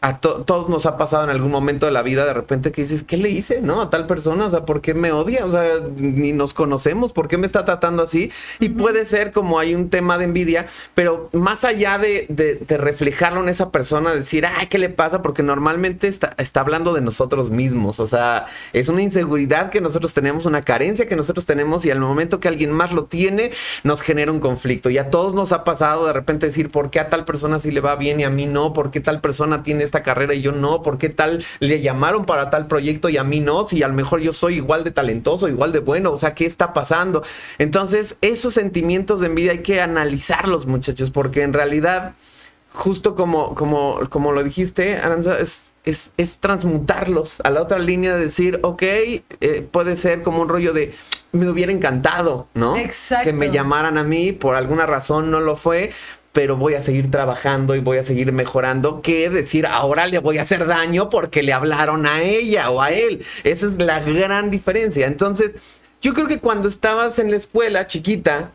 a 0.01 0.20
to- 0.20 0.42
todos 0.44 0.68
nos 0.68 0.86
ha 0.86 0.96
pasado 0.96 1.24
en 1.24 1.30
algún 1.30 1.51
momento 1.51 1.84
de 1.86 1.90
la 1.92 2.03
vida 2.03 2.24
de 2.24 2.32
repente 2.32 2.70
que 2.70 2.82
dices, 2.82 3.03
¿qué 3.03 3.16
le 3.16 3.30
hice, 3.30 3.61
no? 3.61 3.80
A 3.82 3.90
tal 3.90 4.07
persona, 4.07 4.46
o 4.46 4.51
sea, 4.51 4.64
¿por 4.64 4.80
qué 4.80 4.94
me 4.94 5.11
odia? 5.11 5.44
O 5.44 5.51
sea, 5.51 5.64
ni 5.96 6.32
nos 6.32 6.55
conocemos, 6.55 7.12
¿por 7.12 7.26
qué 7.26 7.36
me 7.36 7.46
está 7.46 7.64
tratando 7.64 8.05
así? 8.05 8.30
Y 8.61 8.68
puede 8.68 9.05
ser 9.05 9.32
como 9.32 9.59
hay 9.59 9.74
un 9.74 9.90
tema 9.90 10.16
de 10.16 10.24
envidia, 10.24 10.66
pero 10.94 11.28
más 11.32 11.64
allá 11.64 11.99
de, 11.99 12.26
de- 12.28 12.55
de 12.55 12.76
reflejarlo 12.78 13.42
en 13.42 13.49
esa 13.49 13.70
persona, 13.72 14.14
decir, 14.14 14.46
ay, 14.46 14.66
¿qué 14.68 14.78
le 14.78 14.88
pasa? 14.88 15.20
Porque 15.20 15.42
normalmente 15.42 16.07
está, 16.07 16.32
está 16.38 16.61
hablando 16.61 16.94
de 16.94 17.01
nosotros 17.01 17.51
mismos, 17.51 17.99
o 17.99 18.07
sea, 18.07 18.46
es 18.72 18.88
una 18.88 19.03
inseguridad 19.03 19.70
que 19.70 19.80
nosotros 19.80 20.14
tenemos, 20.14 20.46
una 20.46 20.62
carencia 20.62 21.09
que 21.09 21.16
nosotros 21.16 21.44
tenemos 21.44 21.84
y 21.84 21.90
al 21.90 21.99
momento 21.99 22.38
que 22.38 22.46
alguien 22.46 22.70
más 22.70 22.92
lo 22.92 23.07
tiene, 23.07 23.51
nos 23.82 24.03
genera 24.03 24.30
un 24.30 24.38
conflicto. 24.38 24.90
Y 24.90 24.99
a 24.99 25.11
todos 25.11 25.34
nos 25.34 25.51
ha 25.51 25.64
pasado 25.64 26.07
de 26.07 26.12
repente 26.12 26.46
decir, 26.46 26.70
¿por 26.70 26.90
qué 26.90 27.01
a 27.01 27.09
tal 27.09 27.24
persona 27.24 27.59
sí 27.59 27.72
le 27.72 27.80
va 27.80 27.96
bien 27.96 28.20
y 28.20 28.24
a 28.24 28.30
mí 28.30 28.46
no? 28.46 28.72
¿Por 28.72 28.92
qué 28.92 29.01
tal 29.01 29.20
persona 29.20 29.64
tiene 29.64 29.88
esta 29.89 30.03
carrera 30.03 30.34
y 30.34 30.43
yo 30.43 30.53
no? 30.53 30.82
¿Por 30.82 30.99
qué 30.99 31.09
tal 31.09 31.45
le 31.59 31.80
llamaron 31.80 32.24
para 32.24 32.51
tal 32.51 32.66
proyecto 32.66 33.09
y 33.09 33.16
a 33.16 33.24
mí 33.24 33.41
no? 33.41 33.64
Si 33.64 33.82
a 33.82 33.89
lo 33.89 33.95
mejor 33.95 34.20
yo 34.20 34.32
soy 34.32 34.57
igual 34.57 34.84
de 34.84 34.91
talentoso, 34.91 35.49
igual 35.49 35.72
de 35.72 35.80
bueno, 35.80 36.12
o 36.12 36.18
sea, 36.18 36.34
¿qué 36.34 36.47
está 36.47 36.72
pasando? 36.72 37.22
Entonces, 37.59 38.16
esos 38.20 38.55
sentimientos 38.55 39.20
de 39.20 39.26
envidia 39.26 39.53
hay 39.53 39.62
que 39.62 39.80
analizarlos, 39.80 40.66
muchachos, 40.66 41.11
porque 41.11 41.43
en 41.43 41.53
realidad, 41.53 42.14
justo 42.72 43.14
como, 43.14 43.55
como, 43.55 43.99
como 44.11 44.32
lo 44.32 44.45
dijiste, 44.45 44.97
Aranza, 44.99 45.39
es, 45.39 45.72
es, 45.84 46.11
es 46.16 46.39
transmutarlos 46.39 47.41
a 47.41 47.51
la 47.51 47.62
otra 47.62 47.78
línea 47.78 48.14
de 48.16 48.24
decir, 48.24 48.61
ok, 48.62 48.82
eh, 48.82 49.68
puede 49.70 49.97
ser 49.97 50.22
como 50.22 50.43
un 50.43 50.49
rollo 50.49 50.72
de 50.72 50.95
me 51.32 51.49
hubiera 51.49 51.72
encantado, 51.72 52.49
¿no? 52.55 52.76
Exacto. 52.76 53.24
Que 53.24 53.32
me 53.32 53.51
llamaran 53.51 53.99
a 53.99 54.05
mí, 54.05 54.32
por 54.32 54.57
alguna 54.57 54.86
razón 54.86 55.30
no 55.30 55.41
lo 55.41 55.57
fue, 55.57 55.93
pero 56.32 56.56
voy 56.56 56.74
a 56.74 56.82
seguir 56.82 57.10
trabajando 57.10 57.74
y 57.74 57.80
voy 57.80 57.98
a 57.98 58.04
seguir 58.04 58.32
mejorando, 58.32 59.00
que 59.02 59.28
decir, 59.30 59.66
ahora 59.66 60.06
le 60.06 60.18
voy 60.18 60.38
a 60.38 60.42
hacer 60.42 60.66
daño 60.66 61.10
porque 61.10 61.42
le 61.42 61.52
hablaron 61.52 62.06
a 62.06 62.22
ella 62.22 62.70
o 62.70 62.80
a 62.82 62.90
él. 62.90 63.24
Esa 63.44 63.66
es 63.66 63.78
la 63.82 64.00
gran 64.00 64.50
diferencia. 64.50 65.06
Entonces, 65.06 65.54
yo 66.00 66.14
creo 66.14 66.26
que 66.28 66.38
cuando 66.38 66.68
estabas 66.68 67.18
en 67.18 67.30
la 67.30 67.36
escuela 67.36 67.86
chiquita, 67.86 68.52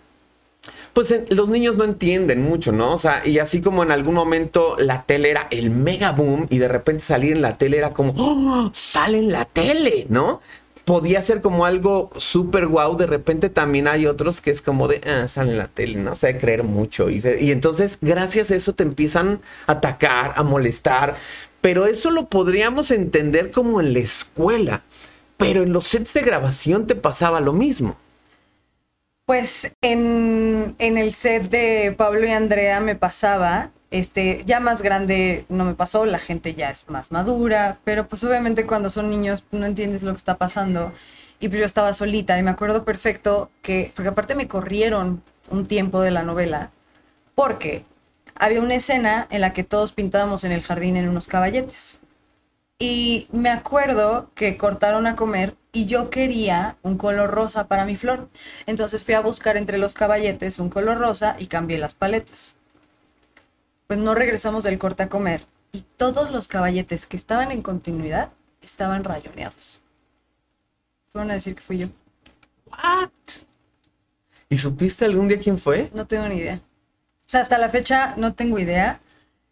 pues 0.93 1.11
en- 1.11 1.25
los 1.29 1.49
niños 1.49 1.75
no 1.75 1.83
entienden 1.83 2.41
mucho, 2.41 2.71
¿no? 2.71 2.93
O 2.93 2.97
sea, 2.97 3.23
y 3.25 3.39
así 3.39 3.59
como 3.61 3.83
en 3.83 3.91
algún 3.91 4.13
momento 4.13 4.75
la 4.79 5.03
tele 5.03 5.31
era 5.31 5.47
el 5.49 5.69
mega 5.71 6.11
boom 6.11 6.47
y 6.49 6.59
de 6.59 6.67
repente 6.67 7.03
salir 7.03 7.33
en 7.33 7.41
la 7.41 7.57
tele 7.57 7.79
era 7.79 7.89
como, 7.89 8.13
¡oh! 8.15 8.69
Sale 8.73 9.17
en 9.17 9.31
la 9.31 9.45
tele, 9.45 10.05
¿no? 10.09 10.39
Podía 10.85 11.21
ser 11.23 11.41
como 11.41 11.65
algo 11.65 12.09
súper 12.17 12.67
guau, 12.67 12.97
de 12.97 13.07
repente 13.07 13.49
también 13.49 13.87
hay 13.87 14.05
otros 14.05 14.41
que 14.41 14.51
es 14.51 14.61
como 14.61 14.87
de, 14.87 14.99
ah, 15.07 15.27
sale 15.29 15.55
la 15.55 15.67
tele, 15.67 15.99
no 15.99 16.13
sé, 16.15 16.37
creer 16.37 16.63
mucho. 16.63 17.09
Y 17.09 17.51
entonces, 17.51 17.97
gracias 18.01 18.51
a 18.51 18.55
eso 18.55 18.73
te 18.73 18.83
empiezan 18.83 19.39
a 19.67 19.73
atacar, 19.73 20.33
a 20.35 20.43
molestar, 20.43 21.15
pero 21.61 21.85
eso 21.85 22.11
lo 22.11 22.25
podríamos 22.25 22.91
entender 22.91 23.51
como 23.51 23.79
en 23.79 23.93
la 23.93 23.99
escuela, 23.99 24.83
pero 25.37 25.63
en 25.63 25.71
los 25.71 25.87
sets 25.87 26.13
de 26.13 26.21
grabación 26.21 26.87
te 26.87 26.95
pasaba 26.95 27.39
lo 27.39 27.53
mismo. 27.53 27.97
Pues 29.25 29.71
en, 29.81 30.75
en 30.79 30.97
el 30.97 31.13
set 31.13 31.49
de 31.49 31.93
Pablo 31.97 32.27
y 32.27 32.31
Andrea 32.31 32.81
me 32.81 32.95
pasaba, 32.95 33.71
este, 33.93 34.41
ya 34.47 34.59
más 34.59 34.81
grande 34.81 35.45
no 35.49 35.65
me 35.65 35.75
pasó, 35.75 36.07
la 36.07 36.17
gente 36.17 36.55
ya 36.55 36.71
es 36.71 36.89
más 36.89 37.11
madura, 37.11 37.77
pero 37.83 38.07
pues 38.07 38.23
obviamente 38.23 38.65
cuando 38.65 38.89
son 38.89 39.07
niños 39.11 39.45
no 39.51 39.67
entiendes 39.67 40.01
lo 40.01 40.13
que 40.13 40.17
está 40.17 40.39
pasando. 40.39 40.91
Y 41.39 41.47
pues 41.47 41.59
yo 41.59 41.65
estaba 41.67 41.93
solita 41.93 42.39
y 42.39 42.41
me 42.41 42.49
acuerdo 42.49 42.85
perfecto 42.85 43.51
que, 43.61 43.91
porque 43.95 44.09
aparte 44.09 44.33
me 44.33 44.47
corrieron 44.47 45.21
un 45.51 45.67
tiempo 45.67 46.01
de 46.01 46.09
la 46.09 46.23
novela, 46.23 46.71
porque 47.35 47.85
había 48.33 48.61
una 48.61 48.73
escena 48.73 49.27
en 49.29 49.41
la 49.41 49.53
que 49.53 49.63
todos 49.63 49.91
pintábamos 49.91 50.43
en 50.43 50.53
el 50.53 50.63
jardín 50.63 50.97
en 50.97 51.07
unos 51.07 51.27
caballetes. 51.27 51.99
Y 52.79 53.27
me 53.31 53.51
acuerdo 53.51 54.31
que 54.33 54.57
cortaron 54.57 55.05
a 55.05 55.15
comer 55.15 55.55
y 55.71 55.85
yo 55.85 56.09
quería 56.09 56.77
un 56.81 56.97
color 56.97 57.29
rosa 57.29 57.67
para 57.67 57.85
mi 57.85 57.95
flor. 57.95 58.29
Entonces 58.65 59.03
fui 59.03 59.13
a 59.13 59.21
buscar 59.21 59.55
entre 59.55 59.77
los 59.77 59.93
caballetes 59.93 60.57
un 60.57 60.69
color 60.69 60.97
rosa 60.97 61.35
y 61.37 61.45
cambié 61.45 61.77
las 61.77 61.93
paletas. 61.93 62.55
Pues 63.93 64.03
no 64.03 64.15
regresamos 64.15 64.63
del 64.63 64.79
corte 64.79 65.03
a 65.03 65.07
comer 65.07 65.45
y 65.71 65.81
todos 65.97 66.31
los 66.31 66.47
caballetes 66.47 67.05
que 67.05 67.15
estaban 67.15 67.51
en 67.51 67.61
continuidad 67.61 68.31
estaban 68.63 69.03
rayoneados. 69.03 69.81
Fueron 71.11 71.29
a 71.29 71.35
decir 71.35 71.53
que 71.53 71.61
fui 71.61 71.77
yo. 71.77 71.89
¿What? 72.65 73.11
¿Y 74.49 74.57
supiste 74.57 75.05
algún 75.05 75.27
día 75.27 75.37
quién 75.37 75.59
fue? 75.59 75.91
No 75.93 76.07
tengo 76.07 76.27
ni 76.27 76.37
idea. 76.37 76.55
O 76.55 77.29
sea, 77.29 77.41
hasta 77.41 77.59
la 77.59 77.69
fecha 77.69 78.15
no 78.17 78.33
tengo 78.33 78.57
idea. 78.57 78.99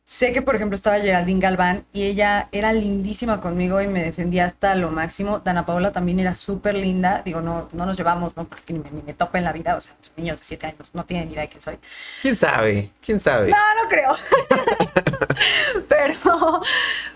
Sé 0.04 0.34
que, 0.34 0.42
por 0.42 0.56
ejemplo, 0.56 0.76
estaba 0.76 1.00
Geraldine 1.00 1.40
Galván 1.40 1.86
y 1.94 2.04
ella 2.04 2.50
era 2.52 2.74
lindísima 2.74 3.40
conmigo 3.40 3.82
y 3.82 3.88
me 3.88 4.04
defendía 4.04 4.46
hasta 4.46 4.76
lo 4.76 4.92
máximo. 4.92 5.40
Dana 5.40 5.66
Paola 5.66 5.92
también 5.92 6.20
era 6.20 6.36
súper 6.36 6.76
linda. 6.76 7.22
Digo, 7.24 7.40
no, 7.40 7.70
no 7.72 7.86
nos 7.86 7.96
llevamos, 7.96 8.36
¿no? 8.36 8.46
Porque 8.46 8.74
ni 8.74 8.80
me, 8.80 8.92
ni 8.92 9.02
me 9.04 9.14
topa 9.14 9.38
en 9.38 9.46
la 9.46 9.54
vida. 9.54 9.78
O 9.78 9.82
sea, 9.82 9.96
son 10.02 10.14
niños 10.18 10.40
de 10.40 10.46
7 10.46 10.68
años, 10.68 10.90
no 10.94 11.06
tienen 11.06 11.28
ni 11.28 11.34
idea 11.34 11.44
de 11.44 11.50
quién 11.50 11.62
soy. 11.62 11.80
¿Quién 12.22 12.36
sabe? 12.36 12.92
¿Quién 13.06 13.20
sabe? 13.20 13.52
No, 13.52 13.84
no 13.84 13.90
creo. 13.90 14.16
Pero 15.88 16.02
pero, 16.22 16.62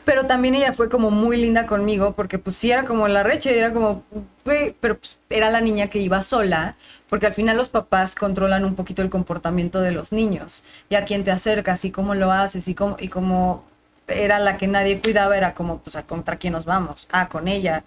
pero 0.06 0.26
también 0.26 0.56
ella 0.56 0.74
fue 0.74 0.90
como 0.90 1.12
muy 1.12 1.38
linda 1.38 1.66
conmigo 1.66 2.14
porque 2.14 2.40
pues 2.40 2.56
sí 2.56 2.72
era 2.72 2.84
como 2.86 3.08
la 3.08 3.24
reche, 3.24 3.58
era 3.58 3.74
como, 3.74 4.04
pero 4.46 5.00
pues 5.00 5.18
era 5.30 5.50
la 5.50 5.60
niña 5.60 5.90
que 5.90 6.00
iba 6.00 6.22
sola, 6.22 6.76
porque 7.10 7.26
al 7.26 7.34
final 7.34 7.58
los 7.58 7.70
papás 7.70 8.14
controlan 8.14 8.64
un 8.64 8.76
poquito 8.76 9.02
el 9.02 9.10
comportamiento 9.10 9.82
de 9.82 9.92
los 9.92 10.12
niños 10.12 10.64
y 10.88 10.96
a 10.96 11.04
quién 11.04 11.24
te 11.24 11.32
acercas 11.32 11.84
y 11.84 11.92
cómo 11.92 12.14
lo 12.14 12.32
haces 12.32 12.68
y 12.68 12.76
cómo, 12.76 12.96
y 13.00 13.08
cómo 13.08 13.64
era 14.08 14.38
la 14.38 14.58
que 14.58 14.68
nadie 14.68 15.02
cuidaba, 15.02 15.36
era 15.36 15.56
como, 15.56 15.80
pues, 15.80 15.96
¿a 15.96 16.04
contra 16.04 16.38
quién 16.38 16.54
nos 16.54 16.66
vamos? 16.66 17.08
Ah, 17.12 17.28
con 17.28 17.48
ella. 17.48 17.84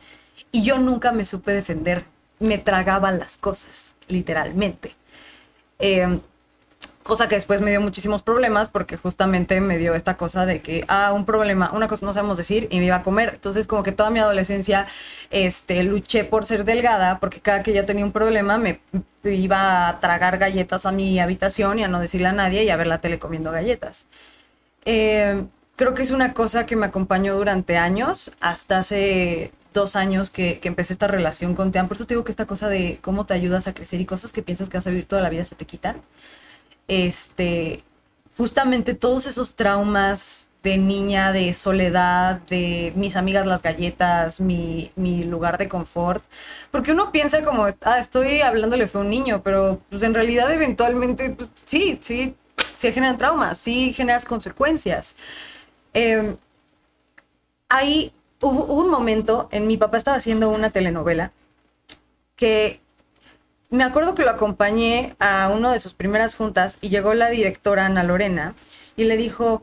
Y 0.51 0.65
yo 0.65 0.79
nunca 0.79 1.13
me 1.13 1.25
supe 1.25 1.53
defender, 1.53 2.05
me 2.41 2.59
tragaba 2.59 3.13
las 3.13 3.39
cosas, 3.39 3.95
literalmente. 4.09 4.97
Eh, 5.79 6.19
cosa 7.09 7.27
que 7.27 7.37
después 7.37 7.63
me 7.63 7.71
dio 7.71 7.81
muchísimos 7.81 8.23
problemas 8.23 8.69
porque 8.69 8.99
justamente 8.99 9.61
me 9.63 9.79
dio 9.79 9.95
esta 9.95 10.19
cosa 10.19 10.45
de 10.45 10.61
que, 10.61 10.85
ah, 10.89 11.13
un 11.15 11.25
problema, 11.25 11.73
una 11.73 11.89
cosa 11.89 12.05
no 12.05 12.13
sabemos 12.13 12.37
decir 12.37 12.69
y 12.71 12.79
me 12.79 12.85
iba 12.85 12.97
a 12.97 13.03
comer. 13.03 13.31
Entonces 13.35 13.67
como 13.67 13.83
que 13.83 13.93
toda 13.93 14.11
mi 14.11 14.19
adolescencia 14.21 14.87
este, 15.31 15.83
luché 15.85 16.25
por 16.25 16.45
ser 16.45 16.65
delgada 16.65 17.19
porque 17.19 17.41
cada 17.41 17.63
que 17.63 17.73
ya 17.73 17.87
tenía 17.87 18.05
un 18.05 18.13
problema 18.13 18.59
me 18.59 18.81
iba 19.25 19.89
a 19.89 19.99
tragar 20.01 20.37
galletas 20.39 20.85
a 20.85 20.93
mi 20.93 21.19
habitación 21.19 21.79
y 21.79 21.85
a 21.85 21.89
no 21.89 21.99
decirle 21.99 22.29
a 22.29 22.33
nadie 22.33 22.65
y 22.65 22.71
a 22.71 22.77
ver 22.77 22.87
la 22.87 23.01
tele 23.01 23.19
comiendo 23.19 23.51
galletas. 23.53 24.07
Eh, 24.85 25.45
creo 25.77 25.95
que 25.95 26.03
es 26.03 26.11
una 26.11 26.35
cosa 26.35 26.67
que 26.67 26.77
me 26.77 26.87
acompañó 26.87 27.37
durante 27.37 27.79
años, 27.79 28.33
hasta 28.41 28.81
hace 28.81 29.53
dos 29.73 29.97
años 29.97 30.31
que, 30.31 30.61
que, 30.61 30.69
empecé 30.69 30.93
esta 30.93 31.07
relación 31.07 31.55
con 31.55 31.73
Tean. 31.73 31.89
Por 31.89 31.97
eso 31.97 32.07
te 32.07 32.15
digo 32.15 32.25
que 32.25 32.33
esta 32.33 32.47
cosa 32.47 32.69
de 32.69 32.99
cómo 33.03 33.27
te 33.27 33.35
ayudas 33.35 33.67
a 33.67 33.75
crecer 33.75 34.01
y 34.01 34.07
cosas 34.07 34.33
que 34.33 34.43
piensas 34.43 34.69
que 34.69 34.77
vas 34.77 34.87
a 34.87 34.91
vivir 34.91 35.07
toda 35.07 35.23
la 35.23 35.31
vida 35.31 35.45
se 35.45 35.55
te 35.57 35.65
quitan 35.67 36.03
este, 36.89 37.85
justamente 38.37 38.95
todos 38.95 39.27
esos 39.27 39.55
traumas 39.55 40.49
de 40.63 40.77
niña, 40.77 41.33
de 41.33 41.55
soledad, 41.55 42.41
de 42.49 42.93
mis 42.97 43.17
amigas 43.17 43.47
las 43.47 43.63
galletas, 43.63 44.41
mi, 44.41 44.91
mi 44.97 45.25
lugar 45.25 45.59
de 45.59 45.69
confort. 45.69 46.25
Porque 46.71 46.93
uno 46.93 47.13
piensa 47.13 47.43
como, 47.45 47.67
ah, 47.83 47.99
estoy 47.99 48.41
hablándole 48.41 48.89
fue 48.89 49.03
un 49.03 49.11
niño, 49.11 49.43
pero 49.43 49.81
pues 49.91 50.03
en 50.03 50.15
realidad 50.15 50.51
eventualmente, 50.53 51.31
pues, 51.31 51.49
sí, 51.67 51.99
sí, 52.03 52.35
sí 52.77 52.93
generan 52.93 53.19
traumas, 53.19 53.59
sí 53.59 53.93
generas 53.93 54.25
consecuencias. 54.25 55.17
Eh, 55.95 56.37
ahí 57.69 58.13
hubo, 58.41 58.65
hubo 58.65 58.83
un 58.83 58.91
momento, 58.91 59.49
en 59.53 59.67
mi 59.67 59.77
papá 59.77 59.99
estaba 59.99 60.17
haciendo 60.17 60.51
una 60.51 60.71
telenovela 60.71 61.33
que 62.37 62.81
me 63.71 63.85
acuerdo 63.85 64.15
que 64.15 64.23
lo 64.23 64.31
acompañé 64.31 65.15
a 65.19 65.51
una 65.51 65.73
de 65.73 65.79
sus 65.79 65.95
primeras 65.95 66.35
juntas 66.35 66.79
y 66.81 66.89
llegó 66.89 67.15
la 67.15 67.29
directora 67.29 67.87
Ana 67.87 68.03
Lorena 68.03 68.55
y 68.97 69.05
le 69.05 69.17
dijo, 69.17 69.63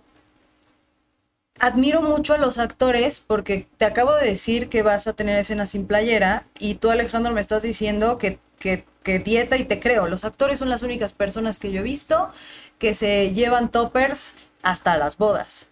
admiro 1.59 2.01
mucho 2.01 2.33
a 2.33 2.37
los 2.37 2.59
actores 2.59 3.19
porque 3.19 3.67
te 3.77 3.85
acabo 3.85 4.13
de 4.15 4.27
decir 4.27 4.69
que 4.69 4.83
vas 4.83 5.07
a 5.07 5.13
tener 5.13 5.39
escenas 5.39 5.71
sin 5.71 5.87
playera 5.87 6.45
y 6.59 6.75
tú 6.75 6.91
Alejandro 6.91 7.33
me 7.33 7.41
estás 7.41 7.63
diciendo 7.63 8.17
que, 8.19 8.39
que, 8.59 8.85
que 9.01 9.19
dieta 9.19 9.57
y 9.57 9.65
te 9.65 9.79
creo. 9.79 10.07
Los 10.07 10.23
actores 10.23 10.59
son 10.59 10.69
las 10.69 10.83
únicas 10.83 11.13
personas 11.13 11.57
que 11.57 11.71
yo 11.71 11.79
he 11.79 11.83
visto 11.83 12.29
que 12.77 12.93
se 12.93 13.33
llevan 13.33 13.69
toppers 13.71 14.35
hasta 14.61 14.97
las 14.97 15.17
bodas. 15.17 15.67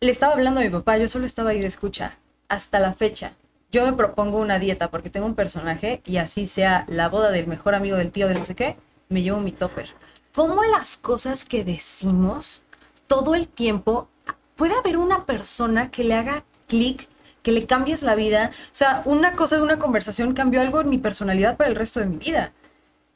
Le 0.00 0.10
estaba 0.10 0.34
hablando 0.34 0.60
a 0.60 0.64
mi 0.64 0.70
papá, 0.70 0.98
yo 0.98 1.08
solo 1.08 1.26
estaba 1.26 1.50
ahí 1.50 1.60
de 1.60 1.66
escucha, 1.66 2.18
hasta 2.48 2.78
la 2.78 2.92
fecha 2.92 3.32
yo 3.70 3.84
me 3.84 3.92
propongo 3.92 4.38
una 4.38 4.58
dieta 4.58 4.90
porque 4.90 5.10
tengo 5.10 5.26
un 5.26 5.34
personaje 5.34 6.00
y 6.04 6.16
así 6.16 6.46
sea 6.46 6.84
la 6.88 7.08
boda 7.08 7.30
del 7.30 7.46
mejor 7.46 7.74
amigo 7.74 7.96
del 7.96 8.10
tío 8.10 8.28
de 8.28 8.34
no 8.34 8.44
sé 8.44 8.54
qué, 8.54 8.76
me 9.08 9.22
llevo 9.22 9.40
mi 9.40 9.52
topper. 9.52 9.88
¿Cómo 10.34 10.62
las 10.64 10.96
cosas 10.96 11.44
que 11.44 11.64
decimos 11.64 12.64
todo 13.06 13.34
el 13.34 13.48
tiempo 13.48 14.08
puede 14.56 14.74
haber 14.74 14.96
una 14.96 15.26
persona 15.26 15.90
que 15.90 16.04
le 16.04 16.14
haga 16.14 16.44
clic, 16.66 17.08
que 17.42 17.52
le 17.52 17.66
cambies 17.66 18.02
la 18.02 18.14
vida? 18.14 18.52
O 18.66 18.76
sea, 18.76 19.02
una 19.04 19.32
cosa 19.32 19.56
de 19.56 19.62
una 19.62 19.78
conversación 19.78 20.34
cambió 20.34 20.60
algo 20.60 20.80
en 20.80 20.88
mi 20.88 20.98
personalidad 20.98 21.56
para 21.56 21.68
el 21.68 21.76
resto 21.76 22.00
de 22.00 22.06
mi 22.06 22.16
vida. 22.16 22.52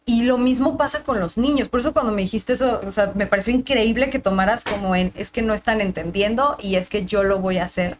Y 0.05 0.25
lo 0.25 0.37
mismo 0.37 0.77
pasa 0.77 1.05
con 1.05 1.21
los 1.21 1.39
niños. 1.39 1.69
Por 1.69 1.81
eso 1.81 1.93
cuando 1.93 2.13
me 2.13 2.23
dijiste 2.23 2.55
eso, 2.55 2.81
o 2.85 2.91
sea, 2.91 3.13
me 3.15 3.29
pareció 3.29 3.55
increíble 3.55 4.11
que 4.11 4.19
tomaras 4.19 4.65
como 4.65 4.97
en, 4.97 5.13
es 5.15 5.31
que 5.31 5.43
no 5.43 5.55
están 5.55 5.81
entendiendo 5.81 6.57
y 6.61 6.75
es 6.75 6.91
que 6.91 7.05
yo 7.05 7.23
lo 7.23 7.39
voy 7.39 7.59
a 7.59 7.67
hacer 7.67 7.99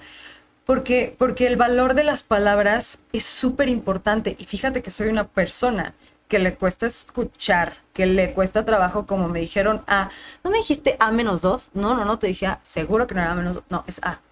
porque, 0.73 1.15
porque 1.19 1.47
el 1.47 1.57
valor 1.57 1.93
de 1.93 2.03
las 2.03 2.23
palabras 2.23 3.01
es 3.13 3.25
súper 3.25 3.69
importante. 3.69 4.37
Y 4.39 4.47
fíjate 4.47 4.81
que 4.81 4.91
soy 4.91 5.09
una 5.09 5.29
persona 5.29 5.95
que 6.29 6.39
le 6.39 6.55
cuesta 6.55 6.87
escuchar, 6.87 7.77
que 7.93 8.07
le 8.07 8.33
cuesta 8.33 8.65
trabajo, 8.65 9.05
como 9.05 9.29
me 9.29 9.41
dijeron, 9.41 9.83
A. 9.87 10.09
¿No 10.43 10.51
me 10.51 10.57
dijiste 10.57 10.97
A 10.99 11.13
menos 11.13 11.43
dos? 11.43 11.71
No, 11.75 11.95
no, 11.95 12.07
no, 12.07 12.19
te 12.19 12.29
dije 12.29 12.47
A. 12.47 12.61
Seguro 12.63 13.07
que 13.07 13.15
no 13.15 13.21
era 13.21 13.35
menos 13.35 13.57
dos. 13.57 13.65
No, 13.69 13.85
es 13.87 14.01
A. 14.03 14.23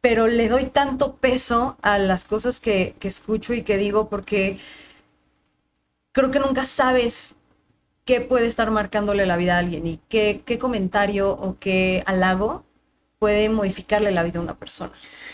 Pero 0.00 0.28
le 0.28 0.48
doy 0.48 0.64
tanto 0.64 1.16
peso 1.16 1.76
a 1.82 1.98
las 1.98 2.24
cosas 2.24 2.58
que, 2.58 2.94
que 2.98 3.08
escucho 3.08 3.52
y 3.52 3.60
que 3.60 3.76
digo 3.76 4.08
porque 4.08 4.58
creo 6.12 6.30
que 6.30 6.40
nunca 6.40 6.64
sabes 6.64 7.34
qué 8.06 8.22
puede 8.22 8.46
estar 8.46 8.70
marcándole 8.70 9.26
la 9.26 9.36
vida 9.36 9.56
a 9.56 9.58
alguien 9.58 9.86
y 9.86 10.00
qué, 10.08 10.40
qué 10.46 10.58
comentario 10.58 11.32
o 11.32 11.58
qué 11.60 12.02
halago 12.06 12.64
puede 13.20 13.50
modificarle 13.50 14.10
la 14.12 14.22
vida 14.22 14.38
a 14.38 14.42
una 14.42 14.54
persona. 14.54 14.92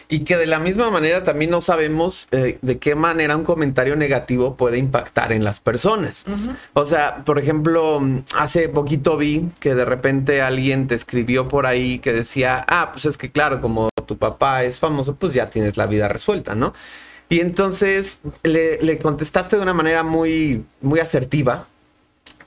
Y 0.09 0.25
que 0.25 0.37
de 0.37 0.47
la 0.47 0.59
misma 0.59 0.91
manera 0.91 1.23
también 1.23 1.53
no 1.53 1.61
sabemos 1.61 2.27
eh, 2.33 2.59
de 2.61 2.79
qué 2.79 2.97
manera 2.97 3.37
un 3.37 3.45
comentario 3.45 3.95
negativo 3.95 4.57
puede 4.57 4.77
impactar 4.77 5.31
en 5.33 5.45
las 5.45 5.61
personas. 5.61 6.25
Uh 6.27 6.33
-huh. 6.33 6.57
O 6.73 6.85
sea, 6.85 7.25
por 7.25 7.39
ejemplo, 7.39 8.03
hace 8.37 8.69
poquito 8.69 9.17
vi 9.17 9.51
que 9.61 9.77
de 9.77 9.85
repente 9.85 10.43
alguien 10.43 10.89
te 10.89 10.97
escribió 10.97 11.47
por 11.47 11.65
ahí 11.65 12.01
que 12.01 12.13
decía, 12.13 12.65
ah, 12.69 12.91
pues 12.93 13.05
es 13.05 13.17
que 13.17 13.31
claro, 13.31 13.61
como 13.61 13.89
tu 14.05 14.19
papá 14.19 14.65
es 14.65 14.81
famoso, 14.81 15.15
pues 15.15 15.33
ya 15.33 15.49
tienes 15.49 15.77
la 15.77 15.87
vida 15.87 16.09
resuelta, 16.09 16.57
¿no? 16.57 16.75
Y 17.29 17.39
entonces 17.39 18.19
le, 18.43 18.83
le 18.83 18.99
contestaste 18.99 19.55
de 19.55 19.63
una 19.63 19.75
manera 19.75 20.03
muy, 20.03 20.65
muy 20.81 20.99
asertiva, 20.99 21.67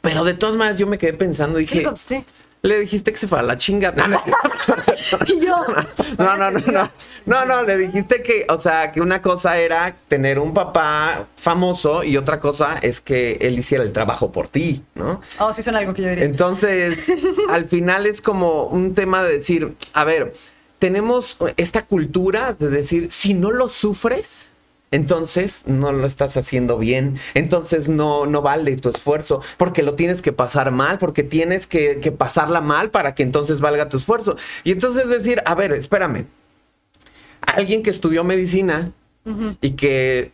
pero 0.02 0.26
de 0.26 0.34
todas 0.34 0.58
maneras 0.58 0.78
yo 0.78 0.86
me 0.86 0.98
quedé 0.98 1.14
pensando, 1.14 1.60
dije... 1.60 1.80
¿Qué? 1.80 2.24
Le 2.62 2.80
dijiste 2.80 3.12
que 3.14 3.18
se 3.18 3.28
fue 3.28 3.40
a 3.40 3.42
la 3.42 3.58
chinga. 3.58 3.92
No, 3.92 4.08
no. 4.08 4.22
No, 6.18 6.36
no, 6.36 6.52
no, 6.52 6.60
no. 6.60 6.92
No, 7.26 7.46
no, 7.46 7.64
le 7.64 7.78
dijiste 7.78 8.22
que, 8.22 8.46
o 8.50 8.58
sea, 8.58 8.92
que 8.92 9.02
una 9.02 9.22
cosa 9.22 9.58
era 9.58 9.96
tener 10.08 10.40
un 10.40 10.54
papá 10.54 11.28
famoso 11.38 12.04
y 12.04 12.18
otra 12.18 12.40
cosa 12.40 12.80
es 12.82 13.02
que 13.02 13.38
él 13.42 13.60
hiciera 13.60 13.84
el 13.84 13.94
trabajo 13.94 14.32
por 14.32 14.48
ti, 14.48 14.84
¿no? 14.96 15.22
Oh, 15.40 15.54
sí, 15.54 15.62
son 15.62 15.76
algo 15.76 15.94
que 15.94 16.02
yo 16.02 16.10
diría. 16.10 16.26
Entonces, 16.26 17.06
al 17.50 17.66
final 17.66 18.08
es 18.08 18.22
como 18.22 18.64
un 18.66 18.96
tema 18.96 19.24
de 19.24 19.34
decir, 19.34 19.76
a 19.94 20.04
ver, 20.04 20.34
tenemos 20.80 21.38
esta 21.58 21.86
cultura 21.86 22.56
de 22.58 22.70
decir, 22.70 23.12
si 23.12 23.34
no 23.34 23.52
lo 23.52 23.70
sufres, 23.70 24.50
entonces 24.92 25.64
no 25.66 25.92
lo 25.92 26.06
estás 26.06 26.38
haciendo 26.38 26.78
bien, 26.78 27.20
entonces 27.34 27.90
no, 27.90 28.26
no 28.26 28.42
vale 28.42 28.76
tu 28.78 28.90
esfuerzo, 28.90 29.42
porque 29.58 29.84
lo 29.84 29.96
tienes 29.96 30.22
que 30.22 30.34
pasar 30.34 30.72
mal, 30.72 30.98
porque 30.98 31.24
tienes 31.24 31.68
que, 31.68 32.00
que, 32.00 32.12
pasarla 32.12 32.62
mal 32.62 32.90
para 32.90 33.16
que 33.16 33.24
entonces 33.24 33.60
valga 33.60 33.90
tu 33.90 33.98
esfuerzo. 33.98 34.36
Y 34.64 34.72
entonces 34.72 35.10
decir, 35.10 35.42
a 35.46 35.56
ver, 35.56 35.74
espérame, 35.74 36.26
alguien 37.42 37.84
que 37.84 37.90
estudió 37.90 38.24
medicina 38.24 38.92
uh 39.26 39.30
-huh. 39.30 39.58
y 39.62 39.72
que 39.72 40.32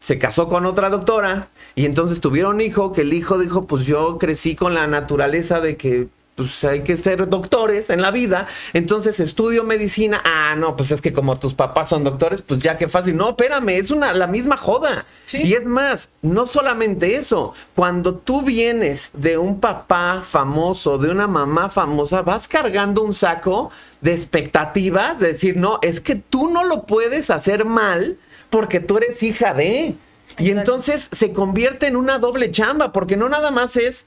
se 0.00 0.18
casó 0.18 0.48
con 0.48 0.66
otra 0.66 0.90
doctora 0.90 1.48
y 1.76 1.86
entonces 1.86 2.20
tuvieron 2.20 2.56
un 2.56 2.60
hijo, 2.60 2.92
que 2.92 3.02
el 3.02 3.12
hijo 3.12 3.38
dijo, 3.38 3.66
pues 3.66 3.86
yo 3.86 4.18
crecí 4.18 4.56
con 4.56 4.74
la 4.74 4.88
naturaleza 4.88 5.60
de 5.60 5.76
que 5.76 6.08
pues 6.34 6.64
hay 6.64 6.82
que 6.82 6.96
ser 6.96 7.28
doctores 7.28 7.90
en 7.90 8.00
la 8.00 8.10
vida. 8.10 8.46
Entonces 8.72 9.20
estudio 9.20 9.64
medicina. 9.64 10.22
Ah, 10.24 10.54
no, 10.56 10.76
pues 10.76 10.90
es 10.90 11.00
que 11.00 11.12
como 11.12 11.38
tus 11.38 11.52
papás 11.52 11.90
son 11.90 12.04
doctores, 12.04 12.42
pues 12.42 12.60
ya 12.60 12.78
qué 12.78 12.88
fácil. 12.88 13.16
No, 13.16 13.30
espérame, 13.30 13.70
es 13.70 13.90
una, 13.90 14.14
la 14.14 14.26
misma 14.26 14.56
joda. 14.56 15.04
Sí. 15.26 15.42
Y 15.42 15.52
es 15.52 15.66
más, 15.66 16.08
no 16.22 16.46
solamente 16.46 17.16
eso. 17.16 17.52
Cuando 17.74 18.14
tú 18.14 18.42
vienes 18.42 19.10
de 19.14 19.36
un 19.36 19.60
papá 19.60 20.22
famoso, 20.26 20.96
de 20.96 21.10
una 21.10 21.26
mamá 21.26 21.68
famosa, 21.68 22.22
vas 22.22 22.48
cargando 22.48 23.02
un 23.02 23.12
saco 23.12 23.70
de 24.00 24.14
expectativas, 24.14 25.20
de 25.20 25.34
decir, 25.34 25.56
no, 25.56 25.78
es 25.82 26.00
que 26.00 26.16
tú 26.16 26.48
no 26.48 26.64
lo 26.64 26.84
puedes 26.84 27.30
hacer 27.30 27.64
mal 27.64 28.16
porque 28.48 28.80
tú 28.80 28.96
eres 28.96 29.22
hija 29.22 29.52
de. 29.52 29.94
Exacto. 30.32 30.44
Y 30.44 30.50
entonces 30.50 31.08
se 31.12 31.32
convierte 31.32 31.88
en 31.88 31.96
una 31.96 32.18
doble 32.18 32.50
chamba, 32.50 32.90
porque 32.92 33.18
no 33.18 33.28
nada 33.28 33.50
más 33.50 33.76
es 33.76 34.06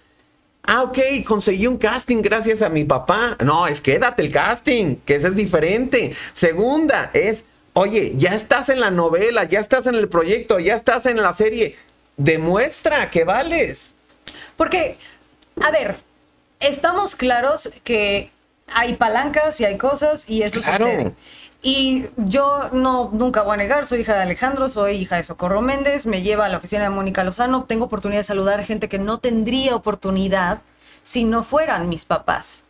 Ah, 0.68 0.84
ok, 0.84 0.97
conseguí 1.26 1.68
un 1.68 1.78
casting 1.78 2.22
gracias 2.22 2.61
a 2.61 2.70
mi 2.70 2.84
papá. 2.84 3.38
No, 3.43 3.68
es 3.68 3.82
que 3.82 3.99
date 3.99 4.24
el 4.24 4.32
casting, 4.32 4.97
que 5.05 5.16
ese 5.16 5.28
es 5.28 5.36
diferente. 5.36 6.16
Segunda 6.34 7.11
es, 7.13 7.45
oye, 7.74 8.13
ya 8.16 8.34
estás 8.34 8.70
en 8.70 8.80
la 8.80 8.89
novela, 8.89 9.43
ya 9.43 9.59
estás 9.59 9.86
en 9.88 9.95
el 9.95 10.09
proyecto, 10.09 10.59
ya 10.59 10.76
estás 10.76 11.05
en 11.05 11.18
la 11.18 11.34
serie. 11.34 11.78
Demuestra 12.18 13.09
que 13.09 13.26
vales. 13.26 13.93
Porque, 14.55 14.97
a 15.61 15.72
ver, 15.72 15.99
estamos 16.59 17.16
claros 17.16 17.70
que 17.84 18.32
hay 18.68 18.95
palancas 18.95 19.59
y 19.59 19.66
hay 19.66 19.78
cosas 19.78 20.30
y 20.30 20.41
eso 20.41 20.61
claro. 20.61 20.86
sucede. 20.86 21.11
Y 21.68 22.05
yo 22.16 22.70
no, 22.74 23.09
nunca 23.11 23.41
voy 23.41 23.55
a 23.55 23.57
negar, 23.57 23.88
soy 23.88 24.01
hija 24.01 24.13
de 24.13 24.22
Alejandro, 24.22 24.70
soy 24.70 24.97
hija 24.97 25.16
de 25.16 25.24
Socorro 25.24 25.63
Méndez, 25.63 26.05
me 26.05 26.22
lleva 26.22 26.45
a 26.45 26.49
la 26.49 26.57
oficina 26.57 26.84
de 26.84 26.91
Mónica 26.91 27.24
Lozano, 27.24 27.63
tengo 27.63 27.86
oportunidad 27.86 28.20
de 28.20 28.24
saludar 28.24 28.59
a 28.59 28.63
gente 28.63 28.88
que 28.88 28.99
no 28.99 29.18
tendría 29.18 29.76
oportunidad 29.76 30.61
si 31.01 31.24
no 31.24 31.41
fueran 31.41 31.89
mis 31.89 32.05
papás. 32.05 32.61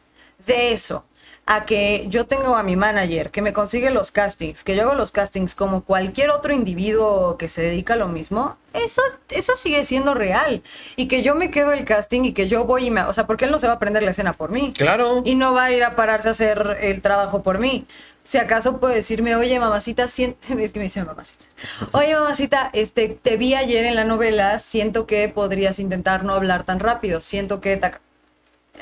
De 0.47 0.71
eso, 0.71 1.03
a 1.45 1.65
que 1.65 2.05
yo 2.07 2.25
tengo 2.25 2.55
a 2.55 2.63
mi 2.63 2.77
manager 2.77 3.31
que 3.31 3.41
me 3.41 3.51
consigue 3.51 3.91
los 3.91 4.11
castings, 4.11 4.63
que 4.63 4.77
yo 4.77 4.83
hago 4.83 4.95
los 4.95 5.11
castings 5.11 5.55
como 5.55 5.83
cualquier 5.83 6.29
otro 6.29 6.53
individuo 6.53 7.37
que 7.37 7.49
se 7.49 7.63
dedica 7.63 7.95
a 7.95 7.97
lo 7.97 8.07
mismo, 8.07 8.55
eso, 8.73 9.01
eso 9.29 9.57
sigue 9.57 9.83
siendo 9.83 10.13
real. 10.13 10.63
Y 10.95 11.07
que 11.07 11.21
yo 11.21 11.35
me 11.35 11.51
quedo 11.51 11.73
el 11.73 11.83
casting 11.85 12.23
y 12.23 12.33
que 12.33 12.47
yo 12.47 12.65
voy 12.65 12.87
y 12.87 12.91
me... 12.91 13.01
O 13.03 13.13
sea, 13.13 13.27
porque 13.27 13.45
él 13.45 13.51
no 13.51 13.59
se 13.59 13.67
va 13.67 13.73
a 13.73 13.75
aprender 13.77 14.03
la 14.03 14.11
escena 14.11 14.33
por 14.33 14.51
mí. 14.51 14.73
Claro. 14.77 15.21
Y 15.23 15.35
no 15.35 15.53
va 15.53 15.65
a 15.65 15.71
ir 15.71 15.83
a 15.83 15.95
pararse 15.95 16.29
a 16.29 16.31
hacer 16.31 16.77
el 16.81 17.01
trabajo 17.01 17.41
por 17.41 17.59
mí. 17.59 17.85
Si 18.25 18.39
acaso 18.39 18.79
puede 18.79 18.95
decirme, 18.95 19.35
oye, 19.35 19.59
mamacita, 19.59 20.07
siento... 20.07 20.39
es 20.59 20.73
que 20.73 20.79
me 20.79 20.85
dice 20.85 21.03
mamacita. 21.03 21.45
Oye, 21.91 22.15
mamacita, 22.15 22.71
este, 22.73 23.09
te 23.09 23.37
vi 23.37 23.53
ayer 23.53 23.85
en 23.85 23.95
la 23.95 24.03
novela, 24.03 24.57
siento 24.57 25.05
que 25.05 25.29
podrías 25.29 25.77
intentar 25.77 26.23
no 26.23 26.33
hablar 26.33 26.63
tan 26.63 26.79
rápido, 26.79 27.19
siento 27.19 27.61
que 27.61 27.79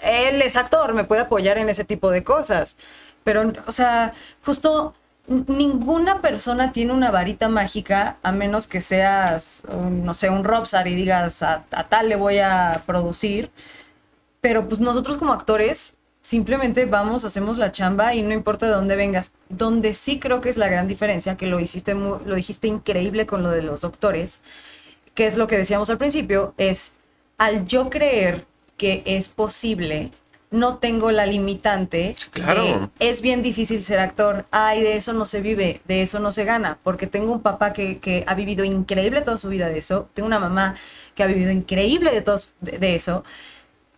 él 0.02 0.42
es 0.42 0.56
actor, 0.56 0.94
me 0.94 1.04
puede 1.04 1.24
apoyar 1.24 1.58
en 1.58 1.70
ese 1.70 1.84
tipo 1.84 2.10
de 2.10 2.24
cosas. 2.24 2.78
Pero, 3.26 3.52
o 3.68 3.72
sea, 3.74 4.14
justo 4.46 4.96
ninguna 5.28 6.22
persona 6.22 6.72
tiene 6.72 6.94
una 6.94 7.12
varita 7.12 7.50
mágica 7.50 8.18
a 8.24 8.32
menos 8.32 8.68
que 8.68 8.80
seas, 8.80 9.64
no 9.68 10.14
sé, 10.14 10.30
un 10.30 10.46
Robsar 10.46 10.88
y 10.88 10.96
digas 10.96 11.44
a, 11.44 11.66
tal 11.90 12.08
le 12.08 12.16
voy 12.16 12.40
a 12.40 12.82
producir. 12.86 13.52
Pero 14.40 14.70
pues 14.70 14.80
nosotros 14.80 15.18
como 15.18 15.34
actores 15.34 15.96
simplemente 16.24 16.88
vamos, 16.88 17.26
hacemos 17.26 17.58
la 17.58 17.72
chamba 17.72 18.16
y 18.16 18.24
no 18.24 18.34
importa 18.34 18.66
de 18.66 18.72
dónde 18.72 18.96
vengas. 18.96 19.32
Donde 19.50 19.94
sí 19.94 20.20
creo 20.20 20.42
que 20.42 20.50
es 20.50 20.58
la 20.58 20.70
gran 20.70 20.88
diferencia, 20.88 21.38
que 21.38 21.46
lo 21.46 21.60
hiciste, 21.60 21.94
lo 21.94 22.36
dijiste 22.36 22.68
increíble 22.68 23.28
con 23.28 23.44
lo 23.44 23.52
de 23.52 23.62
los 23.62 23.82
doctores, 23.82 24.42
que 25.14 25.28
es 25.28 25.38
lo 25.38 25.46
que 25.46 25.58
decíamos 25.58 25.92
al 25.92 26.00
principio, 26.00 26.56
es 26.58 26.94
al 27.38 27.68
yo 27.68 27.92
creer 27.92 28.46
que 28.78 29.04
es 29.06 29.28
posible, 29.28 30.12
no 30.50 30.78
tengo 30.78 31.12
la 31.12 31.26
limitante. 31.26 32.16
Claro. 32.32 32.90
es 33.00 33.22
bien 33.22 33.42
difícil 33.42 33.84
ser 33.84 34.00
actor. 34.00 34.46
Ay, 34.52 34.82
de 34.82 34.96
eso 34.96 35.12
no 35.12 35.26
se 35.26 35.42
vive, 35.42 35.82
de 35.86 36.04
eso 36.04 36.20
no 36.20 36.32
se 36.32 36.46
gana. 36.46 36.78
Porque 36.84 37.08
tengo 37.08 37.34
un 37.34 37.42
papá 37.42 37.74
que, 37.74 38.24
ha 38.26 38.36
vivido 38.36 38.64
increíble 38.64 39.22
toda 39.22 39.38
su 39.38 39.50
vida 39.50 39.68
de 39.68 39.80
eso. 39.80 40.10
Tengo 40.14 40.28
una 40.28 40.40
mamá 40.40 40.76
que 41.16 41.24
ha 41.24 41.28
vivido 41.28 41.52
increíble 41.52 42.12
de, 42.12 42.22
todos, 42.22 42.54
de, 42.62 42.96
eso. 42.96 43.24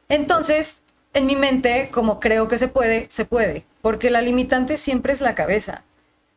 Entonces, 0.08 0.82
en 1.16 1.26
mi 1.26 1.36
mente, 1.36 1.90
como 1.92 2.20
creo 2.20 2.48
que 2.48 2.58
se 2.58 2.68
puede, 2.68 3.08
se 3.10 3.26
puede. 3.26 3.66
Porque 3.82 4.12
la 4.12 4.22
limitante 4.22 4.78
siempre 4.78 5.14
es 5.14 5.22
la 5.22 5.34
cabeza. 5.34 5.84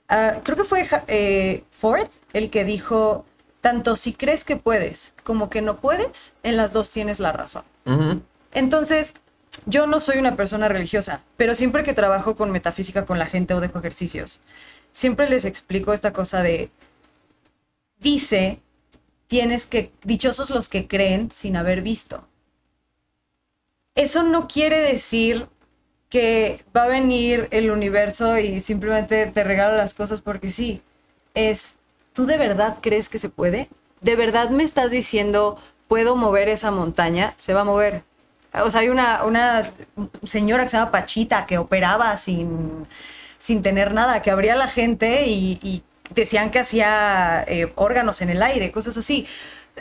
Ah, 0.08 0.36
creo 0.42 0.56
que 0.56 0.64
fue 0.64 0.88
eh, 1.08 1.64
Ford 1.70 2.08
el 2.32 2.48
que 2.48 2.64
dijo, 2.64 3.26
tanto 3.60 3.96
si 3.96 4.14
crees 4.14 4.44
que 4.44 4.56
puedes 4.56 5.14
como 5.24 5.50
que 5.50 5.60
no 5.62 5.80
puedes, 5.80 6.32
en 6.44 6.56
las 6.56 6.72
dos 6.72 6.90
tienes 6.90 7.20
la 7.20 7.32
razón. 7.32 7.64
Entonces, 8.52 9.14
yo 9.66 9.86
no 9.86 9.98
soy 9.98 10.18
una 10.18 10.36
persona 10.36 10.68
religiosa, 10.68 11.22
pero 11.36 11.54
siempre 11.54 11.82
que 11.82 11.92
trabajo 11.92 12.36
con 12.36 12.50
metafísica 12.50 13.04
con 13.04 13.18
la 13.18 13.26
gente 13.26 13.54
o 13.54 13.60
dejo 13.60 13.78
ejercicios, 13.78 14.40
siempre 14.92 15.28
les 15.28 15.44
explico 15.44 15.92
esta 15.92 16.12
cosa 16.12 16.42
de, 16.42 16.70
dice, 17.98 18.60
tienes 19.26 19.66
que, 19.66 19.90
dichosos 20.02 20.50
los 20.50 20.68
que 20.68 20.86
creen 20.86 21.30
sin 21.30 21.56
haber 21.56 21.82
visto. 21.82 22.28
Eso 23.98 24.22
no 24.22 24.46
quiere 24.46 24.78
decir 24.78 25.48
que 26.08 26.64
va 26.74 26.84
a 26.84 26.86
venir 26.86 27.48
el 27.50 27.68
universo 27.72 28.38
y 28.38 28.60
simplemente 28.60 29.26
te 29.26 29.42
regala 29.42 29.76
las 29.76 29.92
cosas 29.92 30.20
porque 30.20 30.52
sí. 30.52 30.80
Es, 31.34 31.74
¿tú 32.12 32.24
de 32.24 32.36
verdad 32.36 32.76
crees 32.80 33.08
que 33.08 33.18
se 33.18 33.28
puede? 33.28 33.68
¿De 34.00 34.14
verdad 34.14 34.50
me 34.50 34.62
estás 34.62 34.92
diciendo, 34.92 35.58
puedo 35.88 36.14
mover 36.14 36.48
esa 36.48 36.70
montaña? 36.70 37.34
Se 37.38 37.54
va 37.54 37.62
a 37.62 37.64
mover. 37.64 38.04
O 38.54 38.70
sea, 38.70 38.82
hay 38.82 38.88
una, 38.88 39.24
una 39.24 39.68
señora 40.22 40.62
que 40.62 40.68
se 40.68 40.76
llama 40.76 40.92
Pachita 40.92 41.44
que 41.44 41.58
operaba 41.58 42.16
sin, 42.16 42.86
sin 43.36 43.62
tener 43.64 43.92
nada, 43.94 44.22
que 44.22 44.30
abría 44.30 44.54
la 44.54 44.68
gente 44.68 45.26
y, 45.26 45.82
decían 46.14 46.52
que 46.52 46.60
hacía 46.60 47.44
eh, 47.48 47.72
órganos 47.74 48.22
en 48.22 48.30
el 48.30 48.44
aire, 48.44 48.70
cosas 48.70 48.96
así. 48.96 49.26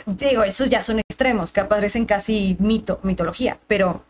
Digo, 0.06 0.42
esos 0.42 0.70
ya 0.70 0.82
son 0.82 0.98
extremos, 0.98 1.52
que 1.52 1.60
aparecen 1.60 2.04
casi 2.04 2.56
mito, 2.58 3.00
mitología, 3.02 3.58
pero 3.66 4.04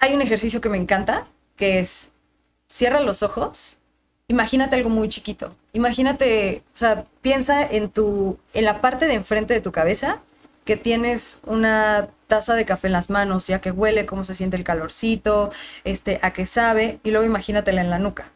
hay 0.00 0.14
un 0.14 0.22
ejercicio 0.22 0.60
que 0.60 0.70
me 0.70 0.78
encanta, 0.78 1.26
que 1.56 1.78
es 1.78 2.10
cierra 2.66 3.00
los 3.00 3.22
ojos, 3.22 3.76
imagínate 4.28 4.76
algo 4.76 4.88
muy 4.88 5.08
chiquito. 5.08 5.54
Imagínate, 5.72 6.62
o 6.74 6.76
sea, 6.76 7.04
piensa 7.20 7.62
en 7.62 7.90
tu 7.90 8.38
en 8.54 8.64
la 8.64 8.80
parte 8.80 9.06
de 9.06 9.14
enfrente 9.14 9.54
de 9.54 9.60
tu 9.60 9.70
cabeza 9.72 10.20
que 10.64 10.76
tienes 10.76 11.40
una 11.46 12.08
taza 12.28 12.54
de 12.54 12.64
café 12.64 12.86
en 12.86 12.92
las 12.94 13.10
manos, 13.10 13.46
ya 13.46 13.60
que 13.60 13.70
huele, 13.70 14.06
cómo 14.06 14.24
se 14.24 14.34
siente 14.34 14.56
el 14.56 14.64
calorcito, 14.64 15.50
este, 15.84 16.18
a 16.22 16.32
qué 16.32 16.46
sabe, 16.46 17.00
y 17.02 17.10
luego 17.10 17.26
imagínatela 17.26 17.80
en 17.80 17.90
la 17.90 17.98
nuca. 17.98 18.30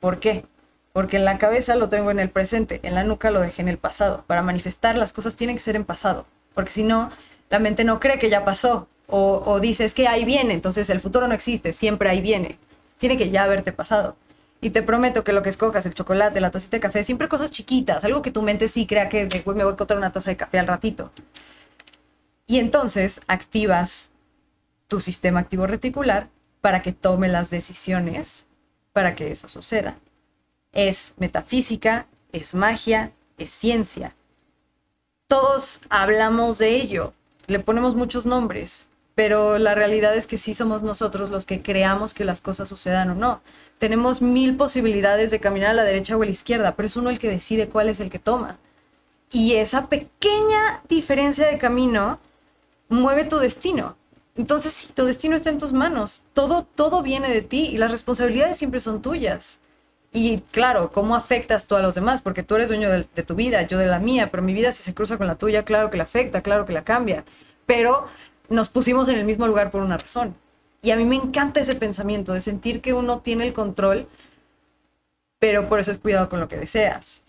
¿Por 0.00 0.20
qué? 0.20 0.44
Porque 0.92 1.16
en 1.16 1.24
la 1.24 1.38
cabeza 1.38 1.76
lo 1.76 1.88
tengo 1.88 2.10
en 2.10 2.20
el 2.20 2.30
presente, 2.30 2.80
en 2.84 2.94
la 2.94 3.04
nuca 3.04 3.30
lo 3.30 3.40
dejé 3.40 3.62
en 3.62 3.68
el 3.68 3.78
pasado. 3.78 4.24
Para 4.26 4.42
manifestar 4.42 4.96
las 4.96 5.12
cosas 5.12 5.36
tienen 5.36 5.56
que 5.56 5.62
ser 5.62 5.76
en 5.76 5.84
pasado, 5.84 6.26
porque 6.54 6.72
si 6.72 6.84
no, 6.84 7.10
la 7.50 7.58
mente 7.58 7.84
no 7.84 8.00
cree 8.00 8.18
que 8.18 8.30
ya 8.30 8.44
pasó, 8.44 8.88
o, 9.08 9.42
o 9.44 9.60
dice, 9.60 9.84
es 9.84 9.94
que 9.94 10.08
ahí 10.08 10.24
viene, 10.24 10.54
entonces 10.54 10.90
el 10.90 11.00
futuro 11.00 11.28
no 11.28 11.34
existe, 11.34 11.72
siempre 11.72 12.08
ahí 12.08 12.20
viene. 12.20 12.58
Tiene 12.98 13.16
que 13.16 13.30
ya 13.30 13.44
haberte 13.44 13.72
pasado. 13.72 14.16
Y 14.60 14.70
te 14.70 14.82
prometo 14.82 15.24
que 15.24 15.32
lo 15.32 15.42
que 15.42 15.48
escojas, 15.48 15.86
el 15.86 15.94
chocolate, 15.94 16.40
la 16.40 16.52
tacita 16.52 16.76
de 16.76 16.80
café, 16.80 17.02
siempre 17.02 17.28
cosas 17.28 17.50
chiquitas, 17.50 18.04
algo 18.04 18.22
que 18.22 18.30
tu 18.30 18.42
mente 18.42 18.68
sí 18.68 18.86
crea 18.86 19.08
que 19.08 19.28
me 19.44 19.64
voy 19.64 19.70
a 19.70 19.72
encontrar 19.72 19.98
una 19.98 20.12
taza 20.12 20.30
de 20.30 20.36
café 20.36 20.60
al 20.60 20.68
ratito. 20.68 21.10
Y 22.46 22.58
entonces 22.58 23.20
activas 23.26 24.10
tu 24.86 25.00
sistema 25.00 25.40
activo 25.40 25.66
reticular 25.66 26.28
para 26.60 26.80
que 26.80 26.92
tome 26.92 27.28
las 27.28 27.50
decisiones 27.50 28.46
para 28.92 29.16
que 29.16 29.32
eso 29.32 29.48
suceda. 29.48 29.96
Es 30.72 31.14
metafísica, 31.16 32.06
es 32.30 32.54
magia, 32.54 33.12
es 33.38 33.50
ciencia. 33.50 34.14
Todos 35.26 35.80
hablamos 35.90 36.58
de 36.58 36.76
ello, 36.76 37.14
le 37.46 37.58
ponemos 37.58 37.94
muchos 37.94 38.26
nombres, 38.26 38.86
pero 39.14 39.58
la 39.58 39.74
realidad 39.74 40.16
es 40.16 40.26
que 40.26 40.38
sí 40.38 40.54
somos 40.54 40.82
nosotros 40.82 41.30
los 41.30 41.46
que 41.46 41.62
creamos 41.62 42.14
que 42.14 42.24
las 42.24 42.40
cosas 42.40 42.68
sucedan 42.68 43.10
o 43.10 43.14
no. 43.14 43.42
Tenemos 43.78 44.22
mil 44.22 44.56
posibilidades 44.56 45.30
de 45.30 45.40
caminar 45.40 45.70
a 45.70 45.74
la 45.74 45.84
derecha 45.84 46.16
o 46.16 46.22
a 46.22 46.24
la 46.24 46.30
izquierda, 46.30 46.76
pero 46.76 46.86
es 46.86 46.96
uno 46.96 47.10
el 47.10 47.18
que 47.18 47.28
decide 47.28 47.68
cuál 47.68 47.88
es 47.88 48.00
el 48.00 48.10
que 48.10 48.18
toma. 48.18 48.58
Y 49.30 49.54
esa 49.54 49.88
pequeña 49.88 50.82
diferencia 50.88 51.46
de 51.46 51.58
camino 51.58 52.18
mueve 52.88 53.24
tu 53.24 53.38
destino. 53.38 53.96
Entonces, 54.36 54.72
sí, 54.72 54.88
tu 54.94 55.04
destino 55.04 55.36
está 55.36 55.50
en 55.50 55.58
tus 55.58 55.72
manos. 55.72 56.22
Todo, 56.32 56.66
todo 56.74 57.02
viene 57.02 57.30
de 57.30 57.42
ti 57.42 57.68
y 57.72 57.78
las 57.78 57.90
responsabilidades 57.90 58.56
siempre 58.56 58.80
son 58.80 59.02
tuyas. 59.02 59.60
Y 60.12 60.40
claro, 60.50 60.92
¿cómo 60.92 61.16
afectas 61.16 61.66
tú 61.66 61.74
a 61.74 61.80
los 61.80 61.94
demás? 61.94 62.20
Porque 62.20 62.42
tú 62.42 62.56
eres 62.56 62.68
dueño 62.68 62.90
de, 62.90 63.04
tu 63.04 63.34
vida, 63.34 63.62
yo 63.62 63.78
de 63.78 63.86
la 63.86 63.98
mía, 63.98 64.30
pero 64.30 64.42
mi 64.42 64.52
vida 64.52 64.72
si 64.72 64.82
se 64.82 64.94
cruza 64.94 65.16
con 65.16 65.26
la 65.26 65.36
tuya, 65.36 65.64
claro 65.64 65.90
que 65.90 65.96
la 65.96 66.04
afecta, 66.04 66.42
claro 66.42 66.66
que 66.66 66.74
la 66.74 66.84
cambia. 66.84 67.24
Pero 67.66 68.06
nos 68.52 68.68
pusimos 68.68 69.08
en 69.08 69.18
el 69.18 69.24
mismo 69.24 69.46
lugar 69.46 69.70
por 69.70 69.82
una 69.82 69.98
razón. 69.98 70.34
Y 70.82 70.90
a 70.90 70.96
mí 70.96 71.04
me 71.04 71.16
encanta 71.16 71.60
ese 71.60 71.74
pensamiento 71.74 72.32
de 72.32 72.40
sentir 72.40 72.80
que 72.80 72.92
uno 72.92 73.20
tiene 73.20 73.46
el 73.46 73.52
control, 73.52 74.06
pero 75.38 75.68
por 75.68 75.80
eso 75.80 75.92
es 75.92 75.98
cuidado 75.98 76.28
con 76.28 76.40
lo 76.40 76.48
que 76.48 76.56
deseas. 76.56 77.22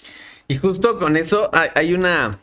Y 0.48 0.58
justo 0.58 0.98
con 0.98 1.18
eso 1.18 1.50
hay 1.54 1.94
una 1.94 2.38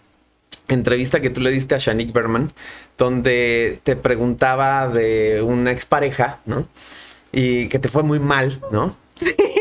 entrevista 0.68 1.20
que 1.20 1.30
tú 1.30 1.40
le 1.40 1.50
diste 1.50 1.74
a 1.74 1.78
Shanik 1.78 2.12
Berman, 2.12 2.52
donde 2.96 3.80
te 3.82 3.96
preguntaba 3.96 4.88
de 4.88 5.42
una 5.42 5.72
expareja, 5.72 6.38
¿no? 6.46 6.66
Y 7.32 7.68
que 7.68 7.78
te 7.78 7.88
fue 7.88 8.02
muy 8.02 8.20
mal, 8.20 8.60
¿no? 8.70 8.96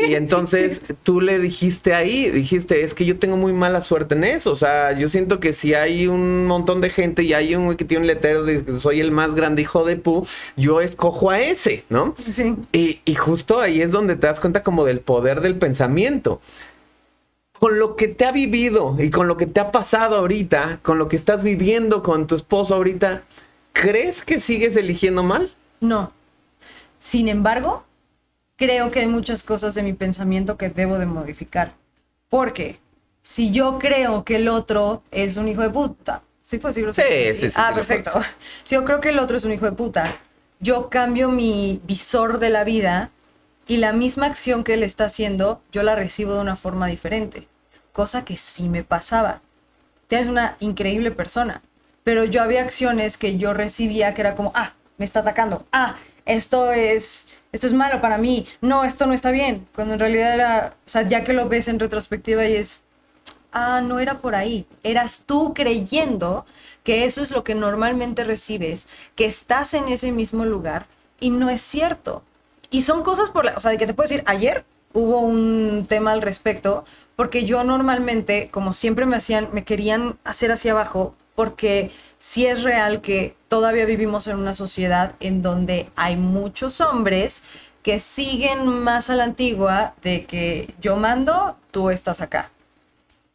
y 0.08 0.14
entonces 0.14 0.82
tú 1.02 1.20
le 1.20 1.38
dijiste 1.38 1.94
ahí, 1.94 2.30
dijiste, 2.30 2.82
es 2.82 2.94
que 2.94 3.04
yo 3.04 3.18
tengo 3.18 3.36
muy 3.36 3.52
mala 3.52 3.82
suerte 3.82 4.14
en 4.14 4.24
eso. 4.24 4.52
O 4.52 4.56
sea, 4.56 4.92
yo 4.92 5.08
siento 5.08 5.40
que 5.40 5.52
si 5.52 5.74
hay 5.74 6.06
un 6.06 6.46
montón 6.46 6.80
de 6.80 6.90
gente 6.90 7.22
y 7.22 7.32
hay 7.32 7.54
un 7.54 7.76
que 7.76 7.84
tiene 7.84 8.02
un 8.02 8.06
letrero 8.06 8.44
de 8.44 8.64
que 8.64 8.78
soy 8.78 9.00
el 9.00 9.10
más 9.12 9.34
grande 9.34 9.62
hijo 9.62 9.84
de 9.84 9.96
Pu, 9.96 10.26
yo 10.56 10.80
escojo 10.80 11.30
a 11.30 11.40
ese, 11.40 11.84
¿no? 11.88 12.14
Sí. 12.32 12.56
Y, 12.72 13.00
y 13.04 13.14
justo 13.14 13.60
ahí 13.60 13.80
es 13.82 13.92
donde 13.92 14.16
te 14.16 14.26
das 14.26 14.40
cuenta 14.40 14.62
como 14.62 14.84
del 14.84 15.00
poder 15.00 15.40
del 15.40 15.56
pensamiento 15.56 16.40
con 17.60 17.78
lo 17.78 17.94
que 17.94 18.08
te 18.08 18.24
ha 18.24 18.32
vivido 18.32 18.96
y 18.98 19.10
con 19.10 19.28
lo 19.28 19.36
que 19.36 19.46
te 19.46 19.60
ha 19.60 19.70
pasado 19.70 20.16
ahorita, 20.16 20.80
con 20.82 20.98
lo 20.98 21.08
que 21.08 21.16
estás 21.16 21.44
viviendo 21.44 22.02
con 22.02 22.26
tu 22.26 22.34
esposo 22.34 22.74
ahorita, 22.74 23.22
¿crees 23.74 24.24
que 24.24 24.40
sigues 24.40 24.76
eligiendo 24.78 25.22
mal? 25.22 25.50
No. 25.78 26.10
Sin 27.00 27.28
embargo, 27.28 27.84
creo 28.60 28.90
que 28.90 29.00
hay 29.00 29.06
muchas 29.06 29.42
cosas 29.42 29.74
de 29.74 29.82
mi 29.82 29.94
pensamiento 29.94 30.58
que 30.58 30.68
debo 30.68 30.98
de 30.98 31.06
modificar. 31.06 31.72
Porque 32.28 32.78
si 33.22 33.50
yo 33.50 33.78
creo 33.78 34.22
que 34.22 34.36
el 34.36 34.48
otro 34.48 35.02
es 35.10 35.38
un 35.38 35.48
hijo 35.48 35.62
de 35.62 35.70
puta, 35.70 36.22
¿sí 36.42 36.58
puedo 36.58 36.68
decirlo? 36.68 36.92
Sí, 36.92 37.02
sí, 37.34 37.50
sí. 37.50 37.56
Ah, 37.56 37.72
perfecto. 37.74 38.12
Si 38.64 38.74
yo 38.74 38.84
creo 38.84 39.00
que 39.00 39.08
el 39.08 39.18
otro 39.18 39.38
es 39.38 39.44
un 39.44 39.52
hijo 39.52 39.64
de 39.64 39.72
puta, 39.72 40.18
yo 40.60 40.90
cambio 40.90 41.30
mi 41.30 41.80
visor 41.84 42.38
de 42.38 42.50
la 42.50 42.64
vida 42.64 43.10
y 43.66 43.78
la 43.78 43.94
misma 43.94 44.26
acción 44.26 44.62
que 44.62 44.74
él 44.74 44.82
está 44.82 45.06
haciendo, 45.06 45.62
yo 45.72 45.82
la 45.82 45.96
recibo 45.96 46.34
de 46.34 46.40
una 46.40 46.54
forma 46.54 46.86
diferente, 46.86 47.48
cosa 47.94 48.26
que 48.26 48.36
sí 48.36 48.68
me 48.68 48.84
pasaba. 48.84 49.40
Tienes 50.06 50.28
una 50.28 50.56
increíble 50.60 51.10
persona, 51.10 51.62
pero 52.04 52.24
yo 52.24 52.42
había 52.42 52.60
acciones 52.60 53.16
que 53.16 53.38
yo 53.38 53.54
recibía 53.54 54.12
que 54.12 54.20
era 54.20 54.34
como, 54.34 54.52
ah, 54.54 54.74
me 54.98 55.06
está 55.06 55.20
atacando, 55.20 55.64
ah, 55.72 55.96
esto 56.26 56.72
es 56.72 57.28
esto 57.52 57.66
es 57.66 57.72
malo 57.72 58.00
para 58.00 58.18
mí, 58.18 58.46
no, 58.60 58.84
esto 58.84 59.06
no 59.06 59.12
está 59.12 59.30
bien, 59.30 59.66
cuando 59.74 59.94
en 59.94 60.00
realidad 60.00 60.34
era, 60.34 60.74
o 60.86 60.88
sea, 60.88 61.02
ya 61.02 61.24
que 61.24 61.32
lo 61.32 61.48
ves 61.48 61.68
en 61.68 61.78
retrospectiva 61.78 62.44
y 62.46 62.54
es, 62.54 62.84
ah, 63.52 63.80
no 63.80 63.98
era 63.98 64.18
por 64.18 64.34
ahí, 64.34 64.66
eras 64.82 65.24
tú 65.26 65.52
creyendo 65.54 66.46
que 66.84 67.04
eso 67.04 67.22
es 67.22 67.30
lo 67.30 67.44
que 67.44 67.54
normalmente 67.54 68.24
recibes, 68.24 68.88
que 69.16 69.24
estás 69.24 69.74
en 69.74 69.88
ese 69.88 70.12
mismo 70.12 70.44
lugar 70.44 70.86
y 71.18 71.30
no 71.30 71.50
es 71.50 71.60
cierto. 71.60 72.22
Y 72.70 72.82
son 72.82 73.02
cosas 73.02 73.30
por 73.30 73.44
la, 73.44 73.54
o 73.56 73.60
sea, 73.60 73.72
de 73.72 73.78
que 73.78 73.86
te 73.86 73.94
puedo 73.94 74.08
decir, 74.08 74.22
ayer 74.26 74.64
hubo 74.92 75.20
un 75.20 75.86
tema 75.88 76.12
al 76.12 76.22
respecto, 76.22 76.84
porque 77.16 77.44
yo 77.44 77.64
normalmente, 77.64 78.48
como 78.50 78.72
siempre 78.72 79.06
me 79.06 79.16
hacían, 79.16 79.48
me 79.52 79.64
querían 79.64 80.18
hacer 80.24 80.52
hacia 80.52 80.72
abajo, 80.72 81.14
porque 81.40 81.90
sí 82.18 82.44
es 82.44 82.62
real 82.62 83.00
que 83.00 83.34
todavía 83.48 83.86
vivimos 83.86 84.26
en 84.26 84.36
una 84.36 84.52
sociedad 84.52 85.14
en 85.20 85.40
donde 85.40 85.88
hay 85.96 86.14
muchos 86.18 86.82
hombres 86.82 87.42
que 87.82 87.98
siguen 87.98 88.68
más 88.68 89.08
a 89.08 89.16
la 89.16 89.24
antigua 89.24 89.94
de 90.02 90.26
que 90.26 90.74
yo 90.82 90.96
mando, 90.96 91.56
tú 91.70 91.88
estás 91.88 92.20
acá. 92.20 92.50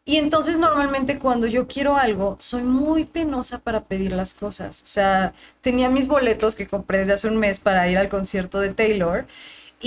Y 0.05 0.17
entonces 0.17 0.59
normalmente 0.59 1.17
cuando 1.17 1.47
yo 1.47 1.65
quiero 1.65 1.97
algo, 1.97 2.35
soy 2.39 2.61
muy 2.61 3.05
penosa 3.05 3.57
para 3.57 3.85
pedir 3.85 4.11
las 4.11 4.35
cosas. 4.35 4.83
O 4.83 4.87
sea, 4.87 5.33
tenía 5.61 5.89
mis 5.89 6.05
boletos 6.05 6.55
que 6.55 6.67
compré 6.67 6.99
desde 6.99 7.13
hace 7.13 7.27
un 7.27 7.37
mes 7.37 7.59
para 7.59 7.89
ir 7.89 7.97
al 7.97 8.07
concierto 8.07 8.59
de 8.59 8.69
Taylor. 8.69 9.25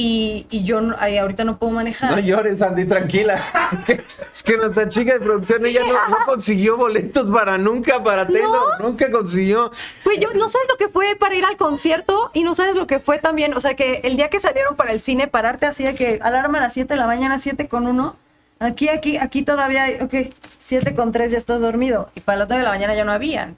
Y, 0.01 0.46
y 0.51 0.62
yo 0.62 0.80
no- 0.80 0.94
ay, 0.96 1.18
ahorita 1.18 1.42
no 1.42 1.59
puedo 1.59 1.72
manejar. 1.72 2.12
No 2.12 2.20
llores, 2.20 2.62
Andy, 2.62 2.84
tranquila. 2.84 3.44
Es 3.72 3.80
que, 3.80 4.05
es 4.32 4.42
que 4.44 4.57
nuestra 4.57 4.88
chica 4.88 5.14
de 5.14 5.18
producción, 5.18 5.66
ella 5.66 5.80
no, 5.80 5.92
no 6.09 6.16
consiguió 6.24 6.76
boletos 6.76 7.28
para 7.28 7.59
nunca, 7.59 8.01
para 8.05 8.24
Taylor. 8.24 8.80
Nunca 8.80 9.11
consiguió. 9.11 9.72
Güey, 10.05 10.20
yo 10.20 10.28
no 10.34 10.49
sabes 10.49 10.68
lo 10.68 10.76
que 10.76 10.88
fue 10.88 11.16
para 11.16 11.34
ir 11.34 11.44
al 11.44 11.57
concierto 11.57 12.30
y 12.32 12.44
no 12.44 12.55
sabes 12.55 12.76
lo 12.76 12.86
que 12.86 13.01
fue 13.01 13.18
también. 13.18 13.55
O 13.55 13.61
sea, 13.61 13.74
que 13.74 14.01
el 14.05 14.14
día 14.16 14.30
que 14.30 14.38
salieron 14.38 14.76
para 14.76 14.92
el 14.92 15.01
cine, 15.01 15.26
pararte 15.26 15.66
así 15.66 15.82
de 15.82 15.96
que 15.96 16.20
alarma 16.22 16.59
a 16.59 16.61
las 16.61 16.74
7 16.74 16.94
de 16.94 17.01
la 17.01 17.09
mañana, 17.09 17.40
7 17.40 17.66
con 17.66 17.88
1. 17.88 18.14
Aquí, 18.61 18.88
aquí, 18.88 19.16
aquí 19.16 19.42
todavía 19.42 19.82
hay, 19.82 19.99
ok, 20.01 20.32
7 20.59 20.94
con 20.94 21.11
3 21.11 21.32
ya 21.32 21.38
estás 21.38 21.61
dormido. 21.61 22.11
Y 22.14 22.20
para 22.20 22.38
las 22.38 22.49
9 22.49 22.61
de 22.61 22.64
la 22.66 22.70
mañana 22.72 22.94
ya 22.94 23.05
no 23.05 23.11
habían. 23.11 23.57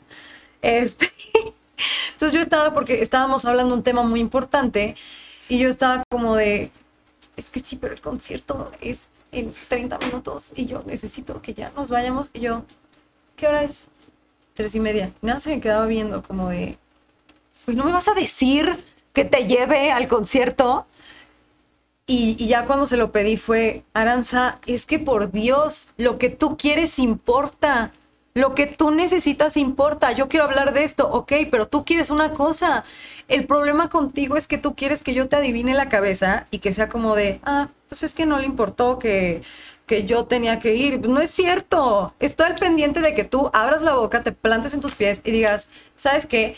Este. 0.62 1.12
Entonces 2.12 2.32
yo 2.32 2.40
estaba, 2.40 2.72
porque 2.72 3.02
estábamos 3.02 3.44
hablando 3.44 3.72
de 3.74 3.78
un 3.78 3.84
tema 3.84 4.02
muy 4.02 4.20
importante 4.20 4.96
y 5.50 5.58
yo 5.58 5.68
estaba 5.68 6.04
como 6.08 6.36
de, 6.36 6.70
es 7.36 7.50
que 7.50 7.58
sí, 7.58 7.74
pero 7.74 7.92
el 7.92 8.00
concierto 8.00 8.70
es 8.80 9.08
en 9.32 9.52
30 9.66 9.98
minutos 9.98 10.52
y 10.54 10.64
yo 10.64 10.84
necesito 10.86 11.42
que 11.42 11.54
ya 11.54 11.72
nos 11.76 11.90
vayamos. 11.90 12.30
Y 12.32 12.38
yo, 12.38 12.62
¿qué 13.34 13.48
hora 13.48 13.64
es? 13.64 13.86
Tres 14.54 14.76
y 14.76 14.80
media. 14.80 15.12
Nada, 15.22 15.40
se 15.40 15.50
me 15.50 15.60
quedaba 15.60 15.86
viendo 15.86 16.22
como 16.22 16.50
de, 16.50 16.78
pues 17.64 17.76
no 17.76 17.84
me 17.84 17.90
vas 17.90 18.06
a 18.06 18.14
decir 18.14 18.76
que 19.12 19.24
te 19.24 19.48
lleve 19.48 19.90
al 19.90 20.06
concierto. 20.06 20.86
Y, 22.06 22.36
y 22.38 22.46
ya 22.46 22.64
cuando 22.64 22.86
se 22.86 22.96
lo 22.96 23.10
pedí 23.10 23.36
fue, 23.36 23.82
Aranza, 23.92 24.60
es 24.66 24.86
que 24.86 25.00
por 25.00 25.32
Dios, 25.32 25.88
lo 25.96 26.16
que 26.16 26.28
tú 26.28 26.56
quieres 26.56 27.00
importa. 27.00 27.90
Lo 28.34 28.54
que 28.54 28.66
tú 28.66 28.92
necesitas 28.92 29.56
importa. 29.56 30.12
Yo 30.12 30.28
quiero 30.28 30.44
hablar 30.44 30.72
de 30.72 30.84
esto, 30.84 31.08
ok, 31.08 31.32
pero 31.50 31.66
tú 31.66 31.84
quieres 31.84 32.10
una 32.10 32.32
cosa. 32.32 32.84
El 33.28 33.46
problema 33.46 33.88
contigo 33.88 34.36
es 34.36 34.46
que 34.46 34.58
tú 34.58 34.74
quieres 34.76 35.02
que 35.02 35.14
yo 35.14 35.28
te 35.28 35.36
adivine 35.36 35.74
la 35.74 35.88
cabeza 35.88 36.46
y 36.50 36.60
que 36.60 36.72
sea 36.72 36.88
como 36.88 37.16
de, 37.16 37.40
ah, 37.44 37.68
pues 37.88 38.04
es 38.04 38.14
que 38.14 38.26
no 38.26 38.38
le 38.38 38.46
importó 38.46 39.00
que, 39.00 39.42
que 39.86 40.04
yo 40.04 40.26
tenía 40.26 40.60
que 40.60 40.76
ir. 40.76 41.08
No 41.08 41.20
es 41.20 41.30
cierto. 41.32 42.14
Estoy 42.20 42.46
al 42.46 42.54
pendiente 42.54 43.00
de 43.00 43.14
que 43.14 43.24
tú 43.24 43.50
abras 43.52 43.82
la 43.82 43.94
boca, 43.94 44.22
te 44.22 44.30
plantes 44.30 44.74
en 44.74 44.80
tus 44.80 44.94
pies 44.94 45.20
y 45.24 45.32
digas, 45.32 45.68
¿sabes 45.96 46.26
qué? 46.26 46.56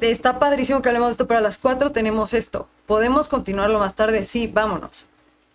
Está 0.00 0.38
padrísimo 0.38 0.80
que 0.80 0.88
hablemos 0.88 1.08
de 1.08 1.12
esto, 1.12 1.26
pero 1.26 1.38
a 1.38 1.42
las 1.42 1.58
4 1.58 1.92
tenemos 1.92 2.32
esto. 2.32 2.68
¿Podemos 2.86 3.28
continuarlo 3.28 3.78
más 3.78 3.94
tarde? 3.94 4.24
Sí, 4.24 4.46
vámonos. 4.46 5.06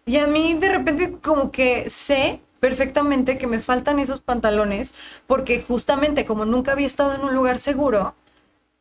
Y 0.05 0.17
a 0.17 0.27
mí 0.27 0.53
de 0.53 0.69
repente 0.69 1.17
como 1.21 1.51
que 1.51 1.89
sé 1.89 2.41
perfectamente 2.61 3.37
que 3.37 3.47
me 3.47 3.59
faltan 3.59 3.99
esos 3.99 4.21
pantalones 4.21 4.93
porque 5.27 5.61
justamente 5.67 6.23
como 6.25 6.45
nunca 6.45 6.71
había 6.71 6.85
estado 6.87 7.15
en 7.15 7.21
un 7.21 7.33
lugar 7.35 7.57
seguro, 7.59 8.13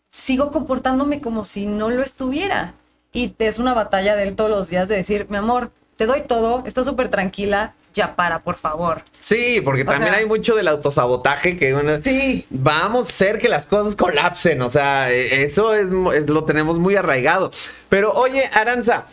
sigo 0.09 0.51
comportándome 0.53 1.21
como 1.21 1.45
si 1.45 1.67
no 1.67 1.91
lo 1.91 2.03
estuviera. 2.05 2.75
Y 3.13 3.35
es 3.39 3.59
una 3.59 3.75
batalla 3.75 4.15
de 4.15 4.25
él 4.25 4.37
todos 4.37 4.51
los 4.51 4.69
días 4.69 4.87
de 4.87 4.97
decir, 4.97 5.27
mi 5.31 5.39
amor, 5.39 5.73
te 5.97 6.07
doy 6.07 6.21
todo, 6.21 6.63
estás 6.67 6.87
súper 6.87 7.09
tranquila, 7.09 7.75
ya 7.95 8.15
para, 8.17 8.43
por 8.43 8.55
favor. 8.57 9.03
Sí, 9.19 9.61
porque 9.65 9.85
también 9.85 10.11
sea- 10.13 10.21
hay 10.21 10.27
mucho 10.27 10.55
del 10.55 10.69
autosabotaje 10.69 11.57
que 11.57 11.73
bueno, 11.73 11.91
Sí. 12.05 12.47
vamos 12.51 13.07
a 13.07 13.11
hacer 13.11 13.39
que 13.41 13.49
las 13.49 13.67
cosas 13.67 13.97
colapsen. 13.97 14.61
O 14.63 14.69
sea, 14.71 15.11
eh, 15.11 15.43
eso 15.43 15.75
es- 15.75 15.89
lo 15.89 16.45
tenemos 16.45 16.79
muy 16.79 16.95
arraigado. 16.97 17.51
Pero 17.89 18.13
oye, 18.13 18.49
Aranza. 18.53 19.07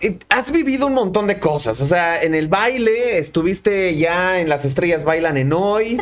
Eh, 0.00 0.18
Has 0.28 0.50
vivido 0.50 0.86
un 0.86 0.94
montón 0.94 1.26
de 1.26 1.38
cosas, 1.38 1.80
o 1.80 1.86
sea, 1.86 2.22
en 2.22 2.34
el 2.34 2.48
baile, 2.48 3.18
estuviste 3.18 3.96
ya 3.96 4.40
en 4.40 4.48
Las 4.48 4.64
Estrellas 4.64 5.04
Bailan 5.04 5.36
en 5.36 5.52
Hoy, 5.52 5.98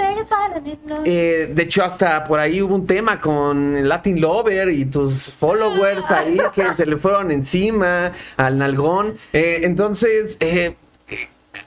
Eh, 1.04 1.50
de 1.52 1.62
hecho, 1.62 1.82
hasta 1.84 2.24
por 2.24 2.40
ahí 2.40 2.62
hubo 2.62 2.74
un 2.74 2.86
tema 2.86 3.20
con 3.20 3.88
Latin 3.88 4.20
Lover 4.20 4.68
y 4.70 4.84
tus 4.84 5.32
followers 5.32 6.10
ahí 6.10 6.38
que 6.54 6.74
se 6.76 6.86
le 6.86 6.96
fueron 6.96 7.30
encima 7.30 8.12
al 8.36 8.58
nalgón. 8.58 9.14
Eh, 9.32 9.60
entonces, 9.64 10.36
eh, 10.40 10.76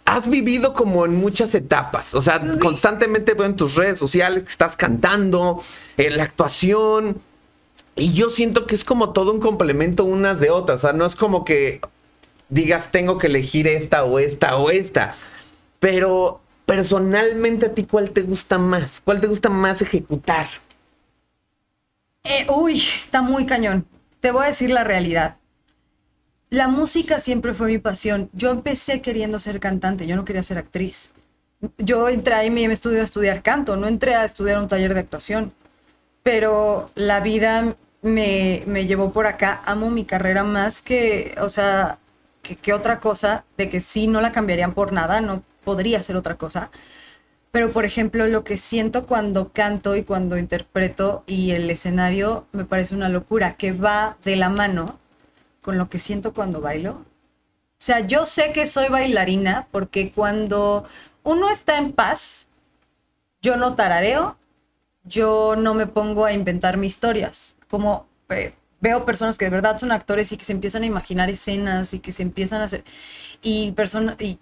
has 0.05 0.27
vivido 0.29 0.73
como 0.73 1.05
en 1.05 1.15
muchas 1.15 1.55
etapas. 1.55 2.13
O 2.13 2.21
sea, 2.21 2.41
constantemente 2.59 3.33
veo 3.33 3.45
en 3.45 3.55
tus 3.55 3.75
redes 3.75 3.97
sociales 3.97 4.43
que 4.43 4.49
estás 4.49 4.75
cantando, 4.75 5.61
eh, 5.97 6.09
la 6.09 6.23
actuación. 6.23 7.21
Y 7.95 8.13
yo 8.13 8.29
siento 8.29 8.67
que 8.67 8.75
es 8.75 8.83
como 8.83 9.11
todo 9.11 9.31
un 9.31 9.39
complemento 9.39 10.03
unas 10.03 10.39
de 10.39 10.49
otras. 10.49 10.79
O 10.79 10.81
sea, 10.81 10.93
no 10.93 11.05
es 11.05 11.15
como 11.15 11.45
que 11.45 11.81
digas 12.51 12.91
tengo 12.91 13.17
que 13.17 13.27
elegir 13.27 13.67
esta 13.67 14.03
o 14.03 14.19
esta 14.19 14.57
o 14.57 14.69
esta. 14.69 15.15
Pero 15.79 16.41
personalmente 16.67 17.65
a 17.65 17.73
ti, 17.73 17.85
¿cuál 17.85 18.11
te 18.11 18.21
gusta 18.21 18.59
más? 18.59 19.01
¿Cuál 19.03 19.19
te 19.19 19.27
gusta 19.27 19.49
más 19.49 19.81
ejecutar? 19.81 20.47
Eh, 22.23 22.45
uy, 22.49 22.77
está 22.77 23.23
muy 23.23 23.47
cañón. 23.47 23.87
Te 24.19 24.31
voy 24.31 24.43
a 24.43 24.47
decir 24.47 24.69
la 24.69 24.83
realidad. 24.83 25.37
La 26.51 26.67
música 26.67 27.19
siempre 27.19 27.53
fue 27.53 27.67
mi 27.67 27.77
pasión. 27.79 28.29
Yo 28.33 28.51
empecé 28.51 29.01
queriendo 29.01 29.39
ser 29.39 29.59
cantante, 29.59 30.05
yo 30.05 30.15
no 30.15 30.25
quería 30.25 30.43
ser 30.43 30.59
actriz. 30.59 31.09
Yo 31.77 32.09
entré 32.09 32.35
ahí 32.35 32.49
me 32.49 32.65
estudió 32.65 33.01
a 33.01 33.03
estudiar 33.03 33.41
canto, 33.41 33.77
no 33.77 33.87
entré 33.87 34.15
a 34.15 34.25
estudiar 34.25 34.59
un 34.59 34.67
taller 34.67 34.93
de 34.93 34.99
actuación. 34.99 35.53
Pero 36.23 36.91
la 36.93 37.21
vida 37.21 37.75
me, 38.01 38.63
me 38.67 38.85
llevó 38.85 39.11
por 39.11 39.27
acá. 39.27 39.61
Amo 39.65 39.89
mi 39.89 40.05
carrera 40.05 40.43
más 40.43 40.81
que, 40.81 41.35
o 41.39 41.49
sea, 41.49 41.97
que, 42.41 42.55
que 42.55 42.73
otra 42.73 42.99
cosa, 42.99 43.45
de 43.57 43.69
que 43.69 43.81
sí 43.81 44.07
no 44.07 44.21
la 44.21 44.31
cambiarían 44.31 44.73
por 44.73 44.93
nada, 44.93 45.21
no 45.21 45.43
podría 45.63 46.01
ser 46.03 46.15
otra 46.15 46.35
cosa. 46.35 46.71
Pero, 47.51 47.71
por 47.71 47.85
ejemplo, 47.85 48.27
lo 48.27 48.43
que 48.43 48.57
siento 48.57 49.05
cuando 49.05 49.51
canto 49.51 49.95
y 49.95 50.03
cuando 50.03 50.37
interpreto 50.37 51.23
y 51.27 51.51
el 51.51 51.69
escenario 51.69 52.47
me 52.53 52.65
parece 52.65 52.95
una 52.95 53.09
locura, 53.09 53.57
que 53.57 53.73
va 53.73 54.17
de 54.23 54.37
la 54.37 54.49
mano 54.49 54.99
con 55.61 55.77
lo 55.77 55.89
que 55.89 55.99
siento 55.99 56.33
cuando 56.33 56.61
bailo. 56.61 56.91
O 56.93 57.83
sea, 57.83 57.99
yo 58.01 58.25
sé 58.25 58.53
que 58.53 58.65
soy 58.65 58.87
bailarina 58.89 59.67
porque 59.71 60.11
cuando 60.11 60.85
uno 61.23 61.49
está 61.49 61.77
en 61.77 61.91
paz, 61.93 62.47
yo 63.41 63.57
no 63.57 63.75
tarareo, 63.75 64.37
yo 65.03 65.55
no 65.57 65.73
me 65.73 65.87
pongo 65.87 66.25
a 66.25 66.33
inventar 66.33 66.77
mis 66.77 66.93
historias. 66.93 67.57
Como 67.67 68.07
eh, 68.29 68.53
veo 68.81 69.05
personas 69.05 69.37
que 69.37 69.45
de 69.45 69.51
verdad 69.51 69.77
son 69.77 69.91
actores 69.91 70.31
y 70.31 70.37
que 70.37 70.45
se 70.45 70.51
empiezan 70.51 70.83
a 70.83 70.87
imaginar 70.87 71.29
escenas 71.29 71.93
y 71.93 71.99
que 71.99 72.11
se 72.11 72.23
empiezan 72.23 72.61
a 72.61 72.65
hacer... 72.65 72.83
Y 73.41 73.71
personas... 73.71 74.19
Y 74.19 74.39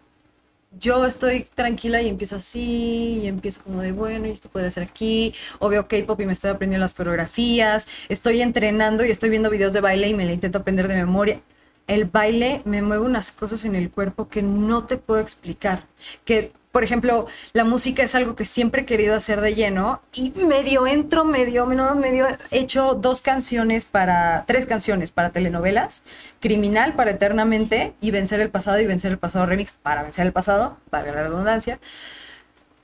yo 0.79 1.05
estoy 1.05 1.45
tranquila 1.55 2.01
y 2.01 2.09
empiezo 2.09 2.35
así, 2.35 3.21
y 3.23 3.27
empiezo 3.27 3.63
como 3.63 3.81
de, 3.81 3.91
bueno, 3.91 4.27
y 4.27 4.31
esto 4.31 4.49
puede 4.49 4.69
ser 4.71 4.83
aquí, 4.83 5.33
o 5.59 5.69
veo 5.69 5.87
K-pop 5.87 6.19
y 6.21 6.25
me 6.25 6.33
estoy 6.33 6.51
aprendiendo 6.51 6.83
las 6.83 6.93
coreografías, 6.93 7.87
estoy 8.07 8.41
entrenando 8.41 9.03
y 9.03 9.11
estoy 9.11 9.29
viendo 9.29 9.49
videos 9.49 9.73
de 9.73 9.81
baile 9.81 10.09
y 10.09 10.13
me 10.13 10.25
la 10.25 10.33
intento 10.33 10.59
aprender 10.59 10.87
de 10.87 10.95
memoria. 10.95 11.41
El 11.87 12.05
baile 12.05 12.61
me 12.65 12.83
mueve 12.83 13.03
unas 13.03 13.31
cosas 13.31 13.65
en 13.65 13.73
el 13.75 13.89
cuerpo 13.89 14.29
que 14.29 14.43
no 14.43 14.85
te 14.85 14.97
puedo 14.97 15.19
explicar. 15.19 15.87
Que, 16.23 16.53
por 16.71 16.83
ejemplo, 16.83 17.25
la 17.53 17.63
música 17.63 18.03
es 18.03 18.13
algo 18.13 18.35
que 18.35 18.45
siempre 18.45 18.83
he 18.83 18.85
querido 18.85 19.15
hacer 19.15 19.41
de 19.41 19.55
lleno 19.55 20.01
y 20.13 20.29
medio 20.29 20.85
entro, 20.85 21.25
medio, 21.25 21.65
medio, 21.65 21.95
medio, 21.95 22.27
he 22.51 22.59
hecho 22.59 22.93
dos 22.93 23.23
canciones 23.23 23.85
para, 23.85 24.43
tres 24.45 24.67
canciones 24.67 25.09
para 25.09 25.31
telenovelas, 25.31 26.03
Criminal 26.39 26.93
para 26.93 27.11
Eternamente 27.11 27.93
y 28.01 28.11
Vencer 28.11 28.39
el 28.39 28.49
Pasado 28.49 28.79
y 28.79 28.85
Vencer 28.85 29.11
el 29.11 29.17
Pasado 29.17 29.47
Remix 29.47 29.73
para 29.73 30.03
Vencer 30.03 30.27
el 30.27 30.31
Pasado, 30.31 30.77
para 30.91 31.11
la 31.11 31.23
redundancia. 31.23 31.79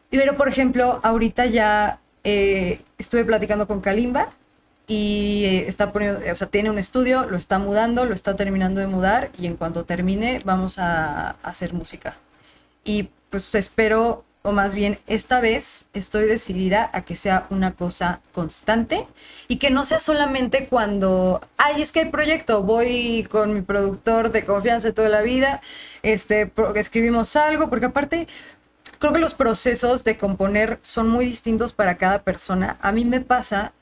Pero, 0.10 0.36
por 0.36 0.48
ejemplo, 0.48 1.00
ahorita 1.04 1.46
ya 1.46 2.00
eh, 2.24 2.82
estuve 2.98 3.24
platicando 3.24 3.68
con 3.68 3.82
Kalimba 3.82 4.30
y 4.88 5.44
eh, 5.46 5.68
está 5.68 5.92
poniendo, 5.92 6.22
o 6.32 6.36
sea, 6.36 6.48
tiene 6.48 6.72
un 6.72 6.80
estudio, 6.80 7.26
lo 7.26 7.38
está 7.38 7.60
mudando, 7.60 8.06
lo 8.06 8.16
está 8.16 8.36
terminando 8.36 8.80
de 8.80 8.88
mudar 8.88 9.30
y 9.38 9.46
en 9.46 9.58
cuanto 9.58 9.84
termine 9.84 10.40
vamos 10.44 10.80
a, 10.80 11.32
a 11.32 11.36
hacer 11.44 11.74
música. 11.74 12.18
Y 12.84 13.10
pues 13.30 13.54
espero 13.56 14.24
o 14.46 14.52
más 14.52 14.76
bien 14.76 15.00
esta 15.08 15.42
vez 15.42 15.88
estoy 15.94 16.26
decidida 16.26 16.92
a 16.94 17.02
que 17.02 17.16
sea 17.16 17.48
una 17.50 17.74
cosa 17.74 18.22
constante 18.32 19.08
y 19.48 19.58
que 19.58 19.72
no 19.72 19.86
sea 19.86 20.00
solamente 20.00 20.68
cuando, 20.68 21.42
ay, 21.58 21.82
es 21.82 21.92
que 21.92 22.02
hay 22.02 22.06
proyecto, 22.10 22.62
voy 22.62 23.28
con 23.30 23.56
mi 23.56 23.62
productor 23.62 24.30
de 24.30 24.46
confianza 24.46 24.94
toda 24.94 25.10
la 25.10 25.24
vida, 25.24 25.62
este, 26.04 26.52
escribimos 26.76 27.36
algo, 27.36 27.72
porque 27.72 27.88
aparte 27.88 28.28
creo 29.00 29.14
que 29.14 29.20
los 29.20 29.34
procesos 29.34 30.04
de 30.04 30.16
componer 30.16 30.78
son 30.84 31.10
muy 31.10 31.26
distintos 31.26 31.74
para 31.74 31.98
cada 31.98 32.22
persona. 32.22 32.78
A 32.82 32.92
mí 32.92 33.04
me 33.04 33.22
pasa 33.22 33.74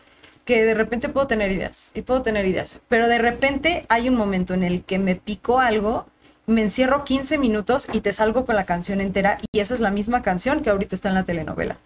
que 0.45 0.63
de 0.63 0.73
repente 0.73 1.09
puedo 1.09 1.27
tener 1.27 1.51
ideas 1.51 1.91
y 1.93 2.03
puedo 2.03 2.21
tener 2.21 2.45
ideas, 2.45 2.79
pero 2.87 3.09
de 3.09 3.17
repente 3.17 3.85
hay 3.89 4.07
un 4.07 4.15
momento 4.15 4.53
en 4.53 4.63
el 4.63 4.83
que 4.83 4.97
me 4.97 5.15
pico 5.15 5.59
algo, 5.59 6.07
me 6.45 6.61
encierro 6.61 7.03
15 7.03 7.37
minutos 7.37 7.87
y 7.91 8.01
te 8.01 8.13
salgo 8.13 8.45
con 8.45 8.55
la 8.55 8.65
canción 8.65 9.01
entera 9.01 9.39
y 9.51 9.59
esa 9.59 9.73
es 9.73 9.79
la 9.79 9.91
misma 9.91 10.21
canción 10.21 10.61
que 10.61 10.69
ahorita 10.69 10.95
está 10.95 11.09
en 11.09 11.15
la 11.15 11.23
telenovela. 11.23 11.77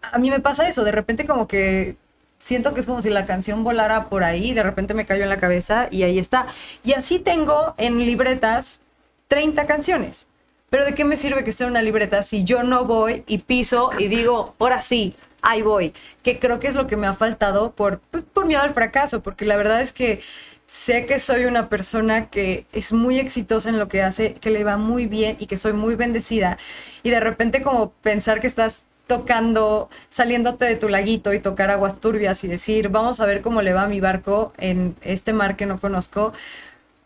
A 0.00 0.18
mí 0.18 0.30
me 0.30 0.40
pasa 0.40 0.68
eso, 0.68 0.84
de 0.84 0.92
repente 0.92 1.26
como 1.26 1.46
que 1.48 1.96
siento 2.38 2.72
que 2.72 2.80
es 2.80 2.86
como 2.86 3.02
si 3.02 3.10
la 3.10 3.26
canción 3.26 3.64
volara 3.64 4.08
por 4.08 4.24
ahí, 4.24 4.54
de 4.54 4.62
repente 4.62 4.94
me 4.94 5.06
cayó 5.06 5.24
en 5.24 5.28
la 5.28 5.38
cabeza 5.38 5.88
y 5.90 6.04
ahí 6.04 6.18
está. 6.18 6.46
Y 6.84 6.92
así 6.92 7.18
tengo 7.18 7.74
en 7.76 7.98
libretas 7.98 8.80
30 9.28 9.66
canciones. 9.66 10.26
Pero 10.70 10.84
¿de 10.84 10.94
qué 10.94 11.04
me 11.04 11.16
sirve 11.16 11.44
que 11.44 11.50
esté 11.50 11.64
en 11.64 11.70
una 11.70 11.82
libreta 11.82 12.22
si 12.22 12.44
yo 12.44 12.62
no 12.62 12.84
voy 12.84 13.24
y 13.26 13.38
piso 13.38 13.90
y 13.98 14.08
digo, 14.08 14.54
ahora 14.58 14.80
sí, 14.82 15.16
ahí 15.40 15.62
voy? 15.62 15.94
Que 16.22 16.38
creo 16.38 16.60
que 16.60 16.68
es 16.68 16.74
lo 16.74 16.86
que 16.86 16.96
me 16.96 17.06
ha 17.06 17.14
faltado 17.14 17.72
por, 17.72 18.00
pues, 18.10 18.22
por 18.22 18.46
miedo 18.46 18.62
al 18.62 18.74
fracaso, 18.74 19.22
porque 19.22 19.46
la 19.46 19.56
verdad 19.56 19.80
es 19.80 19.92
que 19.92 20.20
sé 20.68 21.06
que 21.06 21.18
soy 21.18 21.46
una 21.46 21.70
persona 21.70 22.28
que 22.30 22.66
es 22.72 22.92
muy 22.92 23.18
exitosa 23.18 23.70
en 23.70 23.78
lo 23.78 23.88
que 23.88 24.02
hace, 24.02 24.34
que 24.34 24.50
le 24.50 24.64
va 24.64 24.76
muy 24.76 25.06
bien 25.06 25.36
y 25.40 25.46
que 25.46 25.56
soy 25.56 25.72
muy 25.72 25.96
bendecida. 25.96 26.58
Y 27.02 27.10
de 27.10 27.20
repente 27.20 27.62
como 27.62 27.90
pensar 28.02 28.40
que 28.40 28.46
estás 28.46 28.82
tocando, 29.08 29.88
saliéndote 30.10 30.66
de 30.66 30.76
tu 30.76 30.88
laguito 30.90 31.32
y 31.32 31.40
tocar 31.40 31.70
aguas 31.70 32.00
turbias 32.00 32.44
y 32.44 32.48
decir, 32.48 32.90
vamos 32.90 33.20
a 33.20 33.26
ver 33.26 33.40
cómo 33.42 33.62
le 33.62 33.72
va 33.72 33.84
a 33.84 33.88
mi 33.88 34.00
barco 34.00 34.52
en 34.58 34.94
este 35.02 35.32
mar 35.32 35.56
que 35.56 35.66
no 35.66 35.80
conozco, 35.80 36.34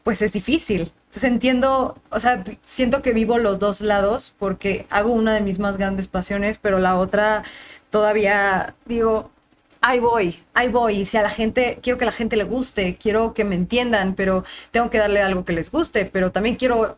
pues 0.02 0.22
es 0.22 0.32
difícil. 0.32 0.92
Entonces 1.06 1.24
entiendo, 1.24 1.98
o 2.10 2.20
sea, 2.20 2.44
siento 2.64 3.02
que 3.02 3.12
vivo 3.12 3.38
los 3.38 3.58
dos 3.60 3.80
lados 3.80 4.34
porque 4.38 4.86
hago 4.90 5.12
una 5.12 5.34
de 5.34 5.40
mis 5.40 5.60
más 5.60 5.76
grandes 5.76 6.08
pasiones, 6.08 6.58
pero 6.58 6.80
la 6.80 6.96
otra 6.96 7.44
todavía 7.90 8.74
digo, 8.86 9.30
ahí 9.82 9.98
voy, 10.00 10.42
ahí 10.54 10.68
voy. 10.68 11.00
Y 11.00 11.04
si 11.04 11.18
a 11.18 11.22
la 11.22 11.30
gente, 11.30 11.78
quiero 11.82 11.98
que 11.98 12.06
la 12.06 12.12
gente 12.12 12.36
le 12.36 12.44
guste, 12.44 12.96
quiero 12.96 13.34
que 13.34 13.44
me 13.44 13.54
entiendan, 13.56 14.14
pero 14.14 14.44
tengo 14.70 14.88
que 14.88 14.98
darle 14.98 15.20
algo 15.20 15.44
que 15.44 15.52
les 15.52 15.70
guste, 15.70 16.06
pero 16.06 16.32
también 16.32 16.56
quiero 16.56 16.96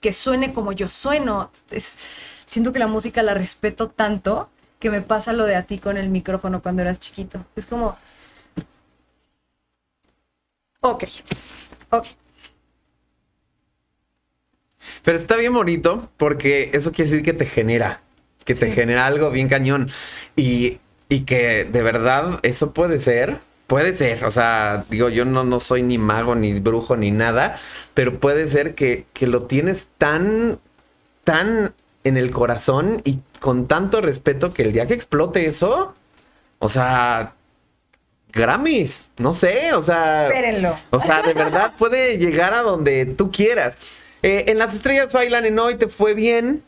que 0.00 0.12
suene 0.12 0.52
como 0.52 0.72
yo 0.72 0.88
sueno. 0.88 1.52
Es, 1.70 1.98
siento 2.44 2.72
que 2.72 2.78
la 2.80 2.88
música 2.88 3.22
la 3.22 3.34
respeto 3.34 3.88
tanto 3.88 4.50
que 4.80 4.90
me 4.90 5.02
pasa 5.02 5.32
lo 5.32 5.44
de 5.46 5.56
a 5.56 5.64
ti 5.64 5.78
con 5.78 5.96
el 5.96 6.08
micrófono 6.10 6.62
cuando 6.62 6.82
eras 6.82 6.98
chiquito. 6.98 7.44
Es 7.54 7.66
como... 7.66 7.96
Ok, 10.80 11.04
ok. 11.90 12.06
Pero 15.02 15.18
está 15.18 15.36
bien 15.36 15.52
bonito 15.52 16.10
porque 16.16 16.70
eso 16.72 16.92
quiere 16.92 17.10
decir 17.10 17.24
que 17.24 17.32
te 17.32 17.46
genera, 17.46 18.00
que 18.44 18.54
te 18.54 18.70
genera 18.70 19.06
algo 19.06 19.30
bien 19.30 19.48
cañón. 19.48 19.90
Y, 20.36 20.78
y, 21.08 21.20
que 21.20 21.64
de 21.64 21.82
verdad 21.82 22.40
eso 22.42 22.72
puede 22.72 22.98
ser, 22.98 23.38
puede 23.66 23.96
ser, 23.96 24.24
o 24.24 24.30
sea, 24.30 24.84
digo, 24.90 25.08
yo 25.08 25.24
no, 25.24 25.44
no 25.44 25.60
soy 25.60 25.82
ni 25.82 25.98
mago, 25.98 26.34
ni 26.34 26.58
brujo, 26.58 26.96
ni 26.96 27.10
nada, 27.10 27.56
pero 27.94 28.18
puede 28.20 28.48
ser 28.48 28.74
que, 28.74 29.06
que 29.12 29.26
lo 29.26 29.44
tienes 29.44 29.88
tan, 29.98 30.58
tan 31.24 31.74
en 32.04 32.16
el 32.16 32.30
corazón 32.30 33.02
y 33.04 33.20
con 33.40 33.66
tanto 33.66 34.00
respeto 34.00 34.52
que 34.52 34.62
el 34.62 34.72
día 34.72 34.86
que 34.86 34.94
explote 34.94 35.46
eso, 35.46 35.94
o 36.58 36.68
sea, 36.68 37.34
Grammys, 38.32 39.08
no 39.18 39.32
sé, 39.32 39.72
o 39.72 39.82
sea, 39.82 40.26
Espérenlo. 40.26 40.76
O 40.90 41.00
sea, 41.00 41.22
de 41.22 41.34
verdad 41.34 41.72
puede 41.76 42.18
llegar 42.18 42.54
a 42.54 42.62
donde 42.62 43.06
tú 43.06 43.30
quieras. 43.30 43.76
Eh, 44.22 44.44
en 44.48 44.58
Las 44.58 44.74
Estrellas 44.74 45.12
Bailan 45.12 45.46
en 45.46 45.58
Hoy 45.58 45.76
te 45.76 45.88
fue 45.88 46.14
bien. 46.14 46.62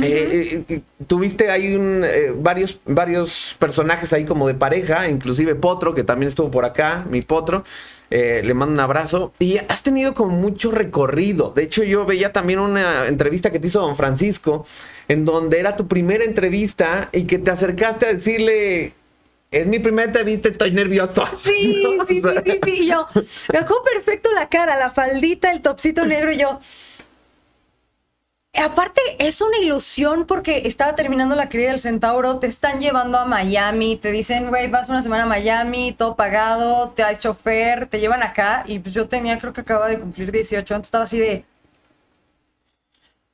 Eh, 0.00 0.64
eh, 0.68 0.80
tuviste 1.06 1.50
ahí 1.50 1.74
un, 1.74 2.04
varios, 2.36 2.78
varios 2.84 3.56
personajes 3.58 4.12
ahí 4.12 4.24
como 4.24 4.46
de 4.46 4.54
pareja, 4.54 5.08
inclusive 5.08 5.54
Potro, 5.54 5.94
que 5.94 6.04
también 6.04 6.28
estuvo 6.28 6.50
por 6.50 6.64
acá, 6.64 7.04
mi 7.10 7.22
Potro. 7.22 7.64
le 8.10 8.54
mando 8.54 8.74
un 8.74 8.80
abrazo. 8.80 9.32
Y 9.38 9.58
has 9.58 9.82
tenido 9.82 10.14
como 10.14 10.36
mucho 10.36 10.70
recorrido. 10.70 11.52
De 11.54 11.64
hecho, 11.64 11.82
yo 11.82 12.06
veía 12.06 12.32
también 12.32 12.58
una 12.58 13.06
entrevista 13.08 13.50
que 13.50 13.58
te 13.58 13.66
hizo 13.68 13.80
Don 13.80 13.96
Francisco, 13.96 14.66
en 15.08 15.24
donde 15.24 15.58
era 15.58 15.76
tu 15.76 15.88
primera 15.88 16.24
entrevista 16.24 17.08
y 17.12 17.24
que 17.24 17.38
te 17.38 17.50
acercaste 17.50 18.06
a 18.06 18.12
decirle, 18.12 18.94
es 19.50 19.66
mi 19.66 19.80
primera 19.80 20.06
entrevista, 20.06 20.48
estoy 20.48 20.70
nervioso. 20.70 21.24
Sí, 21.42 21.82
sí, 22.06 22.20
sí, 22.20 22.22
sí, 22.44 22.60
sí. 22.62 22.82
Y 22.82 22.86
yo, 22.86 23.06
me 23.52 23.58
acuerdo 23.58 23.82
perfecto 23.82 24.30
la 24.32 24.48
cara, 24.48 24.76
la 24.78 24.90
faldita, 24.90 25.50
el 25.50 25.60
topsito 25.62 26.06
negro 26.06 26.30
y 26.32 26.38
yo. 26.38 26.60
Aparte, 28.54 29.00
es 29.18 29.40
una 29.40 29.58
ilusión 29.58 30.26
porque 30.26 30.66
estaba 30.66 30.94
terminando 30.94 31.34
la 31.36 31.48
querida 31.48 31.70
del 31.70 31.80
Centauro, 31.80 32.38
te 32.40 32.46
están 32.48 32.80
llevando 32.80 33.16
a 33.18 33.24
Miami, 33.24 33.96
te 33.96 34.10
dicen, 34.10 34.48
güey, 34.48 34.68
vas 34.68 34.88
una 34.88 35.02
semana 35.02 35.22
a 35.22 35.26
Miami, 35.26 35.92
todo 35.92 36.16
pagado, 36.16 36.90
te 36.90 37.02
traes 37.02 37.20
chofer, 37.20 37.86
te 37.86 38.00
llevan 38.00 38.22
acá. 38.22 38.64
Y 38.66 38.80
pues 38.80 38.94
yo 38.94 39.08
tenía, 39.08 39.38
creo 39.38 39.52
que 39.52 39.60
acaba 39.62 39.88
de 39.88 39.98
cumplir 39.98 40.32
18, 40.32 40.74
entonces 40.74 40.88
estaba 40.88 41.04
así 41.04 41.18
de. 41.18 41.44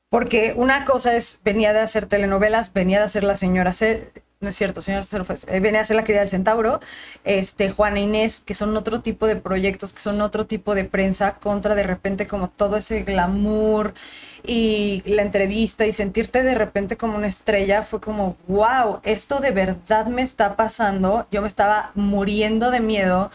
Porque 0.08 0.54
una 0.56 0.84
cosa 0.84 1.14
es, 1.16 1.40
venía 1.44 1.72
de 1.72 1.80
hacer 1.80 2.06
telenovelas, 2.06 2.72
venía 2.72 2.98
de 2.98 3.04
hacer 3.04 3.24
La 3.24 3.36
Señora 3.36 3.72
C 3.72 4.10
no 4.40 4.50
es 4.50 4.56
cierto, 4.56 4.82
señor 4.82 5.04
eh, 5.46 5.60
viene 5.60 5.78
a 5.78 5.84
ser 5.84 5.96
la 5.96 6.04
querida 6.04 6.20
del 6.20 6.28
centauro, 6.28 6.80
este, 7.24 7.70
Juana 7.70 8.00
Inés, 8.00 8.40
que 8.40 8.52
son 8.52 8.76
otro 8.76 9.00
tipo 9.00 9.26
de 9.26 9.36
proyectos, 9.36 9.94
que 9.94 10.00
son 10.00 10.20
otro 10.20 10.46
tipo 10.46 10.74
de 10.74 10.84
prensa, 10.84 11.36
contra 11.36 11.74
de 11.74 11.82
repente 11.82 12.26
como 12.26 12.50
todo 12.50 12.76
ese 12.76 13.02
glamour 13.02 13.94
y 14.44 15.02
la 15.06 15.22
entrevista 15.22 15.86
y 15.86 15.92
sentirte 15.92 16.42
de 16.42 16.54
repente 16.54 16.98
como 16.98 17.16
una 17.16 17.28
estrella, 17.28 17.82
fue 17.82 18.00
como, 18.00 18.36
wow, 18.46 19.00
esto 19.04 19.40
de 19.40 19.52
verdad 19.52 20.06
me 20.06 20.20
está 20.22 20.54
pasando, 20.54 21.26
yo 21.30 21.40
me 21.40 21.48
estaba 21.48 21.92
muriendo 21.94 22.70
de 22.70 22.80
miedo. 22.80 23.30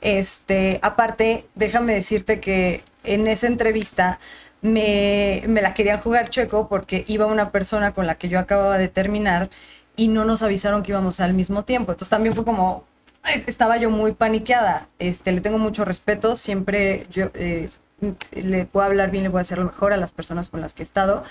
Este, 0.00 0.80
aparte, 0.82 1.46
déjame 1.54 1.94
decirte 1.94 2.40
que 2.40 2.82
en 3.04 3.26
esa 3.28 3.46
entrevista 3.46 4.18
me, 4.62 5.42
me 5.48 5.62
la 5.62 5.74
querían 5.74 6.00
jugar 6.00 6.28
chueco 6.30 6.68
porque 6.68 7.04
iba 7.06 7.26
una 7.26 7.50
persona 7.50 7.92
con 7.92 8.06
la 8.06 8.16
que 8.16 8.28
yo 8.28 8.38
acababa 8.38 8.78
de 8.78 8.88
terminar 8.88 9.50
y 9.96 10.08
no 10.08 10.24
nos 10.24 10.42
avisaron 10.42 10.82
que 10.82 10.92
íbamos 10.92 11.20
al 11.20 11.34
mismo 11.34 11.64
tiempo. 11.64 11.92
Entonces 11.92 12.10
también 12.10 12.34
fue 12.34 12.44
como, 12.44 12.84
estaba 13.46 13.76
yo 13.76 13.90
muy 13.90 14.12
paniqueada. 14.12 14.88
Este, 14.98 15.32
le 15.32 15.40
tengo 15.40 15.58
mucho 15.58 15.84
respeto, 15.84 16.36
siempre 16.36 17.06
yo 17.10 17.30
eh, 17.34 17.68
le 18.32 18.64
puedo 18.66 18.86
hablar 18.86 19.10
bien, 19.10 19.24
le 19.24 19.28
voy 19.28 19.38
a 19.38 19.42
hacer 19.42 19.58
lo 19.58 19.64
mejor 19.64 19.92
a 19.92 19.96
las 19.96 20.12
personas 20.12 20.48
con 20.48 20.60
las 20.60 20.74
que 20.74 20.82
he 20.82 20.84
estado. 20.84 21.24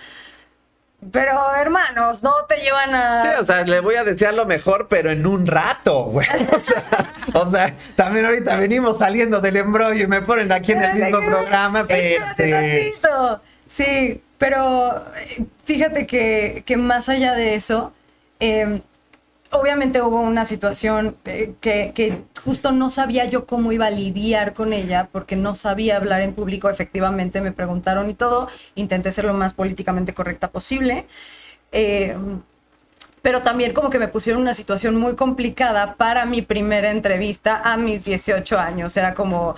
Pero 1.12 1.56
hermanos, 1.56 2.24
no 2.24 2.34
te 2.48 2.58
llevan 2.58 2.94
a. 2.94 3.22
Sí, 3.22 3.42
o 3.42 3.46
sea, 3.46 3.64
le 3.64 3.80
voy 3.80 3.96
a 3.96 4.04
desear 4.04 4.34
lo 4.34 4.46
mejor, 4.46 4.88
pero 4.90 5.10
en 5.12 5.26
un 5.26 5.48
rato, 5.48 6.04
güey. 6.06 6.28
O 7.34 7.48
sea, 7.48 7.76
también 7.96 8.26
ahorita 8.26 8.56
venimos 8.56 8.98
saliendo 8.98 9.40
del 9.40 9.58
embrollo 9.58 10.04
y 10.04 10.08
me 10.08 10.24
ponen 10.24 10.52
aquí 10.52 10.72
en 10.72 10.82
el 10.82 10.96
mismo 10.96 11.20
programa. 11.20 11.86
Pero... 11.88 13.42
Sí, 13.68 14.24
pero 14.40 15.06
eh, 15.16 15.46
fíjate 15.64 16.08
que, 16.08 16.64
que 16.66 16.76
más 16.76 17.08
allá 17.08 17.36
de 17.36 17.54
eso, 17.54 17.94
Em, 18.40 18.82
obviamente 19.52 20.02
hubo 20.02 20.22
una 20.22 20.46
situación 20.46 21.18
eh, 21.26 21.54
que, 21.62 22.24
justo 22.44 22.72
no 22.72 22.90
sabía 22.90 23.26
yo 23.26 23.46
cómo 23.46 23.72
iba 23.72 23.88
a 23.88 23.92
lidiar 23.92 24.54
con 24.54 24.74
ella 24.74 25.10
porque 25.12 25.36
no 25.36 25.56
sabía 25.56 25.98
hablar 25.98 26.22
en 26.22 26.34
público. 26.34 26.70
Efectivamente 26.70 27.42
me 27.42 27.52
preguntaron 27.52 28.10
y 28.10 28.14
todo. 28.14 28.50
Intenté 28.76 29.12
ser 29.12 29.26
lo 29.26 29.34
más 29.34 29.54
políticamente 29.54 30.14
correcta 30.14 30.50
posible. 30.52 31.06
Em, 31.72 32.42
pero 33.22 33.42
también 33.42 33.74
como 33.74 33.90
que 33.90 34.00
me 34.00 34.08
pusieron 34.08 34.42
una 34.42 34.54
situación 34.54 34.96
muy 34.96 35.16
complicada 35.16 35.96
para 35.96 36.26
mi 36.26 36.42
primera 36.42 36.92
entrevista 36.92 37.62
a 37.64 37.78
mis 37.78 38.04
18 38.06 38.60
años. 38.60 38.96
Era 38.98 39.14
como, 39.14 39.56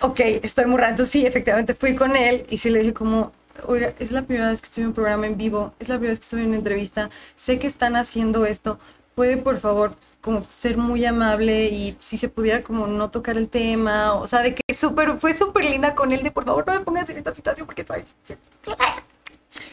ok, 0.00 0.20
estoy 0.42 0.66
muy 0.66 0.78
raro. 0.78 1.04
Sí, 1.04 1.26
efectivamente 1.26 1.74
fui 1.74 1.94
con 1.94 2.16
él 2.16 2.44
y 2.50 2.58
sí 2.58 2.70
le 2.70 2.80
dije 2.80 2.92
como, 2.94 3.32
oiga, 3.66 3.92
es 3.98 4.12
la 4.12 4.22
primera 4.22 4.48
vez 4.48 4.60
que 4.60 4.66
estoy 4.66 4.82
en 4.82 4.88
un 4.88 4.94
programa 4.94 5.26
en 5.26 5.36
vivo, 5.36 5.74
es 5.78 5.88
la 5.88 5.96
primera 5.96 6.12
vez 6.12 6.18
que 6.18 6.24
estoy 6.24 6.42
en 6.42 6.48
una 6.48 6.56
entrevista, 6.56 7.10
sé 7.36 7.58
que 7.58 7.66
están 7.66 7.96
haciendo 7.96 8.46
esto, 8.46 8.78
puede 9.14 9.36
por 9.36 9.58
favor 9.58 9.94
como 10.20 10.46
ser 10.56 10.76
muy 10.76 11.04
amable 11.04 11.66
y 11.66 11.96
si 12.00 12.16
se 12.16 12.28
pudiera 12.28 12.62
como 12.62 12.86
no 12.86 13.10
tocar 13.10 13.36
el 13.36 13.48
tema, 13.48 14.14
o 14.14 14.26
sea, 14.26 14.40
de 14.40 14.54
que 14.54 14.74
super, 14.74 15.18
fue 15.18 15.34
súper 15.34 15.64
linda 15.64 15.94
con 15.94 16.12
él, 16.12 16.22
de 16.22 16.30
por 16.30 16.44
favor 16.44 16.64
no 16.66 16.74
me 16.74 16.80
pongas 16.80 17.10
en 17.10 17.18
esta 17.18 17.34
situación 17.34 17.66
porque 17.66 17.82
estoy... 17.82 18.04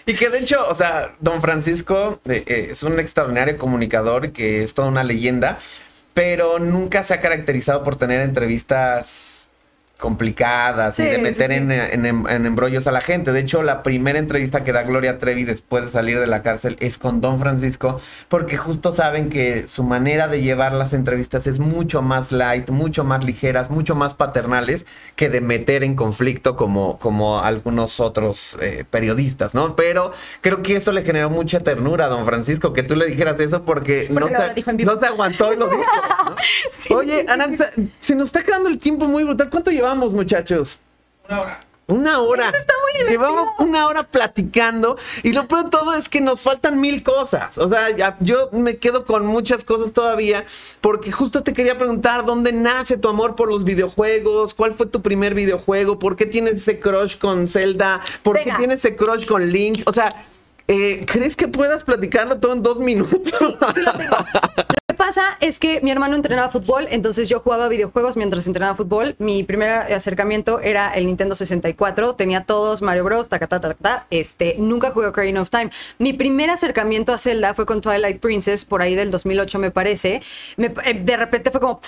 Y 0.05 0.15
que 0.15 0.29
de 0.29 0.39
hecho, 0.39 0.67
o 0.67 0.73
sea, 0.73 1.15
don 1.19 1.39
Francisco 1.39 2.19
eh, 2.25 2.43
eh, 2.47 2.67
es 2.71 2.83
un 2.83 2.99
extraordinario 2.99 3.57
comunicador 3.57 4.31
que 4.31 4.63
es 4.63 4.73
toda 4.73 4.87
una 4.87 5.03
leyenda, 5.03 5.59
pero 6.15 6.57
nunca 6.57 7.03
se 7.03 7.13
ha 7.13 7.19
caracterizado 7.19 7.83
por 7.83 7.95
tener 7.95 8.19
entrevistas 8.21 9.28
complicadas 9.99 10.99
y 10.99 11.03
de 11.03 11.17
meter 11.17 11.49
sí. 11.51 11.57
En, 11.57 11.71
en- 11.71 12.05
en 12.29 12.45
embrollos 12.45 12.87
a 12.87 12.91
la 12.91 13.01
gente. 13.01 13.31
De 13.31 13.39
hecho, 13.41 13.61
la 13.63 13.83
primera 13.83 14.17
entrevista 14.17 14.63
que 14.63 14.71
da 14.71 14.83
Gloria 14.83 15.19
Trevi 15.19 15.43
después 15.43 15.83
de 15.85 15.91
salir 15.91 16.19
de 16.19 16.27
la 16.27 16.41
cárcel 16.41 16.77
es 16.79 16.97
con 16.97 17.21
Don 17.21 17.39
Francisco, 17.39 17.99
porque 18.29 18.57
justo 18.57 18.91
saben 18.91 19.29
que 19.29 19.67
su 19.67 19.83
manera 19.83 20.27
de 20.27 20.41
llevar 20.41 20.73
las 20.73 20.93
entrevistas 20.93 21.47
es 21.47 21.59
mucho 21.59 22.01
más 22.01 22.31
light, 22.31 22.69
mucho 22.69 23.03
más 23.03 23.23
ligeras, 23.23 23.69
mucho 23.69 23.93
más 23.95 24.13
paternales 24.13 24.85
que 25.15 25.29
de 25.29 25.41
meter 25.41 25.83
en 25.83 25.95
conflicto 25.95 26.55
como, 26.55 26.97
como 26.97 27.41
algunos 27.41 27.99
otros 27.99 28.57
eh, 28.61 28.85
periodistas, 28.89 29.53
¿no? 29.53 29.75
Pero 29.75 30.11
creo 30.41 30.61
que 30.63 30.77
eso 30.77 30.91
le 30.91 31.03
generó 31.03 31.29
mucha 31.29 31.59
ternura 31.59 32.05
a 32.05 32.07
Don 32.07 32.25
Francisco, 32.25 32.73
que 32.73 32.83
tú 32.83 32.95
le 32.95 33.05
dijeras 33.05 33.39
eso 33.39 33.63
porque, 33.63 34.09
Porque 34.11 34.33
no, 34.33 34.63
se, 34.63 34.85
no 34.85 34.91
aguantó 35.07 35.51
y 35.53 35.57
lo 35.57 35.67
dijo. 35.67 35.83
Oye, 36.95 37.25
Aranza, 37.27 37.65
se 37.99 38.15
nos 38.15 38.27
está 38.27 38.39
acabando 38.39 38.69
el 38.69 38.77
tiempo 38.79 39.05
muy 39.05 39.23
brutal. 39.23 39.49
¿Cuánto 39.49 39.71
llevamos, 39.71 39.88
muchachos? 39.95 40.79
Una 41.27 41.41
hora. 41.41 41.59
Una 41.87 42.19
hora. 42.19 42.51
Llevamos 43.07 43.47
una 43.59 43.87
hora 43.87 44.03
platicando 44.03 44.95
y 45.23 45.33
lo 45.33 45.47
peor 45.47 45.63
de 45.65 45.69
todo 45.71 45.95
es 45.95 46.07
que 46.09 46.21
nos 46.21 46.41
faltan 46.43 46.79
mil 46.79 47.01
cosas. 47.01 47.57
O 47.57 47.67
sea, 47.67 47.89
ya- 47.95 48.15
yo 48.19 48.49
me 48.51 48.77
quedo 48.77 49.05
con 49.05 49.25
muchas 49.25 49.63
cosas 49.63 49.91
todavía 49.93 50.45
porque 50.81 51.11
justo 51.11 51.41
te 51.41 51.53
quería 51.53 51.77
preguntar 51.79 52.25
dónde 52.25 52.51
nace 52.51 52.97
tu 52.97 53.09
amor 53.09 53.35
por 53.35 53.49
los 53.49 53.63
videojuegos, 53.63 54.53
cuál 54.53 54.73
fue 54.75 54.85
tu 54.85 55.01
primer 55.01 55.33
videojuego, 55.33 55.97
por 55.97 56.15
qué 56.15 56.25
tienes 56.27 56.55
ese 56.55 56.79
crush 56.79 57.17
con 57.17 57.47
Zelda, 57.47 58.01
por 58.21 58.37
qué 58.39 58.53
tienes 58.57 58.79
ese 58.79 58.95
crush 58.95 59.25
con 59.25 59.49
Link. 59.49 59.81
O 59.87 59.93
sea, 59.93 60.13
eh, 60.67 61.01
¿crees 61.07 61.35
que 61.35 61.47
puedas 61.47 61.83
platicarlo 61.83 62.37
todo 62.39 62.53
en 62.53 62.61
dos 62.61 62.77
minutos? 62.79 63.33
Sí 63.73 63.81
lo 63.81 63.93
tengo. 63.93 64.17
Pasa 64.99 65.37
es 65.39 65.59
que 65.59 65.79
mi 65.79 65.91
hermano 65.91 66.17
entrenaba 66.17 66.49
fútbol, 66.49 66.85
entonces 66.91 67.29
yo 67.29 67.39
jugaba 67.39 67.69
videojuegos 67.69 68.17
mientras 68.17 68.45
entrenaba 68.47 68.75
fútbol. 68.75 69.15
Mi 69.17 69.43
primer 69.43 69.69
acercamiento 69.69 70.59
era 70.59 70.91
el 70.91 71.05
Nintendo 71.05 71.35
64, 71.35 72.15
tenía 72.15 72.43
todos 72.43 72.81
Mario 72.81 73.05
Bros, 73.05 73.29
ta, 73.29 73.39
ta, 73.39 73.61
ta, 73.61 73.73
ta. 73.75 74.07
Este, 74.09 74.55
nunca 74.57 74.91
jugué 74.91 75.07
Ocarina 75.07 75.41
of 75.41 75.49
Time. 75.49 75.69
Mi 75.99 76.11
primer 76.11 76.49
acercamiento 76.49 77.13
a 77.13 77.17
Zelda 77.17 77.53
fue 77.53 77.65
con 77.65 77.79
Twilight 77.79 78.19
Princess, 78.19 78.65
por 78.65 78.81
ahí 78.81 78.93
del 78.93 79.09
2008 79.09 79.57
me 79.57 79.71
parece. 79.71 80.21
Eh, 80.57 80.93
de 80.93 81.15
repente 81.15 81.49
fue 81.49 81.61
como... 81.61 81.79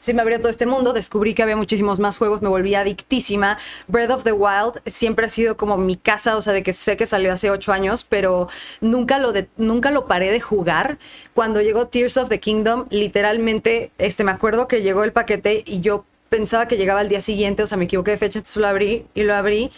se 0.00 0.12
me 0.14 0.22
abrió 0.22 0.40
todo 0.40 0.48
este 0.48 0.66
mundo, 0.66 0.92
descubrí 0.92 1.34
que 1.34 1.44
había 1.44 1.54
muchísimos 1.56 2.00
más 2.00 2.18
juegos, 2.18 2.42
me 2.42 2.48
volví 2.48 2.74
adictísima. 2.74 3.56
Breath 3.86 4.10
of 4.10 4.24
the 4.24 4.32
Wild 4.32 4.80
siempre 4.86 5.26
ha 5.26 5.28
sido 5.28 5.56
como 5.56 5.76
mi 5.76 5.94
casa, 5.96 6.36
o 6.36 6.40
sea, 6.40 6.52
de 6.52 6.64
que 6.64 6.72
sé 6.72 6.96
que 6.96 7.06
salió 7.06 7.32
hace 7.32 7.50
ocho 7.52 7.72
años, 7.72 8.02
pero 8.02 8.48
nunca 8.80 9.18
lo, 9.20 9.30
de- 9.32 9.48
nunca 9.56 9.92
lo 9.92 10.08
paré 10.08 10.32
de 10.32 10.40
jugar. 10.40 10.98
Cuando 11.34 11.60
llegó 11.60 11.86
Tears 11.86 12.16
of 12.16 12.28
the 12.28 12.40
Kingdom, 12.40 12.86
literalmente, 12.90 13.92
este, 13.98 14.24
me 14.24 14.32
acuerdo 14.32 14.66
que 14.66 14.82
llegó 14.82 15.04
el 15.04 15.12
paquete 15.12 15.62
y 15.64 15.80
yo 15.80 16.04
pensaba 16.30 16.66
que 16.66 16.76
llegaba 16.76 17.00
al 17.00 17.08
día 17.08 17.20
siguiente, 17.20 17.62
o 17.62 17.66
sea, 17.66 17.76
me 17.78 17.84
equivoqué 17.84 18.12
de 18.12 18.16
fecha, 18.18 18.38
entonces 18.38 18.56
lo 18.56 18.66
abrí 18.66 19.06
y 19.14 19.22
lo 19.22 19.34
abrí. 19.34 19.70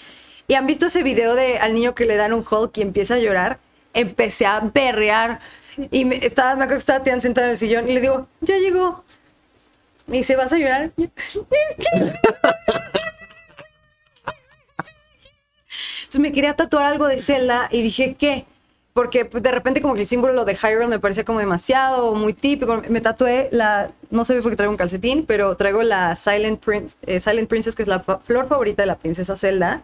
Y 0.49 0.55
han 0.55 0.67
visto 0.67 0.87
ese 0.87 1.03
video 1.03 1.35
de 1.35 1.59
al 1.59 1.75
niño 1.75 1.95
que 1.95 2.05
le 2.07 2.17
dan 2.17 2.33
un 2.33 2.45
Hulk 2.49 2.77
y 2.79 2.83
empieza 2.83 3.15
a 3.15 3.19
llorar. 3.19 3.59
Empecé 3.95 4.47
a 4.47 4.61
berrear 4.61 5.41
y 5.91 6.05
me, 6.05 6.17
estaba, 6.17 6.55
me 6.57 6.65
acuerdo 6.65 6.85
que 6.85 6.93
estaba 6.93 7.21
sentada 7.21 7.47
en 7.47 7.51
el 7.53 7.57
sillón 7.57 7.89
y 7.89 7.95
le 7.95 8.01
digo, 8.01 8.27
ya 8.41 8.57
llegó. 8.59 9.05
Me 10.07 10.19
dice, 10.19 10.37
¿vas 10.37 10.53
a 10.53 10.59
llorar? 10.59 10.93
Entonces 16.13 16.21
me 16.21 16.33
quería 16.33 16.55
tatuar 16.55 16.85
algo 16.85 17.07
de 17.07 17.19
Zelda 17.21 17.69
y 17.71 17.83
dije, 17.83 18.17
¿qué? 18.19 18.45
Porque 18.93 19.25
de 19.25 19.51
repente 19.51 19.81
como 19.81 19.95
que 19.95 20.01
el 20.01 20.07
símbolo 20.07 20.45
de 20.45 20.55
Hyrule 20.55 20.87
me 20.87 20.99
parecía 20.99 21.25
como 21.25 21.39
demasiado 21.39 22.15
muy 22.15 22.35
típico. 22.35 22.83
Me 22.91 23.01
tatué 23.01 23.49
la, 23.51 23.91
no 24.11 24.25
sé 24.25 24.41
por 24.43 24.51
qué 24.51 24.57
traigo 24.57 24.71
un 24.71 24.77
calcetín, 24.77 25.25
pero 25.25 25.57
traigo 25.57 25.83
la 25.83 26.15
Silent, 26.15 26.63
eh, 27.07 27.19
Silent 27.19 27.49
Princess, 27.49 27.75
que 27.75 27.81
es 27.83 27.89
la 27.89 28.01
flor 28.01 28.49
favorita 28.49 28.83
de 28.83 28.87
la 28.87 28.99
princesa 28.99 29.37
Zelda, 29.37 29.83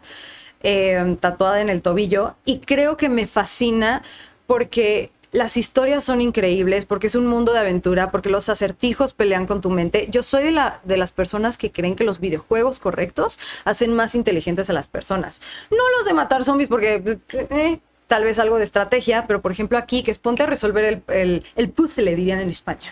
eh, 0.63 1.17
tatuada 1.21 1.63
en 1.63 1.71
el 1.71 1.81
tobillo. 1.81 2.35
Y 2.45 2.59
creo 2.59 2.99
que 2.99 3.09
me 3.09 3.27
fascina 3.27 4.03
porque 4.47 5.11
las 5.33 5.57
historias 5.57 6.05
son 6.05 6.21
increíbles, 6.21 6.85
porque 6.85 7.09
es 7.09 7.15
un 7.15 7.27
mundo 7.27 7.53
de 7.53 7.59
aventura, 7.59 8.11
porque 8.11 8.31
los 8.31 8.49
acertijos 8.49 9.13
pelean 9.13 9.47
con 9.47 9.61
tu 9.61 9.71
mente. 9.71 10.09
Yo 10.11 10.23
soy 10.23 10.45
de, 10.45 10.53
la, 10.53 10.81
de 10.85 10.97
las 10.97 11.13
personas 11.13 11.59
que 11.59 11.71
creen 11.71 11.97
que 11.97 12.05
los 12.05 12.19
videojuegos 12.21 12.81
correctos 12.81 13.39
hacen 13.65 13.93
más 13.93 14.15
inteligentes 14.15 14.71
a 14.71 14.73
las 14.73 14.89
personas. 14.89 15.41
No 15.71 15.83
los 15.99 16.07
de 16.07 16.15
matar 16.15 16.45
zombies, 16.45 16.69
porque 16.69 17.19
eh, 17.33 17.79
tal 18.07 18.25
vez 18.25 18.39
algo 18.39 18.57
de 18.57 18.65
estrategia, 18.65 19.27
pero 19.27 19.43
por 19.43 19.53
ejemplo 19.53 19.79
aquí, 19.79 20.03
que 20.03 20.11
es 20.11 20.19
ponte 20.19 20.43
a 20.43 20.47
resolver 20.47 20.85
el, 20.85 21.03
el, 21.09 21.45
el 21.57 21.69
puzzle, 21.69 22.17
dirían 22.17 22.41
en 22.41 22.51
España. 22.51 22.91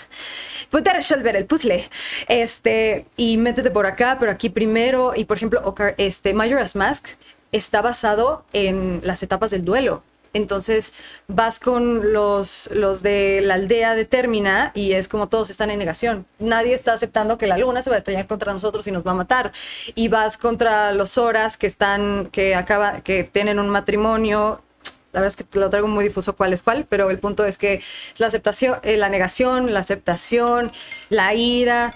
Ponte 0.71 0.91
a 0.91 0.95
resolver 0.95 1.37
el 1.37 1.47
puzzle. 1.47 1.89
Este, 2.29 3.07
y 3.17 3.39
métete 3.39 3.71
por 3.71 3.87
acá, 3.87 4.19
pero 4.21 4.31
aquí 4.31 4.51
primero. 4.51 5.15
Y 5.17 5.25
por 5.25 5.39
ejemplo, 5.39 5.75
este, 5.97 6.35
Majora's 6.35 6.77
Mask 6.77 7.09
está 7.53 7.81
basado 7.81 8.45
en 8.53 9.01
las 9.03 9.23
etapas 9.23 9.51
del 9.51 9.65
duelo. 9.65 10.03
Entonces 10.37 10.93
vas 11.29 11.59
con 11.59 12.13
los, 12.13 12.71
los 12.73 13.03
de 13.03 13.41
la 13.43 13.55
aldea 13.55 13.95
de 13.95 14.05
Termina 14.05 14.71
y 14.75 14.93
es 14.93 15.09
como 15.09 15.29
todos 15.29 15.51
están 15.51 15.71
en 15.71 15.79
negación. 15.79 16.27
Nadie 16.39 16.75
está 16.75 16.93
aceptando 16.93 17.39
que 17.39 17.47
la 17.47 17.57
luna 17.57 17.83
se 17.83 17.91
va 17.91 17.97
a 17.97 17.99
estrellar 17.99 18.27
contra 18.27 18.53
nosotros 18.53 18.87
y 18.87 18.93
nos 18.93 19.07
va 19.07 19.13
a 19.13 19.15
matar. 19.15 19.53
Y 19.95 20.09
vas 20.09 20.37
contra 20.37 20.93
los 20.93 21.17
horas 21.19 21.57
que 21.57 21.67
están, 21.67 22.29
que 22.31 22.55
acaba, 22.55 23.01
que 23.01 23.25
tienen 23.25 23.59
un 23.59 23.71
matrimonio. 23.71 24.63
La 25.13 25.21
verdad 25.21 25.29
es 25.29 25.37
que 25.37 25.45
te 25.45 25.59
lo 25.59 25.71
traigo 25.71 25.89
muy 25.89 26.05
difuso 26.05 26.37
cuál 26.37 26.53
es 26.53 26.63
cuál, 26.63 26.85
pero 26.87 27.09
el 27.11 27.19
punto 27.19 27.47
es 27.47 27.57
que 27.57 27.81
la 28.19 28.27
aceptación, 28.27 28.79
eh, 28.83 28.99
la 28.99 29.09
negación, 29.09 29.73
la 29.73 29.81
aceptación, 29.81 30.71
la 31.09 31.33
ira 31.35 31.95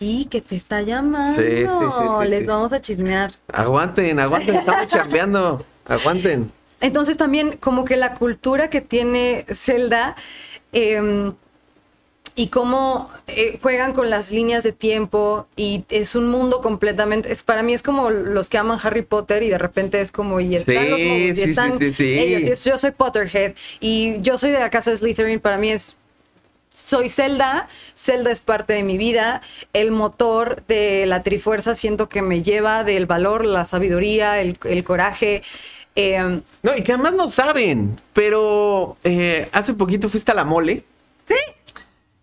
y 0.00 0.24
que 0.24 0.40
te 0.40 0.56
está 0.56 0.82
llamando. 0.82 1.40
Sí, 1.40 1.48
sí, 1.48 1.66
sí, 1.66 1.98
sí, 1.98 2.28
Les 2.28 2.46
vamos 2.46 2.72
a 2.72 2.80
chismear. 2.80 3.30
Aguanten, 3.52 4.18
aguanten, 4.18 4.56
estamos 4.56 4.88
chambeando. 4.88 5.64
Aguanten. 5.86 6.50
Entonces 6.80 7.16
también 7.16 7.56
como 7.58 7.84
que 7.84 7.96
la 7.96 8.14
cultura 8.14 8.70
que 8.70 8.80
tiene 8.80 9.46
Zelda 9.50 10.16
eh, 10.72 11.32
y 12.38 12.48
cómo 12.48 13.10
eh, 13.26 13.58
juegan 13.62 13.94
con 13.94 14.10
las 14.10 14.30
líneas 14.30 14.62
de 14.62 14.72
tiempo 14.72 15.48
y 15.56 15.84
es 15.88 16.14
un 16.14 16.28
mundo 16.28 16.60
completamente, 16.60 17.32
es, 17.32 17.42
para 17.42 17.62
mí 17.62 17.72
es 17.72 17.82
como 17.82 18.10
los 18.10 18.50
que 18.50 18.58
aman 18.58 18.78
Harry 18.82 19.00
Potter 19.00 19.42
y 19.42 19.48
de 19.48 19.56
repente 19.56 20.02
es 20.02 20.12
como 20.12 20.38
y 20.38 20.54
están 20.54 20.84
Sí, 20.84 21.28
los 21.28 21.38
y 21.38 21.42
están 21.42 21.92
sí, 21.92 22.18
ellos, 22.18 22.62
yo 22.62 22.76
soy 22.76 22.90
Potterhead 22.90 23.54
y 23.80 24.20
yo 24.20 24.36
soy 24.36 24.50
de 24.50 24.60
la 24.60 24.68
casa 24.68 24.90
de 24.90 24.98
Slytherin, 24.98 25.40
para 25.40 25.56
mí 25.56 25.70
es 25.70 25.96
soy 26.74 27.08
Zelda, 27.08 27.68
Zelda 27.96 28.30
es 28.30 28.42
parte 28.42 28.74
de 28.74 28.82
mi 28.82 28.98
vida, 28.98 29.40
el 29.72 29.90
motor 29.90 30.62
de 30.68 31.06
la 31.06 31.22
Trifuerza 31.22 31.74
siento 31.74 32.10
que 32.10 32.20
me 32.20 32.42
lleva 32.42 32.84
del 32.84 33.06
valor, 33.06 33.46
la 33.46 33.64
sabiduría, 33.64 34.38
el, 34.42 34.58
el 34.62 34.84
coraje. 34.84 35.42
Eh, 35.96 36.40
No, 36.62 36.76
y 36.76 36.82
que 36.82 36.92
además 36.92 37.14
no 37.14 37.28
saben, 37.28 37.98
pero 38.12 38.96
eh, 39.02 39.48
hace 39.52 39.74
poquito 39.74 40.08
fuiste 40.08 40.30
a 40.32 40.34
la 40.34 40.44
mole. 40.44 40.84
Sí. 41.26 41.34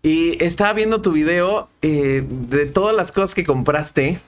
Y 0.02 0.42
estaba 0.42 0.72
viendo 0.72 1.02
tu 1.02 1.12
video 1.12 1.68
eh, 1.82 2.24
de 2.26 2.66
todas 2.66 2.94
las 2.94 3.12
cosas 3.12 3.34
que 3.34 3.44
compraste. 3.44 4.20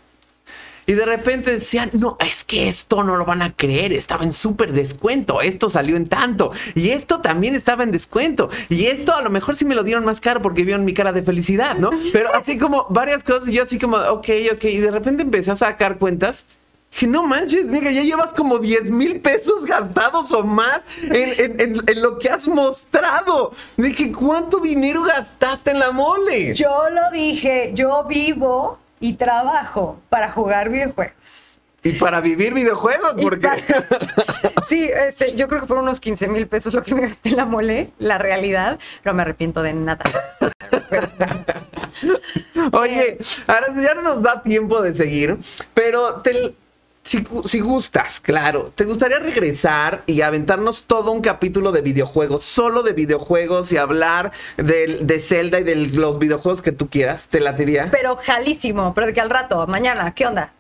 Y 0.89 0.93
de 0.93 1.05
repente 1.05 1.51
decían, 1.51 1.91
no, 1.95 2.17
es 2.21 2.45
que 2.45 2.69
esto 2.69 3.03
no 3.03 3.17
lo 3.17 3.25
van 3.25 3.43
a 3.43 3.53
creer, 3.53 3.93
estaba 3.93 4.23
en 4.23 4.33
súper 4.33 4.73
descuento, 4.73 5.41
esto 5.41 5.69
salió 5.69 5.97
en 5.97 6.07
tanto, 6.07 6.53
y 6.77 6.91
esto 6.91 7.21
también 7.21 7.57
estaba 7.57 7.83
en 7.83 7.91
descuento, 7.91 8.51
y 8.69 8.87
esto 8.87 9.13
a 9.13 9.21
lo 9.21 9.29
mejor 9.29 9.57
sí 9.57 9.65
me 9.65 9.75
lo 9.75 9.83
dieron 9.83 10.05
más 10.05 10.21
caro 10.21 10.43
porque 10.43 10.63
vieron 10.63 10.85
mi 10.85 10.95
cara 10.95 11.13
de 11.13 11.25
felicidad, 11.25 11.75
¿no? 11.77 11.91
Pero 12.13 12.33
así 12.33 12.57
como 12.57 12.87
varias 12.89 13.25
cosas, 13.25 13.49
y 13.49 13.55
yo 13.55 13.65
así 13.65 13.81
como, 13.81 13.97
ok, 13.97 14.29
ok, 14.53 14.65
y 14.65 14.79
de 14.79 14.93
repente 14.93 15.25
empecé 15.25 15.51
a 15.51 15.57
sacar 15.57 15.99
cuentas. 15.99 16.45
Que 16.99 17.07
no 17.07 17.23
manches, 17.25 17.65
mira, 17.67 17.91
ya 17.91 18.03
llevas 18.03 18.33
como 18.33 18.59
10 18.59 18.89
mil 18.91 19.21
pesos 19.21 19.67
gastados 19.67 20.33
o 20.33 20.43
más 20.45 20.81
en, 21.03 21.13
en- 21.39 21.61
en- 21.61 21.83
en 21.87 22.03
lo 22.03 22.19
que 22.19 22.31
has 22.31 22.49
mostrado. 22.49 23.53
Dije, 23.77 24.13
¿cuánto 24.13 24.61
dinero 24.61 25.03
gastaste 25.03 25.73
en 25.73 25.79
la 25.81 25.91
mole? 25.91 26.55
Yo 26.55 26.89
lo 26.91 27.11
dije, 27.13 27.73
yo 27.75 28.05
vivo 28.05 28.79
y 29.01 29.15
trabajo 29.15 30.01
para 30.09 30.31
jugar 30.33 30.71
videojuegos. 30.71 31.59
Y 31.83 31.93
para 31.93 32.21
vivir 32.21 32.55
videojuegos, 32.55 33.15
porque... 33.21 33.47
Sí, 34.67 34.91
este, 34.93 35.37
yo 35.37 35.47
creo 35.47 35.61
que 35.61 35.67
fueron 35.69 35.85
unos 35.85 36.01
15 36.01 36.27
mil 36.29 36.49
pesos 36.49 36.75
lo 36.75 36.83
que 36.83 36.95
me 36.95 37.03
gasté 37.03 37.29
en 37.29 37.37
la 37.37 37.45
mole, 37.45 37.91
la 37.99 38.19
realidad, 38.19 38.79
pero 39.03 39.15
me 39.15 39.23
arrepiento 39.23 39.63
de 39.63 39.75
nada. 39.75 40.03
Oye, 42.73 43.19
ahora 43.47 43.67
ya 43.81 43.95
no 43.95 44.03
nos 44.03 44.23
da 44.23 44.43
tiempo 44.43 44.81
de 44.83 44.95
seguir, 44.95 45.37
pero 45.75 46.17
te- 46.23 46.55
si, 47.07 47.25
si 47.45 47.61
gustas, 47.61 48.19
claro, 48.21 48.73
¿te 48.75 48.85
gustaría 48.85 49.19
regresar 49.19 50.03
y 50.07 50.23
aventarnos 50.23 50.85
todo 50.85 51.13
un 51.13 51.21
capítulo 51.21 51.71
de 51.73 51.81
videojuegos, 51.81 52.43
solo 52.43 52.83
de 52.83 52.93
videojuegos 52.93 53.73
y 53.73 53.77
hablar 53.77 54.33
del- 54.57 55.07
de 55.07 55.19
Zelda 55.21 55.61
y 55.61 55.65
de 55.65 55.77
los 55.77 56.19
videojuegos 56.19 56.63
que 56.63 56.73
tú 56.73 56.89
quieras? 56.89 57.29
¿Te 57.29 57.41
latiría? 57.41 57.89
Pero 57.93 58.17
jalísimo, 58.17 58.93
pero 58.95 59.07
de 59.07 59.13
que 59.13 59.21
al 59.21 59.31
rato, 59.31 59.67
mañana, 59.69 60.13
¿qué 60.15 60.27
onda? 60.27 60.53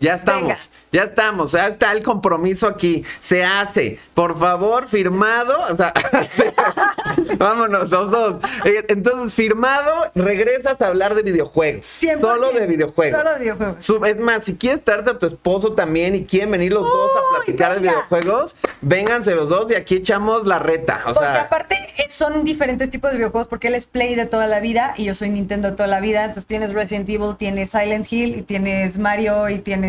Ya 0.00 0.14
estamos, 0.14 0.42
Venga. 0.42 0.58
ya 0.92 1.02
estamos, 1.04 1.52
ya 1.52 1.66
está 1.68 1.92
el 1.92 2.02
compromiso 2.02 2.66
aquí, 2.68 3.04
se 3.20 3.44
hace, 3.44 3.98
por 4.14 4.38
favor, 4.38 4.88
firmado, 4.88 5.54
o 5.70 5.76
sea, 5.76 5.92
vámonos 7.38 7.90
los 7.90 8.10
dos. 8.10 8.34
Eh, 8.64 8.84
Entonces, 8.88 9.34
firmado, 9.34 9.92
regresas 10.14 10.80
a 10.80 10.86
hablar 10.86 11.14
de 11.14 11.22
videojuegos, 11.22 11.86
100%. 11.86 12.20
solo 12.20 12.52
de 12.52 12.66
videojuegos. 12.66 13.18
Solo 13.18 13.34
de 13.34 13.40
videojuegos. 13.40 14.08
Es 14.08 14.18
más, 14.18 14.44
si 14.44 14.56
quieres 14.56 14.84
traerte 14.84 15.10
a 15.10 15.18
tu 15.18 15.26
esposo 15.26 15.72
también 15.74 16.14
y 16.14 16.24
quieren 16.24 16.50
venir 16.50 16.72
los 16.72 16.84
dos 16.84 17.10
a 17.10 17.36
platicar 17.36 17.74
de 17.74 17.80
videojuegos, 17.80 18.56
vénganse 18.80 19.34
los 19.34 19.48
dos 19.48 19.70
y 19.70 19.74
aquí 19.74 19.96
echamos 19.96 20.46
la 20.46 20.58
reta. 20.58 21.00
O 21.06 21.14
Porque 21.14 21.20
sea, 21.20 21.42
aparte 21.42 21.74
eh, 21.98 22.06
son 22.08 22.44
diferentes 22.44 22.90
tipos 22.90 23.10
de 23.10 23.16
videojuegos 23.18 23.48
porque 23.48 23.68
él 23.68 23.74
es 23.74 23.86
Play 23.86 24.14
de 24.14 24.26
toda 24.26 24.46
la 24.46 24.60
vida 24.60 24.94
y 24.96 25.04
yo 25.04 25.14
soy 25.14 25.30
Nintendo 25.30 25.70
de 25.70 25.76
toda 25.76 25.88
la 25.88 26.00
vida. 26.00 26.20
Entonces 26.20 26.46
tienes 26.46 26.72
Resident 26.72 27.08
Evil, 27.08 27.36
tienes 27.36 27.70
Silent 27.70 28.10
Hill 28.12 28.36
y 28.36 28.42
tienes 28.42 28.98
Mario 28.98 29.48
y 29.48 29.58
tienes 29.58 29.87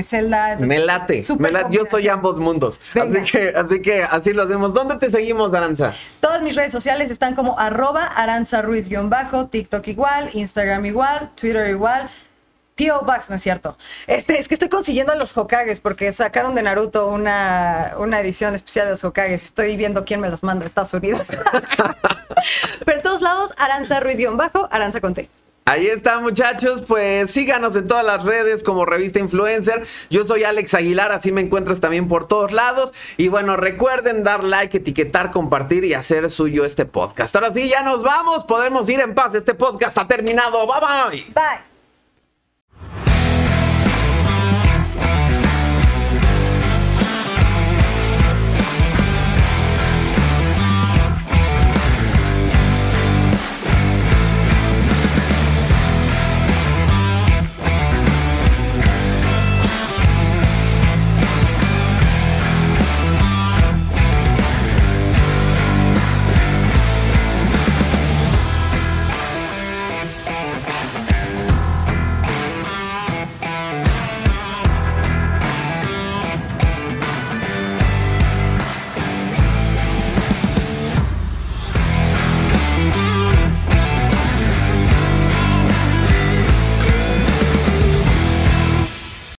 Me 0.59 0.79
late, 0.79 1.23
me 1.37 1.49
late. 1.49 1.75
Yo 1.75 1.85
soy 1.89 2.07
ambos 2.07 2.37
mundos. 2.37 2.79
Venga. 2.93 3.21
Así 3.21 3.31
que, 3.31 3.49
así 3.49 3.81
que 3.81 4.03
así 4.03 4.33
lo 4.33 4.43
hacemos. 4.43 4.73
¿Dónde 4.73 4.95
te 4.97 5.09
seguimos, 5.11 5.53
Aranza? 5.53 5.93
Todas 6.19 6.41
mis 6.41 6.55
redes 6.55 6.71
sociales 6.71 7.11
están 7.11 7.35
como 7.35 7.59
arroba 7.59 8.05
aranza 8.05 8.61
ruiz-bajo, 8.61 9.47
TikTok 9.47 9.87
igual, 9.87 10.29
Instagram 10.33 10.85
igual, 10.85 11.31
Twitter 11.35 11.69
igual. 11.69 12.09
P.O. 12.75 13.01
Box, 13.01 13.29
no 13.29 13.35
es 13.35 13.41
cierto. 13.41 13.77
Este, 14.07 14.39
es 14.39 14.47
que 14.47 14.53
estoy 14.53 14.69
consiguiendo 14.69 15.13
los 15.15 15.35
Hokages 15.35 15.81
porque 15.81 16.13
sacaron 16.13 16.55
de 16.55 16.63
Naruto 16.63 17.09
una, 17.09 17.95
una 17.97 18.21
edición 18.21 18.55
especial 18.55 18.85
de 18.85 18.91
los 18.91 19.03
Hokages. 19.03 19.43
Estoy 19.43 19.75
viendo 19.75 20.05
quién 20.05 20.21
me 20.21 20.29
los 20.29 20.43
manda 20.43 20.63
a 20.63 20.67
Estados 20.67 20.93
Unidos. 20.93 21.27
Pero 22.85 22.97
en 22.97 23.03
todos 23.03 23.21
lados, 23.21 23.53
Aranza 23.57 23.99
Ruiz-bajo, 23.99 24.69
Aranza 24.71 25.01
con 25.01 25.13
T. 25.13 25.29
Ahí 25.69 25.85
está, 25.85 26.19
muchachos. 26.19 26.81
Pues 26.81 27.29
síganos 27.29 27.75
en 27.75 27.87
todas 27.87 28.03
las 28.03 28.23
redes 28.23 28.63
como 28.63 28.85
Revista 28.85 29.19
Influencer. 29.19 29.85
Yo 30.09 30.25
soy 30.25 30.43
Alex 30.43 30.73
Aguilar, 30.73 31.11
así 31.11 31.31
me 31.31 31.41
encuentras 31.41 31.79
también 31.79 32.07
por 32.07 32.27
todos 32.27 32.51
lados. 32.51 32.91
Y 33.17 33.27
bueno, 33.27 33.55
recuerden 33.55 34.23
dar 34.23 34.43
like, 34.43 34.77
etiquetar, 34.77 35.29
compartir 35.29 35.83
y 35.85 35.93
hacer 35.93 36.31
suyo 36.31 36.65
este 36.65 36.85
podcast. 36.85 37.35
Ahora 37.35 37.53
sí, 37.53 37.69
ya 37.69 37.83
nos 37.83 38.01
vamos. 38.01 38.45
Podemos 38.45 38.89
ir 38.89 38.99
en 38.99 39.13
paz. 39.13 39.35
Este 39.35 39.53
podcast 39.53 39.95
ha 39.99 40.07
terminado. 40.07 40.65
Bye 40.65 41.11
bye. 41.11 41.25
Bye. 41.35 41.68